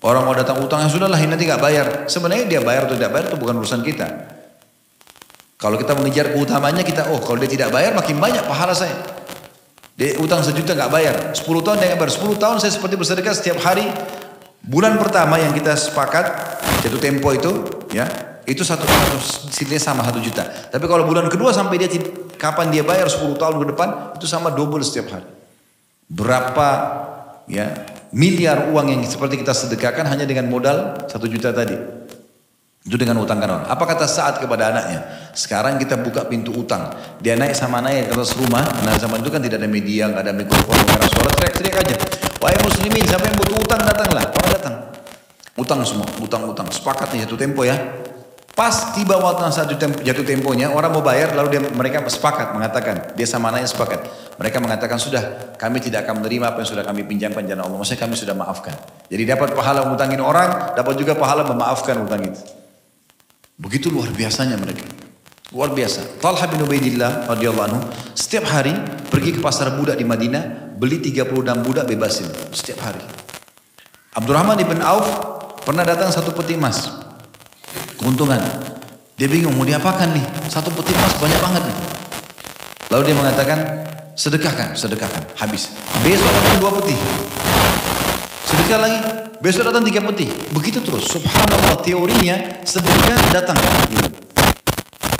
Orang 0.00 0.24
mau 0.24 0.32
datang 0.32 0.64
utang, 0.64 0.80
yang 0.80 0.88
sudahlah 0.88 1.20
ini 1.20 1.36
nanti 1.36 1.44
gak 1.44 1.60
bayar. 1.60 2.08
Sebenarnya 2.08 2.46
dia 2.48 2.60
bayar 2.64 2.88
atau 2.88 2.96
tidak 2.96 3.12
bayar 3.12 3.24
itu 3.28 3.36
bukan 3.36 3.54
urusan 3.60 3.84
kita. 3.84 4.37
Kalau 5.58 5.74
kita 5.74 5.98
mengejar 5.98 6.30
keutamanya 6.30 6.86
kita, 6.86 7.10
oh 7.10 7.18
kalau 7.18 7.42
dia 7.42 7.50
tidak 7.50 7.74
bayar 7.74 7.90
makin 7.90 8.22
banyak 8.22 8.46
pahala 8.46 8.70
saya. 8.78 8.94
Dia 9.98 10.14
utang 10.22 10.38
sejuta 10.46 10.78
nggak 10.78 10.92
bayar. 10.94 11.16
10 11.34 11.42
tahun 11.42 11.76
dia 11.82 11.86
nggak 11.90 12.00
bayar. 12.06 12.14
10 12.14 12.38
tahun 12.38 12.56
saya 12.62 12.72
seperti 12.78 12.94
bersedekah 12.94 13.34
setiap 13.34 13.58
hari. 13.66 13.82
Bulan 14.62 14.94
pertama 15.02 15.34
yang 15.42 15.50
kita 15.50 15.74
sepakat 15.74 16.26
jatuh 16.86 17.02
tempo 17.02 17.34
itu, 17.34 17.66
ya 17.90 18.06
itu 18.46 18.62
satu 18.62 18.86
sini 19.50 19.82
sama 19.82 20.06
satu 20.06 20.22
juta. 20.22 20.46
Tapi 20.70 20.86
kalau 20.86 21.02
bulan 21.02 21.26
kedua 21.26 21.50
sampai 21.50 21.82
dia 21.82 21.90
kapan 22.38 22.70
dia 22.70 22.86
bayar 22.86 23.10
10 23.10 23.34
tahun 23.34 23.58
ke 23.58 23.66
depan 23.74 23.88
itu 24.14 24.30
sama 24.30 24.54
double 24.54 24.86
setiap 24.86 25.10
hari. 25.18 25.26
Berapa 26.06 26.68
ya 27.50 27.82
miliar 28.14 28.70
uang 28.70 28.94
yang 28.94 29.02
seperti 29.02 29.42
kita 29.42 29.50
sedekahkan 29.50 30.06
hanya 30.06 30.22
dengan 30.22 30.46
modal 30.46 31.10
satu 31.10 31.26
juta 31.26 31.50
tadi. 31.50 31.97
Itu 32.88 32.96
dengan 32.96 33.20
utang 33.20 33.36
orang. 33.36 33.68
Apa 33.68 33.84
kata 33.84 34.08
saat 34.08 34.40
kepada 34.40 34.72
anaknya? 34.72 35.04
Sekarang 35.36 35.76
kita 35.76 36.00
buka 36.00 36.24
pintu 36.24 36.56
utang. 36.56 36.88
Dia 37.20 37.36
naik 37.36 37.52
sama 37.52 37.84
naik 37.84 38.08
ke 38.08 38.16
atas 38.16 38.32
rumah. 38.32 38.64
Nah 38.80 38.96
zaman 38.96 39.20
itu 39.20 39.28
kan 39.28 39.44
tidak 39.44 39.60
ada 39.60 39.68
media, 39.68 40.08
nggak 40.08 40.24
ada 40.24 40.32
mikrofon, 40.32 40.72
nggak 40.72 40.96
ada 40.96 41.08
suara. 41.12 41.30
Teriak-teriak 41.36 41.76
aja. 41.84 41.96
Wahai 42.40 42.56
muslimin, 42.64 43.04
siapa 43.04 43.28
yang 43.28 43.36
butuh 43.36 43.60
utang 43.60 43.84
datanglah. 43.84 44.24
Orang 44.24 44.50
datang. 44.56 44.74
Utang 45.60 45.78
semua, 45.84 46.08
utang-utang. 46.16 46.64
Sepakat 46.72 47.12
nih 47.12 47.28
satu 47.28 47.36
tempo 47.36 47.60
ya. 47.68 47.76
Pas 48.56 48.96
tiba 48.96 49.20
waktu 49.20 49.52
saat 49.54 49.70
jatuh 50.02 50.24
temponya, 50.26 50.72
orang 50.74 50.90
mau 50.90 50.98
bayar, 50.98 51.30
lalu 51.30 51.54
dia, 51.54 51.62
mereka 51.62 52.02
sepakat 52.10 52.50
mengatakan, 52.56 53.14
dia 53.14 53.22
sama 53.22 53.54
anaknya 53.54 53.70
sepakat. 53.70 54.02
Mereka 54.34 54.58
mengatakan, 54.58 54.98
sudah 54.98 55.54
kami 55.54 55.78
tidak 55.78 56.08
akan 56.08 56.24
menerima 56.24 56.56
apa 56.56 56.66
yang 56.66 56.70
sudah 56.74 56.82
kami 56.82 57.06
pinjamkan 57.06 57.46
jalan 57.46 57.68
Allah. 57.68 57.78
Maksudnya 57.78 58.02
kami 58.02 58.18
sudah 58.18 58.34
maafkan. 58.34 58.74
Jadi 59.12 59.22
dapat 59.28 59.54
pahala 59.54 59.86
mengutangin 59.86 60.18
orang, 60.18 60.74
dapat 60.74 60.98
juga 60.98 61.14
pahala 61.14 61.46
memaafkan 61.46 62.02
utang 62.02 62.18
itu. 62.18 62.57
Begitu 63.58 63.90
luar 63.90 64.14
biasanya 64.14 64.54
mereka. 64.54 64.86
Luar 65.50 65.74
biasa. 65.74 66.22
Talha 66.22 66.46
bin 66.46 66.62
Ubaidillah 66.62 67.26
radhiyallahu 67.26 67.66
anhu 67.66 67.80
setiap 68.14 68.46
hari 68.46 68.70
pergi 69.10 69.34
ke 69.34 69.40
pasar 69.42 69.74
budak 69.74 69.98
di 69.98 70.06
Madinah, 70.06 70.78
beli 70.78 71.02
36 71.02 71.66
budak 71.66 71.90
bebasin 71.90 72.30
setiap 72.54 72.86
hari. 72.86 73.02
Abdurrahman 74.14 74.62
ibn 74.62 74.78
Auf 74.78 75.10
pernah 75.66 75.82
datang 75.82 76.14
satu 76.14 76.30
peti 76.30 76.54
emas. 76.54 76.86
Keuntungan. 77.98 78.38
Dia 79.18 79.26
bingung 79.26 79.58
mau 79.58 79.66
diapakan 79.66 80.14
nih? 80.14 80.26
Satu 80.46 80.70
peti 80.78 80.94
emas 80.94 81.18
banyak 81.18 81.40
banget 81.42 81.62
nih. 81.66 81.78
Lalu 82.94 83.02
dia 83.10 83.16
mengatakan, 83.18 83.58
sedekahkan, 84.14 84.78
sedekahkan, 84.78 85.34
habis. 85.34 85.74
Besok 86.06 86.30
datang 86.30 86.56
dua 86.62 86.70
peti. 86.78 86.94
Sedekah 88.46 88.78
lagi, 88.78 89.27
Besok 89.38 89.70
datang 89.70 89.86
tiga 89.86 90.02
peti. 90.02 90.26
Begitu 90.50 90.82
terus. 90.82 91.14
Subhanallah 91.14 91.78
teorinya 91.78 92.58
sedekah 92.66 93.18
datang. 93.30 93.54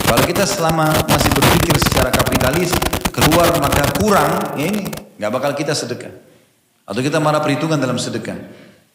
Kalau 0.03 0.25
kita 0.27 0.43
selama 0.43 0.91
masih 1.07 1.31
berpikir 1.31 1.79
secara 1.79 2.11
kapitalis 2.11 2.75
keluar 3.15 3.47
maka 3.63 3.87
kurang, 3.95 4.59
ya 4.59 4.75
ini 4.75 4.91
nggak 5.23 5.31
bakal 5.31 5.55
kita 5.55 5.71
sedekah. 5.71 6.11
Atau 6.83 6.99
kita 6.99 7.23
marah 7.23 7.39
perhitungan 7.39 7.79
dalam 7.79 7.95
sedekah. 7.95 8.35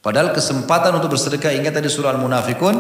Padahal 0.04 0.36
kesempatan 0.36 0.92
untuk 0.92 1.16
bersedekah 1.16 1.56
ingat 1.56 1.80
tadi 1.80 1.88
surah 1.88 2.12
Al-Munafikun 2.12 2.76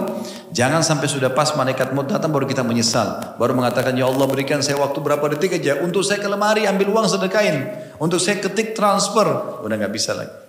Jangan 0.51 0.83
sampai 0.83 1.07
sudah 1.07 1.31
pas 1.31 1.55
malaikat 1.55 1.95
maut 1.95 2.11
datang 2.11 2.35
baru 2.35 2.43
kita 2.43 2.67
menyesal 2.67 3.39
Baru 3.39 3.55
mengatakan 3.55 3.95
ya 3.95 4.11
Allah 4.11 4.27
berikan 4.27 4.59
saya 4.59 4.75
waktu 4.75 4.99
berapa 4.99 5.23
detik 5.31 5.55
aja 5.55 5.79
Untuk 5.79 6.03
saya 6.03 6.19
ke 6.19 6.27
lemari 6.27 6.67
ambil 6.67 6.91
uang 6.91 7.07
sedekahin 7.07 7.63
Untuk 7.95 8.19
saya 8.19 8.43
ketik 8.43 8.75
transfer 8.75 9.55
Udah 9.63 9.75
nggak 9.79 9.95
bisa 9.95 10.19
lagi 10.19 10.42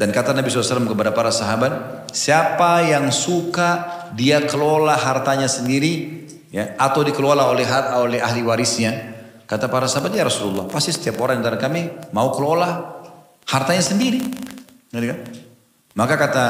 dan 0.00 0.16
kata 0.16 0.32
Nabi 0.32 0.48
SAW 0.48 0.88
kepada 0.88 1.12
para 1.12 1.28
sahabat, 1.28 2.08
siapa 2.08 2.88
yang 2.88 3.12
suka 3.12 4.00
dia 4.16 4.40
kelola 4.48 4.96
hartanya 4.96 5.44
sendiri, 5.44 6.24
ya, 6.48 6.72
atau 6.80 7.04
dikelola 7.04 7.44
oleh 7.52 7.68
oleh 8.00 8.16
ahli 8.16 8.40
warisnya, 8.40 8.96
kata 9.44 9.68
para 9.68 9.84
sahabat 9.84 10.16
ya 10.16 10.24
Rasulullah, 10.24 10.64
pasti 10.72 10.96
setiap 10.96 11.20
orang 11.20 11.44
dari 11.44 11.60
kami 11.60 12.08
mau 12.16 12.32
kelola 12.32 12.96
hartanya 13.44 13.84
sendiri, 13.84 14.24
kan? 14.88 15.20
Maka 15.92 16.14
kata 16.16 16.46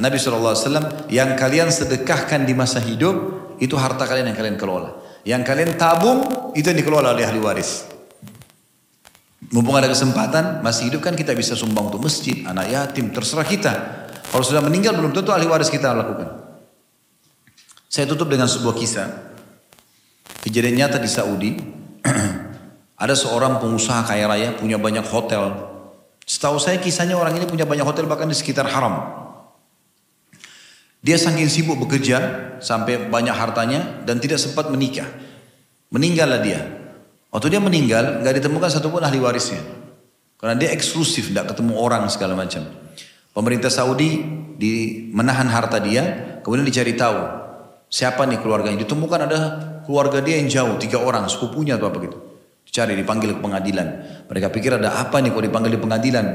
Nabi 0.00 0.16
SAW, 0.16 1.12
yang 1.12 1.36
kalian 1.36 1.68
sedekahkan 1.68 2.48
di 2.48 2.56
masa 2.56 2.80
hidup, 2.80 3.52
itu 3.60 3.76
harta 3.76 4.08
kalian 4.08 4.32
yang 4.32 4.38
kalian 4.38 4.56
kelola. 4.56 4.96
Yang 5.28 5.42
kalian 5.44 5.76
tabung, 5.76 6.18
itu 6.56 6.72
yang 6.72 6.78
dikelola 6.80 7.12
oleh 7.12 7.28
ahli 7.28 7.36
waris. 7.36 7.93
Mumpung 9.52 9.76
ada 9.76 9.90
kesempatan, 9.90 10.64
masih 10.64 10.88
hidup 10.88 11.04
kan 11.04 11.12
kita 11.12 11.36
bisa 11.36 11.52
sumbang 11.52 11.92
untuk 11.92 12.00
masjid, 12.00 12.40
anak 12.48 12.70
yatim, 12.70 13.12
terserah 13.12 13.44
kita. 13.44 13.72
Kalau 14.32 14.44
sudah 14.46 14.64
meninggal 14.64 14.96
belum 14.96 15.12
tentu 15.12 15.30
ahli 15.30 15.44
waris 15.44 15.68
kita 15.68 15.92
lakukan. 15.92 16.44
Saya 17.86 18.10
tutup 18.10 18.26
dengan 18.26 18.50
sebuah 18.50 18.74
kisah. 18.74 19.08
Kejadian 20.42 20.82
nyata 20.82 20.98
di 20.98 21.06
Saudi. 21.06 21.54
ada 23.04 23.14
seorang 23.14 23.62
pengusaha 23.62 24.02
kaya 24.06 24.26
raya 24.26 24.48
punya 24.58 24.80
banyak 24.80 25.06
hotel. 25.06 25.70
Setahu 26.24 26.56
saya 26.56 26.80
kisahnya 26.80 27.14
orang 27.14 27.36
ini 27.36 27.46
punya 27.46 27.68
banyak 27.68 27.84
hotel 27.84 28.08
bahkan 28.08 28.26
di 28.26 28.34
sekitar 28.34 28.66
haram. 28.66 29.22
Dia 31.04 31.20
saking 31.20 31.52
sibuk 31.52 31.76
bekerja 31.84 32.16
sampai 32.64 33.12
banyak 33.12 33.36
hartanya 33.36 34.02
dan 34.08 34.18
tidak 34.24 34.40
sempat 34.40 34.72
menikah. 34.72 35.06
Meninggallah 35.92 36.40
dia. 36.40 36.64
Waktu 37.34 37.50
dia 37.50 37.58
meninggal, 37.58 38.22
nggak 38.22 38.34
ditemukan 38.38 38.70
satupun 38.70 39.02
ahli 39.02 39.18
warisnya. 39.18 39.58
Karena 40.38 40.54
dia 40.54 40.70
eksklusif, 40.70 41.34
tidak 41.34 41.50
ketemu 41.50 41.74
orang 41.74 42.06
segala 42.06 42.38
macam. 42.38 42.62
Pemerintah 43.34 43.74
Saudi 43.74 44.22
di 44.54 45.02
menahan 45.10 45.50
harta 45.50 45.82
dia, 45.82 46.38
kemudian 46.46 46.62
dicari 46.62 46.94
tahu 46.94 47.18
siapa 47.90 48.22
nih 48.30 48.38
keluarganya. 48.38 48.78
Ditemukan 48.86 49.20
ada 49.26 49.38
keluarga 49.82 50.22
dia 50.22 50.38
yang 50.38 50.46
jauh, 50.46 50.78
tiga 50.78 51.02
orang, 51.02 51.26
sepupunya 51.26 51.74
atau 51.74 51.90
apa 51.90 51.98
gitu. 52.06 52.18
Dicari, 52.70 52.94
dipanggil 52.94 53.34
ke 53.34 53.40
pengadilan. 53.42 53.86
Mereka 54.30 54.54
pikir 54.54 54.78
ada 54.78 55.02
apa 55.02 55.18
nih 55.18 55.34
kok 55.34 55.42
dipanggil 55.42 55.74
di 55.74 55.80
pengadilan. 55.82 56.26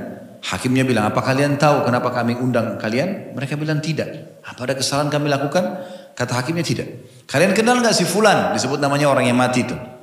Hakimnya 0.44 0.84
bilang, 0.84 1.08
apa 1.08 1.24
kalian 1.24 1.56
tahu 1.56 1.88
kenapa 1.88 2.12
kami 2.12 2.36
undang 2.36 2.76
kalian? 2.76 3.32
Mereka 3.40 3.56
bilang 3.56 3.80
tidak. 3.80 4.40
Apa 4.44 4.68
ada 4.68 4.76
kesalahan 4.76 5.08
kami 5.08 5.32
lakukan? 5.32 5.64
Kata 6.12 6.44
hakimnya 6.44 6.68
tidak. 6.68 6.88
Kalian 7.24 7.56
kenal 7.56 7.80
nggak 7.80 7.96
si 7.96 8.04
Fulan? 8.04 8.52
Disebut 8.52 8.84
namanya 8.84 9.08
orang 9.08 9.32
yang 9.32 9.40
mati 9.40 9.64
itu. 9.64 9.99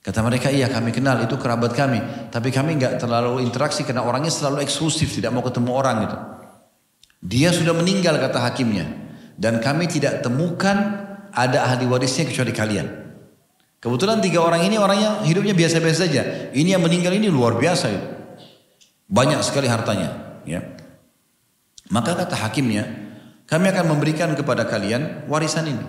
Kata 0.00 0.24
mereka, 0.24 0.48
iya 0.48 0.72
kami 0.72 0.96
kenal, 0.96 1.20
itu 1.20 1.36
kerabat 1.36 1.76
kami. 1.76 2.00
Tapi 2.32 2.48
kami 2.48 2.80
nggak 2.80 3.04
terlalu 3.04 3.44
interaksi 3.44 3.84
karena 3.84 4.00
orangnya 4.00 4.32
selalu 4.32 4.64
eksklusif, 4.64 5.12
tidak 5.12 5.28
mau 5.36 5.44
ketemu 5.44 5.70
orang 5.76 5.96
gitu. 6.08 6.16
Dia 7.20 7.52
sudah 7.52 7.76
meninggal 7.76 8.16
kata 8.16 8.40
hakimnya. 8.40 8.88
Dan 9.36 9.60
kami 9.60 9.88
tidak 9.92 10.24
temukan 10.24 10.76
ada 11.32 11.68
ahli 11.68 11.84
warisnya 11.84 12.24
kecuali 12.24 12.52
kalian. 12.52 12.88
Kebetulan 13.80 14.20
tiga 14.20 14.44
orang 14.44 14.64
ini 14.64 14.76
orangnya 14.76 15.24
hidupnya 15.24 15.56
biasa-biasa 15.56 15.98
saja. 16.04 16.22
Ini 16.52 16.76
yang 16.76 16.84
meninggal 16.84 17.16
ini 17.16 17.28
luar 17.28 17.56
biasa 17.56 17.86
itu. 17.92 18.08
Banyak 19.08 19.40
sekali 19.44 19.68
hartanya. 19.68 20.40
Ya. 20.44 20.64
Maka 21.92 22.16
kata 22.16 22.36
hakimnya, 22.40 22.88
kami 23.48 23.68
akan 23.72 23.84
memberikan 23.84 24.32
kepada 24.32 24.64
kalian 24.64 25.28
warisan 25.28 25.68
ini. 25.68 25.84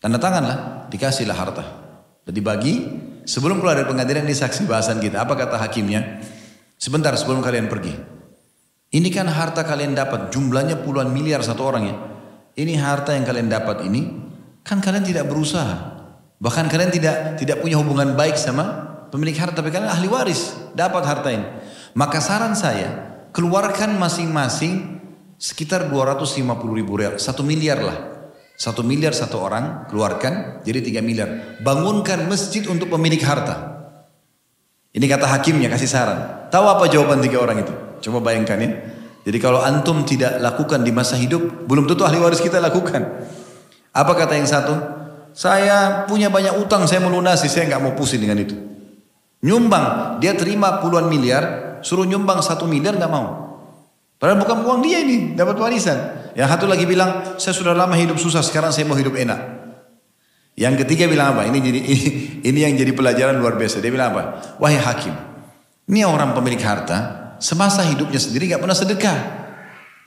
Tanda 0.00 0.20
tanganlah, 0.20 0.88
dikasihlah 0.92 1.36
harta. 1.36 1.85
Dibagi 2.26 2.74
sebelum 3.22 3.62
keluar 3.62 3.78
dari 3.78 3.86
pengadilan 3.86 4.26
ini 4.26 4.34
saksi 4.34 4.66
bahasan 4.66 4.98
kita. 4.98 5.22
Apa 5.22 5.38
kata 5.38 5.62
hakimnya? 5.62 6.18
Sebentar 6.74 7.14
sebelum 7.14 7.38
kalian 7.38 7.70
pergi. 7.70 7.94
Ini 8.90 9.08
kan 9.14 9.30
harta 9.30 9.62
kalian 9.62 9.94
dapat 9.94 10.34
jumlahnya 10.34 10.82
puluhan 10.82 11.10
miliar 11.14 11.42
satu 11.42 11.62
orang 11.62 11.84
ya. 11.86 11.96
Ini 12.56 12.74
harta 12.82 13.14
yang 13.14 13.22
kalian 13.22 13.46
dapat 13.46 13.86
ini 13.86 14.10
kan 14.66 14.82
kalian 14.82 15.06
tidak 15.06 15.30
berusaha. 15.30 15.94
Bahkan 16.42 16.66
kalian 16.66 16.90
tidak 16.90 17.38
tidak 17.38 17.62
punya 17.62 17.78
hubungan 17.78 18.18
baik 18.18 18.34
sama 18.34 18.64
pemilik 19.14 19.36
harta 19.38 19.62
tapi 19.62 19.70
kalian 19.70 19.86
ahli 19.86 20.10
waris 20.10 20.54
dapat 20.74 21.02
harta 21.06 21.28
ini. 21.30 21.46
Maka 21.94 22.18
saran 22.18 22.58
saya 22.58 23.22
keluarkan 23.30 23.94
masing-masing 24.00 24.98
sekitar 25.36 25.92
250 25.92 26.42
ribu 26.72 26.92
real, 26.96 27.20
satu 27.20 27.44
miliar 27.44 27.80
lah 27.84 28.15
satu 28.56 28.80
miliar 28.80 29.12
satu 29.12 29.36
orang 29.36 29.84
keluarkan 29.92 30.64
jadi 30.64 30.80
tiga 30.80 31.00
miliar. 31.04 31.60
Bangunkan 31.60 32.24
masjid 32.24 32.64
untuk 32.66 32.88
pemilik 32.88 33.20
harta. 33.20 33.76
Ini 34.96 35.04
kata 35.04 35.28
hakimnya 35.28 35.68
kasih 35.68 35.92
saran. 35.92 36.48
Tahu 36.48 36.64
apa 36.64 36.88
jawaban 36.88 37.20
tiga 37.20 37.44
orang 37.44 37.60
itu? 37.60 37.72
Coba 38.08 38.32
bayangkan 38.32 38.56
ya. 38.56 38.70
Jadi 39.28 39.38
kalau 39.42 39.60
antum 39.60 40.08
tidak 40.08 40.40
lakukan 40.40 40.80
di 40.80 40.94
masa 40.94 41.20
hidup, 41.20 41.68
belum 41.68 41.84
tentu 41.84 42.08
ahli 42.08 42.16
waris 42.16 42.40
kita 42.40 42.56
lakukan. 42.62 43.04
Apa 43.92 44.12
kata 44.16 44.40
yang 44.40 44.48
satu? 44.48 44.72
Saya 45.36 46.08
punya 46.08 46.32
banyak 46.32 46.56
utang, 46.56 46.88
saya 46.88 47.04
melunasi, 47.04 47.52
saya 47.52 47.68
nggak 47.68 47.82
mau 47.84 47.92
pusing 47.92 48.24
dengan 48.24 48.40
itu. 48.40 48.56
Nyumbang, 49.44 50.16
dia 50.16 50.32
terima 50.32 50.80
puluhan 50.80 51.12
miliar, 51.12 51.76
suruh 51.84 52.08
nyumbang 52.08 52.40
satu 52.40 52.64
miliar 52.64 52.96
nggak 52.96 53.12
mau. 53.12 53.45
Padahal 54.16 54.40
bukan 54.40 54.64
uang 54.64 54.80
dia 54.80 55.04
ini, 55.04 55.36
dapat 55.36 55.60
warisan. 55.60 56.32
Yang 56.32 56.48
satu 56.56 56.64
lagi 56.68 56.88
bilang, 56.88 57.36
saya 57.36 57.52
sudah 57.52 57.76
lama 57.76 57.92
hidup 57.96 58.16
susah, 58.16 58.40
sekarang 58.40 58.72
saya 58.72 58.88
mau 58.88 58.96
hidup 58.96 59.12
enak. 59.12 59.40
Yang 60.56 60.84
ketiga 60.84 61.04
bilang 61.04 61.36
apa? 61.36 61.44
Ini 61.44 61.58
jadi 61.60 61.80
ini, 61.84 62.08
ini 62.48 62.58
yang 62.64 62.72
jadi 62.80 62.92
pelajaran 62.96 63.36
luar 63.36 63.60
biasa. 63.60 63.84
Dia 63.84 63.92
bilang 63.92 64.16
apa? 64.16 64.22
Wahai 64.56 64.80
hakim, 64.80 65.12
ini 65.84 66.00
orang 66.02 66.32
pemilik 66.32 66.60
harta, 66.64 67.36
semasa 67.38 67.84
hidupnya 67.84 68.16
sendiri 68.16 68.48
gak 68.48 68.64
pernah 68.64 68.76
sedekah. 68.76 69.18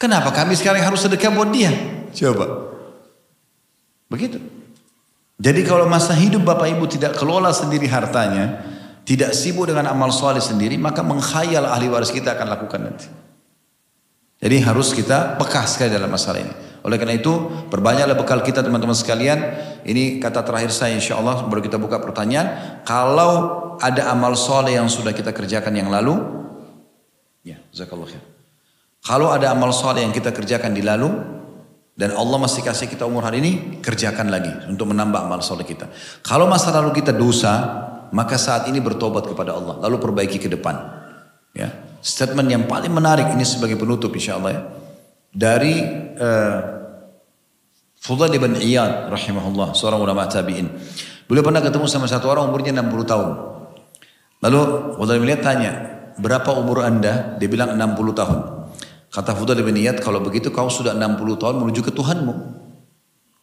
Kenapa 0.02 0.34
kami 0.34 0.57
sekarang 0.57 0.81
harus 0.81 1.06
sedekah 1.06 1.30
buat 1.30 1.53
dia? 1.53 1.69
Coba. 2.10 2.73
Begitu. 4.10 4.41
Jadi 5.40 5.61
kalau 5.64 5.86
masa 5.88 6.18
hidup 6.18 6.44
Bapak 6.44 6.68
Ibu 6.68 6.90
tidak 6.90 7.15
kelola 7.15 7.53
sendiri 7.53 7.86
hartanya, 7.88 8.60
tidak 9.07 9.31
sibuk 9.38 9.69
dengan 9.69 9.88
amal 9.88 10.11
soleh 10.11 10.41
sendiri, 10.41 10.76
maka 10.76 10.99
mengkhayal 10.99 11.64
ahli 11.64 11.88
waris 11.88 12.11
kita 12.11 12.36
akan 12.36 12.48
lakukan 12.57 12.80
nanti. 12.90 13.07
Jadi 14.40 14.56
harus 14.64 14.95
kita 14.95 15.36
peka 15.36 15.68
sekali 15.68 15.91
dalam 15.91 16.07
masalah 16.07 16.40
ini. 16.40 16.53
Oleh 16.80 16.95
karena 16.95 17.20
itu, 17.20 17.68
perbanyaklah 17.68 18.16
bekal 18.16 18.40
kita 18.40 18.64
teman-teman 18.64 18.95
sekalian. 18.95 19.40
Ini 19.84 20.24
kata 20.24 20.48
terakhir 20.48 20.72
saya 20.72 20.95
insya 20.95 21.20
Allah 21.20 21.44
baru 21.44 21.60
kita 21.60 21.76
buka 21.76 21.99
pertanyaan. 21.99 22.80
Kalau 22.88 23.60
ada 23.84 24.07
amal 24.07 24.40
soleh 24.40 24.80
yang 24.80 24.88
sudah 24.88 25.11
kita 25.11 25.36
kerjakan 25.36 25.76
yang 25.76 25.91
lalu, 25.91 26.16
ya, 27.44 27.60
zakallah 27.76 28.07
khair. 28.07 28.24
Kalau 29.03 29.28
ada 29.32 29.52
amal 29.52 29.76
soleh 29.76 30.07
yang 30.07 30.16
kita 30.16 30.32
kerjakan 30.32 30.72
di 30.72 30.84
lalu, 30.88 31.11
dan 31.99 32.16
Allah 32.16 32.40
masih 32.40 32.64
kasih 32.64 32.88
kita 32.88 33.03
umur 33.03 33.28
hari 33.28 33.44
ini, 33.44 33.84
kerjakan 33.84 34.32
lagi 34.32 34.52
untuk 34.72 34.88
menambah 34.88 35.20
amal 35.20 35.44
soleh 35.44 35.68
kita. 35.68 35.91
Kalau 36.24 36.48
masa 36.48 36.72
lalu 36.72 36.95
kita 36.95 37.11
dosa, 37.11 37.60
maka 38.16 38.40
saat 38.40 38.72
ini 38.72 38.80
bertobat 38.80 39.28
kepada 39.28 39.52
Allah, 39.52 39.84
lalu 39.84 39.99
perbaiki 39.99 40.40
ke 40.40 40.48
depan. 40.48 40.80
Ya, 41.52 41.76
statement 42.00 42.48
yang 42.48 42.64
paling 42.66 42.92
menarik 42.92 43.32
ini 43.36 43.44
sebagai 43.44 43.76
penutup 43.76 44.12
insya 44.16 44.40
Allah 44.40 44.52
ya. 44.52 44.62
Dari 45.30 45.76
uh, 46.18 46.60
Fudail 48.00 48.34
bin 48.40 48.56
Iyad 48.56 49.12
rahimahullah, 49.12 49.76
seorang 49.76 50.00
ulama 50.00 50.26
tabi'in. 50.26 50.72
Beliau 51.28 51.46
pernah 51.46 51.62
ketemu 51.62 51.86
sama 51.86 52.08
satu 52.08 52.32
orang 52.32 52.50
umurnya 52.50 52.74
60 52.74 53.06
tahun. 53.06 53.30
Lalu 54.40 54.60
Fudail 54.98 55.20
bin 55.20 55.30
Iyad 55.30 55.44
tanya, 55.44 55.72
berapa 56.18 56.56
umur 56.56 56.82
anda? 56.82 57.36
Dia 57.38 57.52
bilang 57.52 57.76
60 57.76 58.16
tahun. 58.16 58.40
Kata 59.12 59.36
Fudail 59.36 59.62
bin 59.62 59.76
Iyad, 59.76 60.00
kalau 60.00 60.24
begitu 60.24 60.50
kau 60.50 60.72
sudah 60.72 60.96
60 60.96 61.20
tahun 61.38 61.56
menuju 61.60 61.86
ke 61.86 61.92
Tuhanmu. 61.92 62.34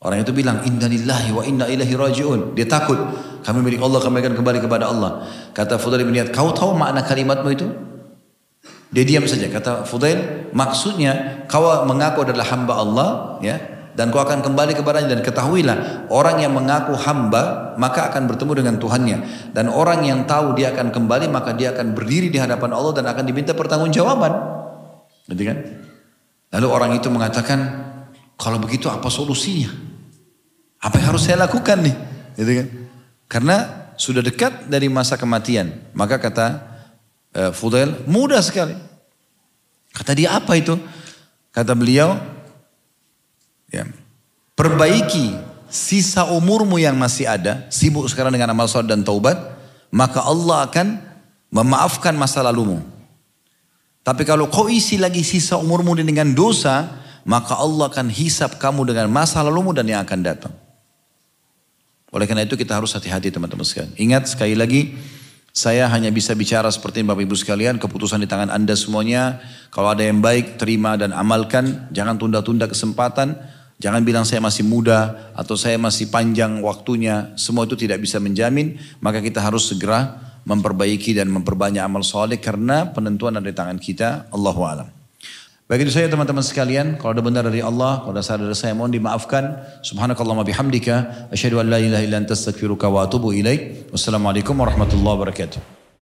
Orang 0.01 0.19
itu 0.24 0.33
bilang, 0.33 0.65
Inna 0.65 0.89
lillahi 0.89 1.31
wa 1.37 1.43
inna 1.45 1.66
ilahi 1.69 1.93
raji'un. 1.93 2.57
Dia 2.57 2.65
takut. 2.65 2.97
Kami 3.45 3.61
milik 3.62 3.78
Allah, 3.85 4.01
kami 4.03 4.24
akan 4.24 4.35
kembali 4.35 4.59
kepada 4.65 4.89
Allah. 4.91 5.28
Kata 5.53 5.77
Fudail 5.77 6.03
bin 6.09 6.16
Iyad, 6.16 6.33
kau 6.33 6.51
tahu 6.57 6.73
makna 6.74 7.05
kalimatmu 7.05 7.49
itu? 7.53 7.69
Dia 8.95 9.05
diam 9.05 9.27
saja. 9.27 9.51
Kata 9.51 9.83
Fudail, 9.83 10.51
maksudnya 10.55 11.45
kau 11.51 11.67
mengaku 11.85 12.23
adalah 12.27 12.47
hamba 12.51 12.75
Allah, 12.79 13.09
ya, 13.43 13.57
dan 13.97 14.13
kau 14.13 14.21
akan 14.21 14.45
kembali 14.45 14.77
kepadanya 14.77 15.17
dan 15.17 15.21
ketahuilah 15.25 16.09
orang 16.13 16.45
yang 16.45 16.53
mengaku 16.53 16.93
hamba 17.01 17.73
maka 17.81 18.13
akan 18.13 18.29
bertemu 18.29 18.53
dengan 18.61 18.75
Tuhannya 18.77 19.19
dan 19.57 19.73
orang 19.73 20.05
yang 20.05 20.29
tahu 20.29 20.53
dia 20.53 20.77
akan 20.77 20.93
kembali 20.93 21.33
maka 21.33 21.57
dia 21.57 21.73
akan 21.73 21.97
berdiri 21.97 22.29
di 22.29 22.37
hadapan 22.37 22.77
Allah 22.77 22.93
dan 22.93 23.09
akan 23.09 23.25
diminta 23.25 23.57
pertanggungjawaban. 23.57 24.33
Gitu 25.33 25.43
kan? 25.49 25.59
Lalu 26.55 26.67
orang 26.71 26.91
itu 26.95 27.09
mengatakan, 27.11 27.59
kalau 28.39 28.61
begitu 28.63 28.87
apa 28.87 29.11
solusinya? 29.11 29.73
Apa 30.79 31.01
yang 31.01 31.17
harus 31.17 31.27
saya 31.27 31.43
lakukan 31.43 31.83
nih? 31.83 31.97
Gitu 32.39 32.53
kan? 32.53 32.67
Karena 33.27 33.57
sudah 33.99 34.23
dekat 34.23 34.71
dari 34.71 34.87
masa 34.87 35.19
kematian. 35.19 35.73
Maka 35.97 36.21
kata 36.21 36.65
uh, 37.37 37.53
Fudail 37.53 37.93
mudah 38.09 38.41
sekali. 38.41 38.75
Kata 39.93 40.13
dia 40.17 40.37
apa 40.37 40.57
itu? 40.57 40.77
Kata 41.53 41.73
beliau, 41.73 42.17
ya, 43.73 43.89
perbaiki 44.53 45.33
sisa 45.73 46.29
umurmu 46.29 46.77
yang 46.77 46.97
masih 47.01 47.25
ada, 47.25 47.65
sibuk 47.73 48.05
sekarang 48.09 48.33
dengan 48.33 48.53
amal 48.53 48.69
soleh 48.69 48.89
dan 48.89 49.01
taubat, 49.01 49.41
maka 49.89 50.21
Allah 50.21 50.69
akan 50.69 51.01
memaafkan 51.49 52.13
masa 52.13 52.45
lalumu. 52.45 52.85
Tapi 54.05 54.23
kalau 54.29 54.53
kau 54.53 54.69
isi 54.69 55.01
lagi 55.01 55.25
sisa 55.25 55.57
umurmu 55.57 55.97
dengan 55.97 56.29
dosa, 56.37 56.93
maka 57.27 57.59
Allah 57.59 57.89
akan 57.91 58.13
hisap 58.13 58.61
kamu 58.61 58.87
dengan 58.87 59.09
masa 59.11 59.41
lalumu 59.41 59.73
dan 59.73 59.89
yang 59.89 60.05
akan 60.05 60.21
datang. 60.23 60.55
Oleh 62.15 62.29
karena 62.29 62.47
itu 62.47 62.55
kita 62.55 62.79
harus 62.79 62.95
hati-hati 62.95 63.35
teman-teman 63.35 63.67
sekalian. 63.67 63.93
Ingat 63.99 64.31
sekali 64.31 64.55
lagi, 64.55 64.95
saya 65.57 65.89
hanya 65.89 66.12
bisa 66.12 66.37
bicara 66.37 66.69
seperti 66.69 67.01
Bapak 67.01 67.24
Ibu 67.24 67.33
sekalian, 67.33 67.81
keputusan 67.81 68.20
di 68.20 68.28
tangan 68.28 68.53
Anda 68.53 68.77
semuanya. 68.77 69.41
Kalau 69.73 69.89
ada 69.89 70.05
yang 70.05 70.20
baik, 70.20 70.61
terima 70.61 71.01
dan 71.01 71.16
amalkan. 71.16 71.89
Jangan 71.97 72.20
tunda-tunda 72.20 72.69
kesempatan. 72.69 73.41
Jangan 73.81 74.05
bilang 74.05 74.28
saya 74.28 74.45
masih 74.45 74.69
muda 74.69 75.33
atau 75.33 75.57
saya 75.57 75.81
masih 75.81 76.12
panjang 76.12 76.61
waktunya. 76.61 77.33
Semua 77.41 77.65
itu 77.65 77.73
tidak 77.73 78.05
bisa 78.05 78.20
menjamin. 78.20 78.77
Maka 79.01 79.24
kita 79.24 79.41
harus 79.41 79.65
segera 79.73 80.20
memperbaiki 80.45 81.16
dan 81.16 81.33
memperbanyak 81.33 81.81
amal 81.81 82.05
soleh 82.05 82.37
karena 82.37 82.93
penentuan 82.93 83.41
ada 83.41 83.49
di 83.49 83.57
tangan 83.57 83.81
kita. 83.81 84.28
Allahu 84.37 84.61
alam. 84.61 84.95
Bagi 85.66 85.82
saya 85.90 86.06
teman-teman 86.06 86.47
sekalian, 86.47 86.94
kalau 86.94 87.10
ada 87.10 87.26
benar 87.26 87.43
dari 87.43 87.59
Allah, 87.59 87.98
kalau 88.06 88.14
ada 88.14 88.22
salah 88.22 88.47
dari 88.47 88.55
saya 88.55 88.70
mohon 88.70 88.94
dimaafkan. 88.94 89.66
Subhanakallah 89.82 90.47
bihamdika, 90.47 91.26
asyhadu 91.34 91.59
an 91.59 91.66
la 91.66 91.82
ilaha 91.82 92.06
illa 92.06 92.22
anta 92.22 92.38
astaghfiruka 92.38 92.86
wa 92.86 93.02
atubu 93.02 93.34
ilaik. 93.34 93.90
Wassalamualaikum 93.90 94.55
warahmatullahi 94.55 95.14
wabarakatuh. 95.18 95.86